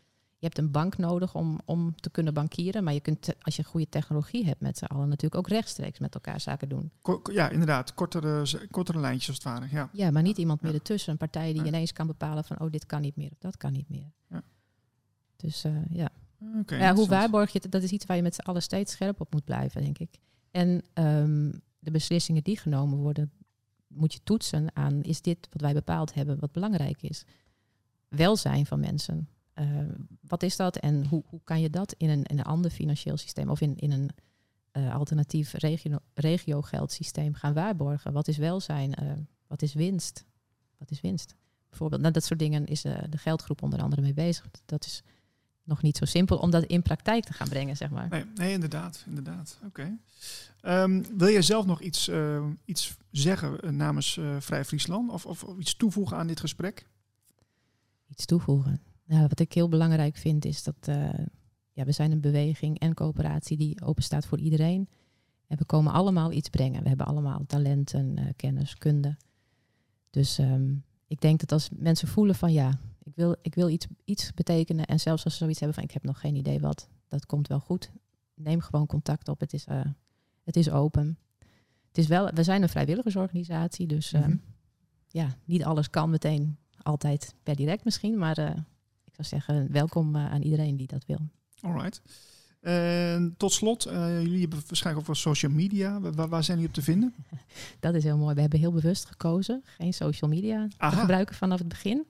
Je 0.44 0.50
hebt 0.50 0.59
een 0.66 0.70
bank 0.70 0.96
nodig 0.96 1.35
om, 1.35 1.61
om 1.64 1.94
te 2.00 2.11
kunnen 2.11 2.35
bankieren. 2.35 2.85
Maar 2.85 2.92
je 2.92 3.00
kunt, 3.00 3.35
als 3.40 3.57
je 3.57 3.64
goede 3.64 3.88
technologie 3.88 4.44
hebt 4.44 4.61
met 4.61 4.78
z'n 4.78 4.85
allen, 4.85 5.09
natuurlijk 5.09 5.35
ook 5.35 5.48
rechtstreeks 5.48 5.98
met 5.98 6.14
elkaar 6.14 6.40
zaken 6.40 6.68
doen. 6.68 6.90
ja, 7.33 7.48
inderdaad. 7.48 7.94
Kortere, 7.94 8.46
kortere 8.70 8.98
lijntjes 8.98 9.28
als 9.28 9.37
het 9.37 9.46
ware. 9.46 9.68
Ja, 9.70 9.88
ja 9.92 10.11
maar 10.11 10.22
niet 10.22 10.38
iemand 10.38 10.62
meer 10.62 10.74
ertussen. 10.74 11.12
Een 11.12 11.18
partij 11.18 11.52
die 11.52 11.64
ineens 11.64 11.92
kan 11.92 12.07
bepalen 12.07 12.44
van, 12.44 12.61
oh, 12.61 12.70
dit 12.70 12.87
kan 12.87 13.00
niet 13.00 13.16
meer 13.16 13.30
of 13.30 13.38
dat 13.38 13.57
kan 13.57 13.72
niet 13.72 13.88
meer. 13.88 14.12
Ja. 14.28 14.42
Dus 15.37 15.64
uh, 15.64 15.72
ja. 15.90 16.09
Okay, 16.61 16.78
ja, 16.78 16.94
hoe 16.94 17.09
waarborg 17.09 17.52
je 17.52 17.59
het? 17.62 17.72
Dat 17.72 17.83
is 17.83 17.90
iets 17.90 18.07
waar 18.07 18.16
je 18.16 18.22
met 18.22 18.35
z'n 18.35 18.40
allen 18.40 18.62
steeds 18.62 18.92
scherp 18.92 19.20
op 19.20 19.33
moet 19.33 19.44
blijven, 19.44 19.83
denk 19.83 19.98
ik. 19.98 20.18
En 20.50 20.83
um, 20.94 21.61
de 21.78 21.90
beslissingen 21.90 22.42
die 22.42 22.59
genomen 22.59 22.98
worden, 22.98 23.33
moet 23.87 24.12
je 24.12 24.20
toetsen 24.24 24.76
aan, 24.76 25.02
is 25.02 25.22
dit 25.22 25.48
wat 25.50 25.61
wij 25.61 25.72
bepaald 25.72 26.14
hebben 26.14 26.38
wat 26.38 26.52
belangrijk 26.52 27.02
is? 27.02 27.24
Welzijn 28.09 28.66
van 28.66 28.80
mensen. 28.80 29.28
Uh, 29.59 29.67
wat 30.21 30.43
is 30.43 30.57
dat 30.57 30.77
en 30.77 31.07
hoe, 31.07 31.23
hoe 31.27 31.40
kan 31.45 31.61
je 31.61 31.71
dat 31.71 31.95
in 31.99 32.09
een, 32.09 32.23
in 32.23 32.38
een 32.38 32.45
ander 32.45 32.71
financieel 32.71 33.17
systeem 33.17 33.49
of 33.49 33.61
in, 33.61 33.77
in 33.77 33.93
een 33.93 34.11
uh, 34.73 34.95
alternatief 34.95 35.53
regio, 35.53 35.99
regiogeldsysteem 36.14 37.35
gaan 37.35 37.55
waarborgen? 37.55 38.12
Wat 38.12 38.29
is 38.29 38.37
welzijn? 38.37 38.95
Uh, 39.03 39.12
wat 39.47 39.62
is 39.62 39.75
winst? 39.75 40.25
Wat 40.79 40.90
is 40.90 41.01
winst? 41.01 41.35
Bijvoorbeeld, 41.69 42.01
nou, 42.01 42.12
dat 42.12 42.25
soort 42.25 42.38
dingen 42.38 42.67
is 42.67 42.83
de 42.83 43.19
geldgroep 43.19 43.62
onder 43.62 43.83
andere 43.83 44.03
mee 44.03 44.14
bezig. 44.14 44.49
Dat 44.64 44.85
is 44.85 45.03
nog 45.62 45.83
niet 45.83 45.97
zo 45.97 46.05
simpel 46.05 46.37
om 46.37 46.51
dat 46.51 46.64
in 46.64 46.83
praktijk 46.83 47.25
te 47.25 47.33
gaan 47.33 47.49
brengen, 47.49 47.77
zeg 47.77 47.90
maar. 47.90 48.09
Nee, 48.09 48.25
nee 48.35 48.53
inderdaad. 48.53 49.05
inderdaad. 49.07 49.59
Oké. 49.64 49.99
Um, 50.62 51.19
wil 51.19 51.29
jij 51.29 51.43
zelf 51.43 51.67
nog 51.67 51.81
iets, 51.81 52.11
iets 52.64 52.97
zeggen 53.11 53.77
namens 53.77 54.21
Vrij 54.38 54.64
Friesland? 54.64 55.11
Of, 55.11 55.27
of, 55.27 55.45
of, 55.45 55.59
iets 55.59 55.77
toevoegen 55.77 56.17
aan 56.17 56.27
dit 56.27 56.40
gesprek? 56.40 56.87
Iets 58.09 58.25
toevoegen? 58.25 58.81
Nou, 59.05 59.27
wat 59.29 59.40
ik 59.40 59.53
heel 59.53 59.69
belangrijk 59.69 60.17
vind 60.17 60.45
is 60.45 60.62
dat 60.62 60.88
uh, 60.88 61.09
ja, 61.73 61.85
we 61.85 61.93
zijn 61.93 62.12
een 62.12 62.21
beweging 62.21 62.79
en 62.79 62.95
coöperatie 62.95 63.57
die 63.57 63.83
open 63.83 64.03
staat 64.03 64.27
voor 64.27 64.38
iedereen. 64.38 64.88
En 65.47 65.59
we 65.59 65.64
komen 65.64 65.93
allemaal 65.93 66.33
iets 66.33 66.49
brengen. 66.49 66.83
We 66.83 66.88
hebben 66.88 67.07
allemaal 67.07 67.45
talenten, 67.47 68.33
kennis, 68.37 68.79
kunde. 68.79 69.17
Dus 70.11 70.38
um, 70.38 70.85
ik 71.07 71.21
denk 71.21 71.40
dat 71.40 71.53
als 71.53 71.69
mensen 71.73 72.09
voelen 72.09 72.35
van 72.35 72.53
ja, 72.53 72.79
ik 73.03 73.14
wil, 73.14 73.37
ik 73.43 73.55
wil 73.55 73.69
iets, 73.69 73.87
iets 74.05 74.35
betekenen. 74.35 74.87
En 74.87 75.01
zelfs 75.01 75.25
als 75.25 75.33
ze 75.33 75.38
zoiets 75.38 75.59
hebben 75.59 75.77
van 75.77 75.85
ik 75.85 75.95
heb 75.95 76.05
nog 76.05 76.21
geen 76.21 76.35
idee 76.35 76.61
wat, 76.61 76.88
dat 77.09 77.27
komt 77.27 77.49
wel 77.49 77.61
goed. 77.61 77.90
Neem 78.35 78.61
gewoon 78.61 78.87
contact 78.87 79.29
op. 79.29 79.40
Het 79.40 79.53
is, 79.53 79.67
uh, 79.67 79.81
het 80.45 80.57
is 80.57 80.71
open. 80.71 81.19
Het 81.88 81.99
is 81.99 82.07
wel, 82.07 82.31
we 82.31 82.43
zijn 82.43 82.62
een 82.62 82.69
vrijwilligersorganisatie, 82.69 83.87
dus 83.87 84.12
uh, 84.12 84.21
mm-hmm. 84.21 84.40
ja, 85.09 85.37
niet 85.45 85.64
alles 85.64 85.90
kan 85.90 86.11
meteen 86.11 86.59
altijd 86.83 87.35
per 87.43 87.57
direct 87.57 87.85
misschien. 87.85 88.19
Maar 88.19 88.64
ik 89.16 89.24
zou 89.24 89.42
zeggen, 89.42 89.72
welkom 89.72 90.16
aan 90.16 90.42
iedereen 90.42 90.77
die 90.77 90.87
dat 90.87 91.05
wil. 91.07 91.18
Alright. 91.61 92.03
En 92.61 93.35
tot 93.37 93.53
slot, 93.53 93.83
jullie 93.83 94.40
hebben 94.40 94.62
waarschijnlijk 94.66 94.98
ook 94.98 95.14
wel 95.14 95.22
social 95.33 95.53
media. 95.53 96.00
Waar, 96.00 96.29
waar, 96.29 96.44
zijn 96.44 96.57
jullie 96.59 96.72
op 96.72 96.74
te 96.74 96.83
vinden? 96.83 97.14
Dat 97.81 97.94
is 97.94 98.05
heel 98.05 98.16
mooi. 98.16 98.35
We 98.35 98.40
hebben 98.40 98.59
heel 98.59 98.72
bewust 98.72 99.05
gekozen 99.05 99.62
geen 99.64 99.94
social 99.94 100.31
media 100.31 100.68
Aha. 100.77 100.90
te 100.90 100.96
gebruiken 100.96 101.35
vanaf 101.35 101.59
het 101.59 101.68
begin. 101.68 102.07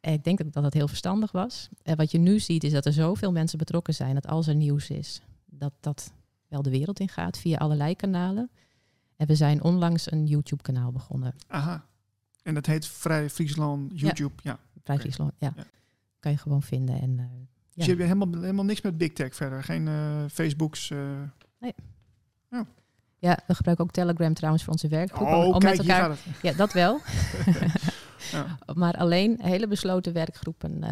Ik 0.00 0.24
denk 0.24 0.52
dat 0.52 0.62
dat 0.62 0.74
heel 0.74 0.88
verstandig 0.88 1.32
was. 1.32 1.68
En 1.82 1.96
wat 1.96 2.10
je 2.10 2.18
nu 2.18 2.38
ziet 2.38 2.64
is 2.64 2.72
dat 2.72 2.86
er 2.86 2.92
zoveel 2.92 3.32
mensen 3.32 3.58
betrokken 3.58 3.94
zijn 3.94 4.14
dat 4.14 4.26
als 4.26 4.46
er 4.46 4.54
nieuws 4.54 4.90
is, 4.90 5.20
dat 5.46 5.72
dat 5.80 6.12
wel 6.48 6.62
de 6.62 6.70
wereld 6.70 7.00
in 7.00 7.08
gaat 7.08 7.38
via 7.38 7.58
allerlei 7.58 7.96
kanalen. 7.96 8.50
En 9.16 9.26
we 9.26 9.34
zijn 9.34 9.62
onlangs 9.62 10.12
een 10.12 10.26
YouTube-kanaal 10.26 10.92
begonnen. 10.92 11.34
Aha. 11.46 11.84
En 12.42 12.54
dat 12.54 12.66
heet 12.66 12.86
Vrij 12.86 13.30
Friesland 13.30 14.00
YouTube. 14.00 14.34
Ja. 14.42 14.58
Vrij 14.82 14.98
Friesland, 14.98 15.32
ja. 15.38 15.52
ja. 15.56 15.64
Kan 16.20 16.32
je 16.32 16.38
gewoon 16.38 16.62
vinden. 16.62 17.00
En, 17.00 17.10
uh, 17.18 17.24
Dus 17.74 17.84
je 17.84 17.90
hebt 17.90 18.02
helemaal, 18.02 18.40
helemaal 18.40 18.64
niks 18.64 18.80
met 18.80 18.98
Big 18.98 19.12
Tech 19.12 19.34
verder? 19.34 19.64
Geen 19.64 19.86
uh, 19.86 20.24
Facebooks? 20.30 20.90
Uh... 20.90 20.98
Nee. 21.58 21.74
Oh. 22.50 22.60
Ja, 23.18 23.38
we 23.46 23.54
gebruiken 23.54 23.84
ook 23.84 23.92
Telegram 23.92 24.34
trouwens 24.34 24.64
voor 24.64 24.72
onze 24.72 24.88
werkgroep. 24.88 25.28
Oh, 25.28 25.46
om, 25.46 25.58
kijk, 25.58 25.76
met 25.76 25.88
elkaar. 25.88 26.18
Ja, 26.42 26.52
dat 26.52 26.72
wel. 26.72 27.00
Ja. 28.32 28.58
Maar 28.74 28.94
alleen 28.94 29.38
hele 29.42 29.68
besloten 29.68 30.12
werkgroepen. 30.12 30.84
Uh, 30.84 30.90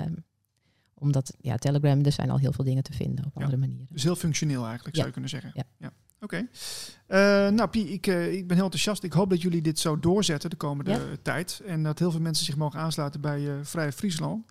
omdat, 0.94 1.34
ja, 1.40 1.56
Telegram, 1.56 2.04
er 2.04 2.12
zijn 2.12 2.30
al 2.30 2.38
heel 2.38 2.52
veel 2.52 2.64
dingen 2.64 2.82
te 2.82 2.92
vinden 2.92 3.24
op 3.24 3.36
andere 3.36 3.56
manieren. 3.56 3.86
Dus 3.90 4.02
heel 4.02 4.16
functioneel 4.16 4.64
eigenlijk, 4.64 4.94
zou 4.94 5.06
je 5.06 5.12
kunnen 5.12 5.30
zeggen. 5.30 5.50
Ja. 5.54 5.62
ja. 5.78 5.92
Oké. 6.20 6.46
Okay. 7.08 7.46
Uh, 7.48 7.52
nou, 7.54 7.68
Pie, 7.68 7.88
ik, 7.88 8.06
uh, 8.06 8.32
ik 8.32 8.46
ben 8.46 8.56
heel 8.56 8.64
enthousiast. 8.64 9.02
Ik 9.02 9.12
hoop 9.12 9.30
dat 9.30 9.42
jullie 9.42 9.62
dit 9.62 9.78
zo 9.78 9.98
doorzetten 9.98 10.50
de 10.50 10.56
komende 10.56 10.90
ja. 10.90 11.00
tijd. 11.22 11.62
En 11.66 11.82
dat 11.82 11.98
heel 11.98 12.10
veel 12.10 12.20
mensen 12.20 12.44
zich 12.44 12.56
mogen 12.56 12.80
aansluiten 12.80 13.20
bij 13.20 13.40
uh, 13.40 13.52
Vrij 13.62 13.92
Friesland. 13.92 14.44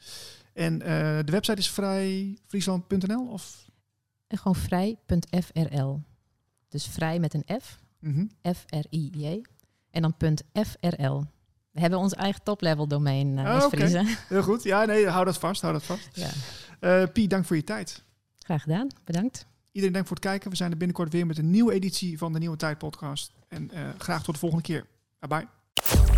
En 0.56 0.80
de 1.26 1.32
website 1.32 1.58
is 1.58 1.70
vrijfriesland.nl 1.70 3.28
of? 3.28 3.70
En 4.28 4.38
gewoon 4.38 4.56
vrij.frl. 4.56 6.02
Dus 6.70 6.88
vrij 6.88 7.20
met 7.20 7.34
een 7.34 7.62
F. 7.62 7.80
Mm 8.00 8.13
-hmm. 8.13 8.54
F-R-I-J. 8.54 9.41
En 9.91 10.02
dan 10.02 10.15
.frl. 10.54 11.24
We 11.72 11.82
hebben 11.82 12.00
ons 12.00 12.13
eigen 12.13 12.44
top-level 12.44 12.88
domein 12.88 13.38
uh, 13.38 13.54
als 13.54 13.65
okay. 13.65 14.06
Heel 14.28 14.44
goed. 14.44 14.63
Ja, 14.63 14.86
nee, 14.86 15.08
hou 15.08 15.26
dat 15.26 15.38
vast. 15.38 15.62
Hou 15.62 15.74
dat 15.74 15.84
vast. 15.84 16.10
Ja. 16.13 16.30
Uh, 17.02 17.08
Pie, 17.13 17.28
dank 17.28 17.46
voor 17.46 17.56
je 17.56 17.63
tijd. 17.63 18.04
Graag 18.38 18.62
gedaan. 18.62 18.88
Bedankt. 19.04 19.48
Iedereen 19.72 19.94
dank 19.94 20.08
voor 20.08 20.15
het 20.15 20.26
kijken. 20.26 20.50
We 20.50 20.56
zijn 20.56 20.72
er 20.72 20.78
binnenkort 20.78 21.13
weer 21.13 21.26
met 21.26 21.38
een 21.38 21.50
nieuwe 21.50 21.74
editie 21.74 22.18
van 22.18 22.34
de 22.34 22.39
Nieuwe 22.39 22.58
Tijd 22.58 22.78
podcast. 22.78 23.34
En 23.48 23.72
uh, 23.74 23.89
graag 23.98 24.24
tot 24.24 24.34
de 24.34 24.39
volgende 24.39 24.63
keer. 24.63 24.86
Bye 25.20 25.30
bye. 25.30 26.14